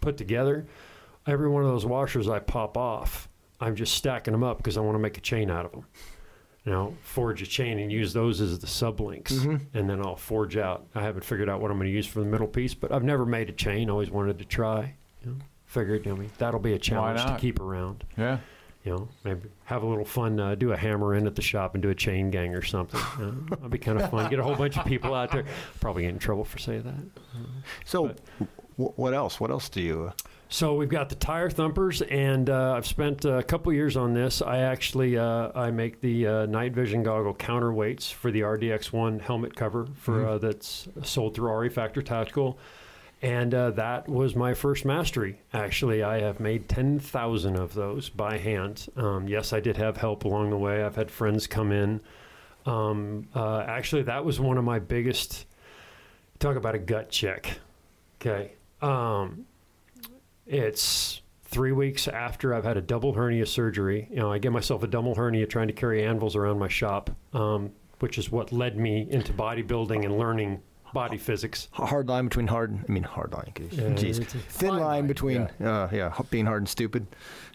[0.00, 0.66] put together.
[1.26, 3.28] Every one of those washers I pop off.
[3.60, 5.86] I'm just stacking them up because I want to make a chain out of them.
[6.66, 9.60] You know, forge a chain and use those as the sublinks, Mhm.
[9.72, 10.84] and then I'll forge out.
[10.96, 13.04] I haven't figured out what I'm going to use for the middle piece, but I've
[13.04, 13.88] never made a chain.
[13.88, 14.94] Always wanted to try.
[15.24, 18.38] You know, figured, I mean, that'll be a challenge to keep around Yeah.
[18.84, 21.74] you know, maybe have a little fun, uh, do a hammer in at the shop
[21.74, 23.00] and do a chain gang or something.
[23.20, 24.28] You know, that'd be kind of fun.
[24.28, 25.44] Get a whole bunch of people out there.
[25.80, 27.22] Probably get in trouble for saying that.
[27.84, 28.08] So
[28.76, 29.38] w- what else?
[29.38, 30.04] What else do you?
[30.04, 30.12] Uh,
[30.48, 34.40] So we've got the tire thumpers, and uh, I've spent a couple years on this.
[34.40, 39.56] I actually uh, I make the uh, night vision goggle counterweights for the RDX1 helmet
[39.56, 42.58] cover for uh, that's sold through RE Factor Tactical.
[43.22, 45.40] And uh, that was my first mastery.
[45.52, 48.88] Actually, I have made 10,000 of those by hand.
[48.94, 50.84] Um, yes, I did have help along the way.
[50.84, 52.00] I've had friends come in.
[52.66, 55.46] Um, uh, actually, that was one of my biggest.
[56.38, 57.58] Talk about a gut check.
[58.20, 58.52] Okay.
[58.82, 59.46] Um,
[60.46, 64.08] it's three weeks after I've had a double hernia surgery.
[64.10, 67.10] You know, I get myself a double hernia trying to carry anvils around my shop,
[67.32, 70.60] um, which is what led me into bodybuilding and learning
[70.92, 71.68] body physics.
[71.72, 72.78] hard line between hard.
[72.88, 73.52] I mean, hard line.
[73.70, 74.24] Yeah, Jeez.
[74.26, 77.06] Thin line line, between, uh, yeah, being hard and stupid.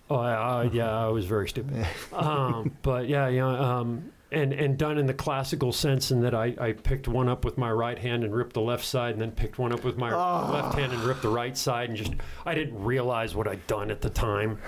[0.10, 1.86] Oh, yeah, I was very stupid.
[2.14, 6.34] Um, but yeah, you know, um, and and done in the classical sense in that
[6.34, 9.22] I, I picked one up with my right hand and ripped the left side, and
[9.22, 10.12] then picked one up with my
[10.50, 12.14] left hand and ripped the right side, and just
[12.46, 14.60] I didn't realize what I'd done at the time.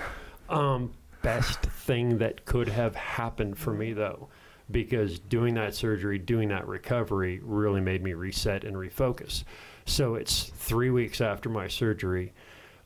[0.48, 0.92] Um,
[1.22, 4.28] best thing that could have happened for me though,
[4.70, 9.44] because doing that surgery, doing that recovery, really made me reset and refocus.
[9.86, 12.32] So it's three weeks after my surgery.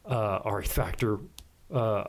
[0.05, 1.19] Uh, RE Factor
[1.73, 2.05] uh,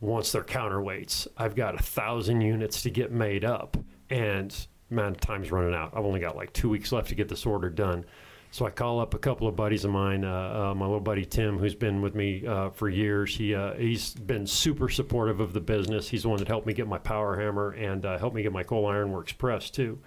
[0.00, 1.26] wants their counterweights.
[1.36, 3.76] I've got a thousand units to get made up,
[4.12, 5.92] and man, time's running out.
[5.96, 8.04] I've only got like two weeks left to get this order done.
[8.50, 11.24] So I call up a couple of buddies of mine, uh, uh, my little buddy
[11.24, 13.34] Tim, who's been with me uh, for years.
[13.34, 16.06] He uh, he's been super supportive of the business.
[16.06, 18.52] He's the one that helped me get my power hammer and uh, helped me get
[18.52, 19.98] my coal iron works press too.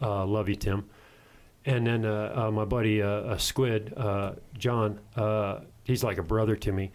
[0.00, 0.90] Uh, love you, Tim.
[1.64, 3.00] And then my buddy
[3.38, 3.94] Squid,
[4.58, 4.98] John,
[5.84, 6.90] he's like a brother to me.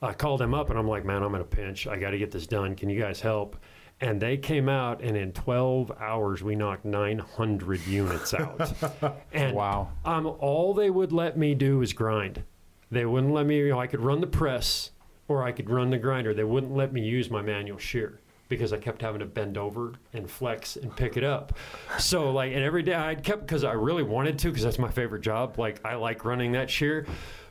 [0.00, 1.88] I called him up and I'm like, man, I'm in a pinch.
[1.88, 2.76] I got to get this done.
[2.76, 3.56] Can you guys help?
[4.02, 8.72] And they came out, and in 12 hours, we knocked 900 units out.
[9.32, 9.90] and Wow.
[10.04, 12.42] um, all they would let me do is grind.
[12.90, 14.90] They wouldn't let me, you know, I could run the press
[15.28, 16.34] or I could run the grinder.
[16.34, 18.18] They wouldn't let me use my manual shear
[18.48, 21.56] because I kept having to bend over and flex and pick it up.
[21.98, 24.90] So like, and every day i'd kept because I really wanted to because that's my
[24.90, 25.58] favorite job.
[25.58, 27.06] Like I like running that shear,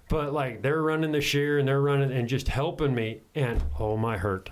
[0.10, 3.22] but like they're running the shear and they're running and just helping me.
[3.34, 4.52] And oh my hurt,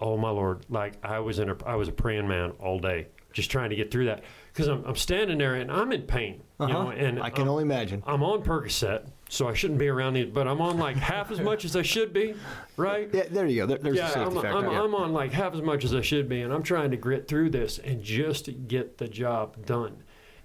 [0.00, 3.08] oh my lord, like I was in a I was a praying man all day,
[3.32, 4.22] just trying to get through that
[4.52, 6.42] because I'm, I'm standing there and I'm in pain.
[6.58, 6.72] You Uh-huh.
[6.72, 8.02] know, and I can I'm- only imagine.
[8.06, 11.40] I'm on Percocet, so I shouldn't be around these, but I'm on like half as
[11.40, 12.34] much as I should be,
[12.76, 13.08] right?
[13.12, 13.66] Yeah, there you go.
[13.66, 14.48] There, there's a yeah, safety I'm, factor.
[14.56, 14.82] I'm, yeah.
[14.82, 17.28] I'm on like half as much as I should be, and I'm trying to grit
[17.28, 20.02] through this and just get the job done.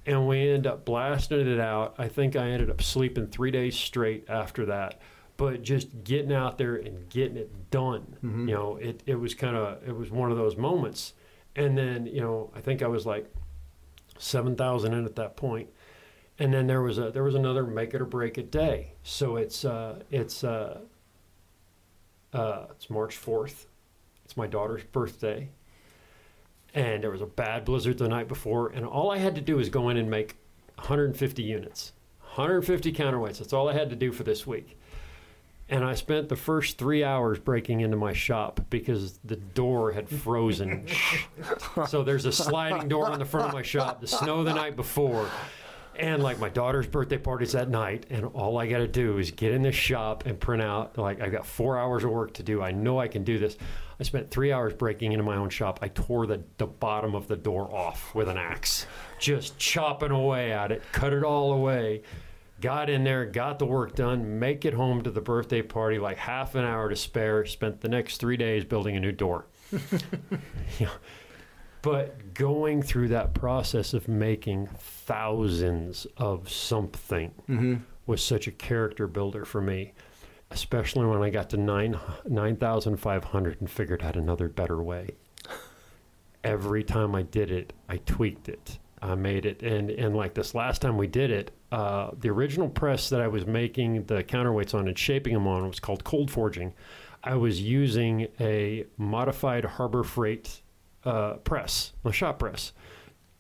[0.07, 1.95] And we end up blasting it out.
[1.97, 5.01] I think I ended up sleeping three days straight after that.
[5.37, 8.47] But just getting out there and getting it done, Mm-hmm.
[8.49, 11.13] you know, it, it was kind of it was one of those moments.
[11.55, 13.29] And then you know, I think I was like
[14.17, 15.69] seven thousand in at that point.
[16.39, 18.93] and then there was a there was another make it or break it day.
[19.03, 20.81] So it's uh, it's uh,
[22.33, 23.67] uh, it's March fourth.
[24.23, 25.49] It's my daughter's birthday,
[26.73, 29.57] and there was a bad blizzard the night before, and all I had to do
[29.57, 30.37] was go in and make
[30.75, 33.37] 150 units, 150 counterweights.
[33.39, 34.77] That's all I had to do for this week.
[35.67, 40.07] And I spent the first three hours breaking into my shop because the door had
[40.07, 40.87] frozen.
[41.87, 43.99] so there's a sliding door on the front of my shop.
[43.99, 45.27] The snow the night before.
[45.97, 49.31] And like my daughter's birthday party's that night, and all I got to do is
[49.31, 50.97] get in this shop and print out.
[50.97, 52.61] Like I got four hours of work to do.
[52.61, 53.57] I know I can do this.
[53.99, 55.79] I spent three hours breaking into my own shop.
[55.81, 58.87] I tore the, the bottom of the door off with an axe,
[59.19, 62.01] just chopping away at it, cut it all away.
[62.65, 66.17] Got in there, got the work done, make it home to the birthday party, like
[66.17, 67.45] half an hour to spare.
[67.45, 69.45] Spent the next three days building a new door.
[70.79, 70.89] Yeah.
[71.83, 77.75] But going through that process of making thousands of something mm-hmm.
[78.07, 79.93] was such a character builder for me,
[80.49, 84.81] especially when I got to nine nine thousand five hundred and figured out another better
[84.81, 85.11] way.
[86.43, 88.79] Every time I did it, I tweaked it.
[89.05, 92.69] I made it, and and like this last time we did it, uh, the original
[92.69, 96.31] press that I was making the counterweights on and shaping them on was called cold
[96.31, 96.73] forging.
[97.23, 100.61] I was using a modified Harbor Freight
[101.03, 102.71] uh, press, a shop press.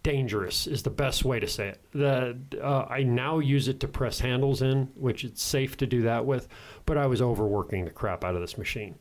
[0.03, 1.81] Dangerous is the best way to say it.
[1.91, 6.03] The uh, I now use it to press handles in, which it's safe to do
[6.03, 6.47] that with,
[6.85, 8.95] but I was overworking the crap out of this machine.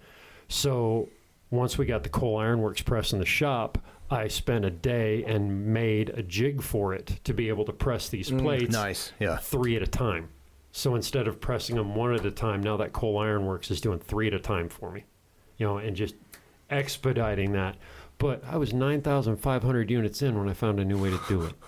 [0.49, 1.09] So
[1.51, 3.79] once we got the coal ironworks press in the shop,
[4.11, 8.09] I spent a day and made a jig for it to be able to press
[8.09, 9.13] these mm, plates nice.
[9.19, 9.39] Yeah.
[9.39, 10.29] three at a time.
[10.73, 13.81] So instead of pressing them one at a time, now that coal iron works is
[13.81, 15.05] doing three at a time for me,
[15.57, 16.17] you know, and just
[16.69, 17.77] expediting that.
[18.19, 21.55] But I was 9,500 units in when I found a new way to do it.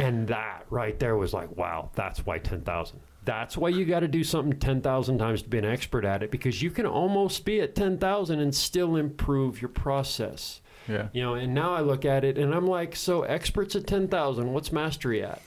[0.00, 3.00] And that right there was like, wow, that's why 10,000.
[3.24, 6.30] That's why you got to do something 10,000 times to be an expert at it
[6.30, 10.60] because you can almost be at 10,000 and still improve your process.
[10.88, 11.08] Yeah.
[11.12, 14.52] You know, and now I look at it and I'm like, so experts at 10,000,
[14.52, 15.42] what's mastery at?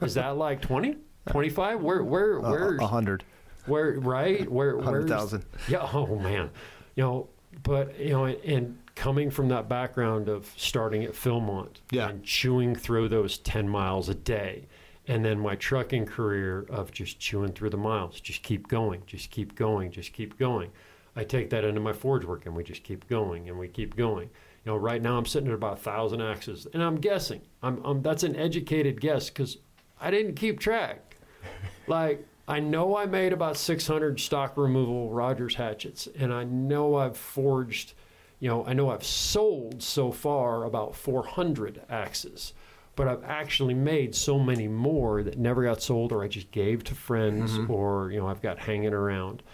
[0.00, 0.96] Is that like 20?
[1.30, 1.82] 25?
[1.82, 3.24] Where where Uh, where's A hundred.
[3.66, 4.48] where right?
[4.50, 5.44] Where 100,000.
[5.68, 6.50] Yeah, oh man.
[6.94, 7.28] You know,
[7.64, 12.08] but you know, and coming from that background of starting at Philmont Yeah.
[12.08, 14.66] and chewing through those 10 miles a day
[15.08, 19.30] and then my trucking career of just chewing through the miles, just keep going, just
[19.30, 20.70] keep going, just keep going.
[21.14, 23.96] I take that into my forge work and we just keep going and we keep
[23.96, 24.30] going.
[24.66, 27.40] You know, right now I'm sitting at about a thousand axes, and I'm guessing.
[27.62, 29.58] I'm, I'm that's an educated guess because
[30.00, 31.18] I didn't keep track.
[31.86, 37.16] like I know I made about 600 stock removal Rogers hatchets, and I know I've
[37.16, 37.94] forged.
[38.40, 42.52] You know, I know I've sold so far about 400 axes,
[42.96, 46.82] but I've actually made so many more that never got sold, or I just gave
[46.84, 47.70] to friends, mm-hmm.
[47.70, 49.44] or you know, I've got hanging around.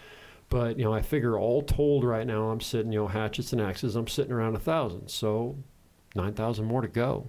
[0.53, 3.61] But you know, I figure all told right now, I'm sitting, you know, hatchets and
[3.61, 5.07] axes, I'm sitting around a thousand.
[5.07, 5.57] So
[6.13, 7.27] nine thousand more to go.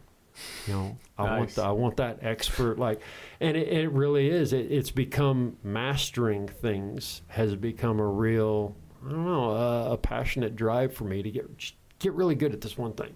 [0.67, 3.01] You know, I want the, I want that expert like,
[3.41, 4.53] and it, it really is.
[4.53, 8.77] It, it's become mastering things has become a real
[9.07, 12.61] I don't know a, a passionate drive for me to get get really good at
[12.61, 13.15] this one thing.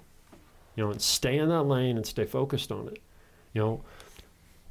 [0.74, 3.02] You know, and stay in that lane and stay focused on it.
[3.52, 3.84] You know,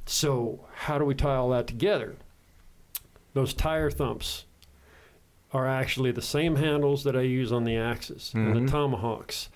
[0.04, 2.16] so how do we tie all that together?
[3.34, 4.46] Those tire thumps
[5.52, 8.66] are actually the same handles that I use on the axes and Mhm.
[8.66, 9.48] the tomahawks.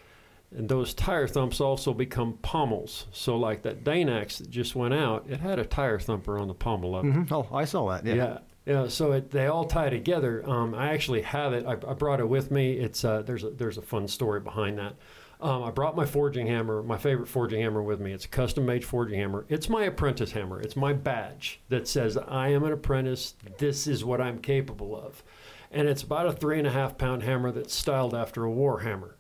[0.55, 3.07] And those tire thumps also become pommels.
[3.11, 6.49] So, like that Dane axe that just went out, it had a tire thumper on
[6.49, 7.13] the pommel of it.
[7.13, 8.05] hmm Oh, I saw that.
[8.05, 8.15] Yeah.
[8.15, 8.39] Yeah.
[8.65, 10.41] Yeah, so it, they all tie together.
[10.49, 11.67] Um, I actually have it.
[11.67, 12.75] I, I brought it with me.
[12.75, 14.95] It's uh, there's a there's a fun story behind that.
[15.41, 18.13] Um, I brought my forging hammer, my favorite forging hammer, with me.
[18.13, 19.45] It's a custom made forging hammer.
[19.49, 20.61] It's my apprentice hammer.
[20.61, 23.35] It's my badge that says I am an apprentice.
[23.59, 25.25] This is what I'm capable of.
[25.73, 28.81] And it's about a three and a half pound hammer that's styled after a war
[28.81, 29.17] hammer.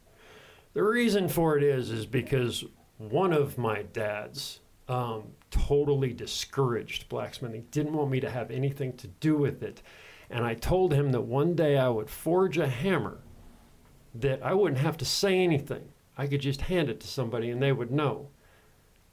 [0.74, 2.64] The reason for it is is because
[2.98, 9.06] one of my dads um, totally discouraged blacksmithing, didn't want me to have anything to
[9.08, 9.82] do with it,
[10.30, 13.18] and I told him that one day I would forge a hammer
[14.14, 15.88] that I wouldn't have to say anything.
[16.16, 18.28] I could just hand it to somebody and they would know,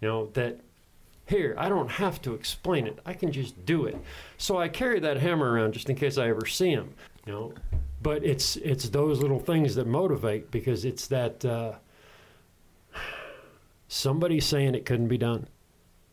[0.02, 0.60] you know, that
[1.26, 3.00] here, I don't have to explain it.
[3.06, 3.98] I can just do it.
[4.38, 6.94] So I carry that hammer around just in case I ever see him,
[7.32, 7.54] know.
[8.02, 11.74] But it's it's those little things that motivate because it's that uh,
[13.88, 15.48] somebody saying it couldn't be done,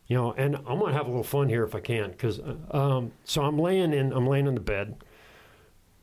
[0.07, 0.33] you know.
[0.33, 3.41] And I'm gonna have a little fun here if I can, because uh, um, so
[3.41, 4.97] I'm laying in I'm laying in the bed,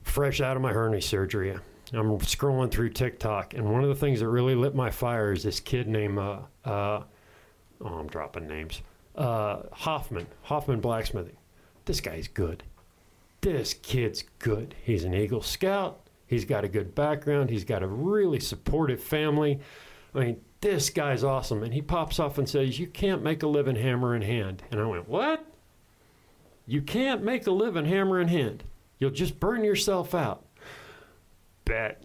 [0.03, 1.55] fresh out of my hernia surgery.
[1.93, 5.43] I'm scrolling through TikTok, and one of the things that really lit my fire is
[5.43, 7.03] this kid named uh, uh,
[7.83, 8.81] oh, I'm dropping names.
[9.15, 11.37] Uh, Hoffman, Hoffman Blacksmithing.
[11.85, 12.63] This guy's good.
[13.45, 14.75] This kid's good.
[14.83, 16.01] He's an Eagle Scout.
[16.27, 17.51] He's got a good background.
[17.51, 19.61] He's got a really supportive family.
[20.15, 21.63] I mean, this guy's awesome.
[21.63, 24.63] And he pops off and says, You can't make a living hammer in hand.
[24.71, 25.45] And I went, What?
[26.67, 28.65] You can't make a living hammer in hand.
[28.99, 30.47] You'll just burn yourself out.
[31.67, 32.03] Bet.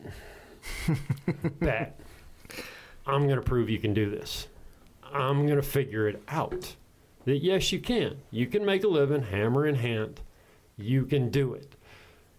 [1.61, 1.97] Bet.
[3.07, 4.49] I'm going to prove you can do this.
[5.13, 6.75] I'm going to figure it out.
[7.23, 8.17] That yes, you can.
[8.29, 10.19] You can make a living hammer in hand.
[10.79, 11.75] You can do it.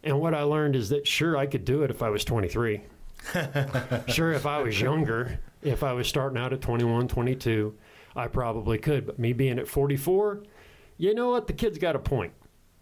[0.03, 2.83] And what I learned is that sure, I could do it if I was 23.
[4.09, 7.75] sure, if I was younger, if I was starting out at 21, 22,
[8.17, 9.07] I probably could.
[9.07, 10.43] But me being at 44,
[10.97, 11.47] you know what?
[11.47, 12.33] The kid's got a point.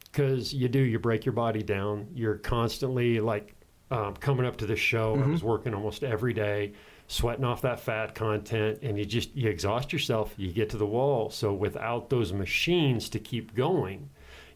[0.04, 2.08] Because you do, you break your body down.
[2.14, 3.54] You're constantly like
[3.90, 5.14] um, coming up to the show.
[5.14, 6.72] I was working almost every day,
[7.08, 10.32] sweating off that fat content, and you just you exhaust yourself.
[10.36, 11.30] You get to the wall.
[11.30, 14.08] So without those machines to keep going,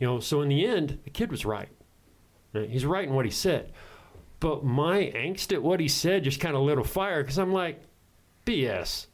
[0.02, 0.18] you know.
[0.18, 1.68] So in the end, the kid was right.
[2.52, 3.70] He's right in what he said.
[4.40, 7.52] But my angst at what he said just kind of lit a fire because I'm
[7.52, 7.80] like,
[8.44, 9.06] BS.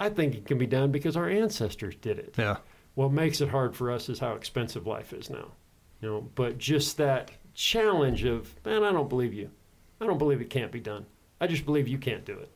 [0.00, 2.34] I think it can be done because our ancestors did it.
[2.36, 2.56] Yeah.
[2.96, 5.52] What makes it hard for us is how expensive life is now.
[6.00, 9.50] You know, but just that challenge of, man, I don't believe you.
[10.00, 11.06] I don't believe it can't be done.
[11.40, 12.50] I just believe you can't do it.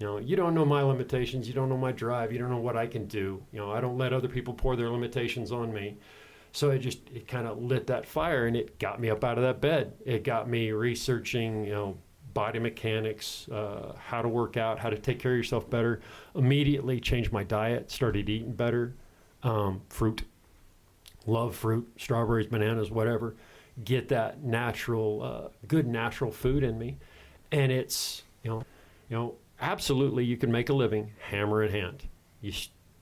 [0.00, 1.46] You know, you don't know my limitations.
[1.46, 2.32] You don't know my drive.
[2.32, 3.40] You don't know what I can do.
[3.52, 5.96] You know, I don't let other people pour their limitations on me.
[6.52, 9.38] So it just it kind of lit that fire and it got me up out
[9.38, 9.92] of that bed.
[10.04, 11.96] It got me researching, you know,
[12.34, 16.00] body mechanics, uh, how to work out, how to take care of yourself better.
[16.34, 18.94] Immediately changed my diet, started eating better,
[19.42, 20.22] um, fruit,
[21.26, 23.36] love fruit, strawberries, bananas, whatever.
[23.84, 26.98] Get that natural, uh, good natural food in me,
[27.50, 28.62] and it's you know,
[29.08, 32.04] you know, absolutely you can make a living hammer in hand.
[32.40, 32.52] You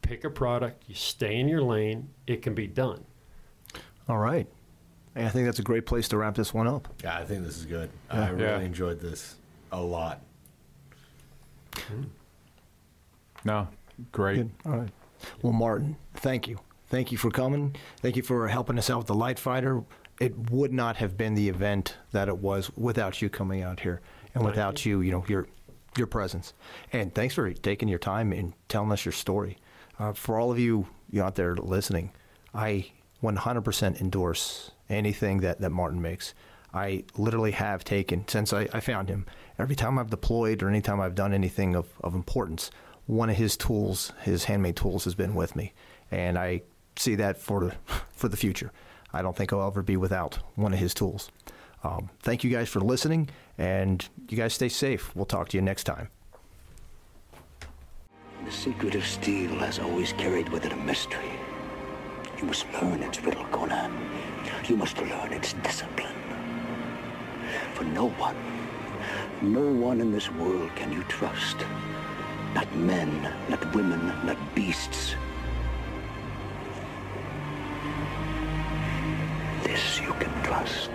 [0.03, 3.05] pick a product, you stay in your lane, it can be done.
[4.09, 4.47] All right.
[5.15, 6.89] And I think that's a great place to wrap this one up.
[7.03, 7.91] Yeah, I think this is good.
[8.13, 8.21] Yeah.
[8.27, 8.59] I really Yeah.
[8.61, 9.37] enjoyed this
[9.73, 10.21] a lot.
[13.45, 13.69] No,
[14.13, 14.37] great.
[14.37, 14.51] Good.
[14.67, 14.91] All right.
[15.43, 16.59] Well, Martin, thank you.
[16.89, 17.77] Thank you for coming.
[18.01, 19.83] Thank you for helping us out with the Light Fighter.
[20.21, 24.01] It would not have been the event that it was without you coming out here
[24.35, 25.47] and without you, you know, your
[25.97, 26.53] your presence.
[26.93, 29.59] And thanks for taking your time and telling us your story.
[29.99, 32.13] Uh, for all of you, you out there listening,
[32.55, 32.93] I
[33.23, 36.35] 100% endorse anything that, that Martin makes.
[36.73, 39.27] I literally have taken, since I, I found him,
[39.59, 42.71] every time I've deployed or anytime I've done anything of, of importance,
[43.07, 45.73] one of his tools, his handmade tools, has been with me.
[46.11, 46.63] And I
[46.97, 47.75] see that for the,
[48.13, 48.71] for the future.
[49.13, 51.31] I don't think I'll ever be without one of his tools.
[51.83, 55.15] Um, thank you guys for listening, and you guys stay safe.
[55.15, 56.09] We'll talk to you next time.
[58.45, 61.31] The secret of steel has always carried with it a mystery.
[62.39, 63.93] You must learn its riddle, Conan.
[64.69, 66.15] You must learn its discipline.
[67.75, 68.37] For no one,
[69.43, 71.57] no one in this world can you trust.
[72.55, 73.11] Not men,
[73.49, 75.17] not women, not beasts.
[79.65, 80.91] This you can trust.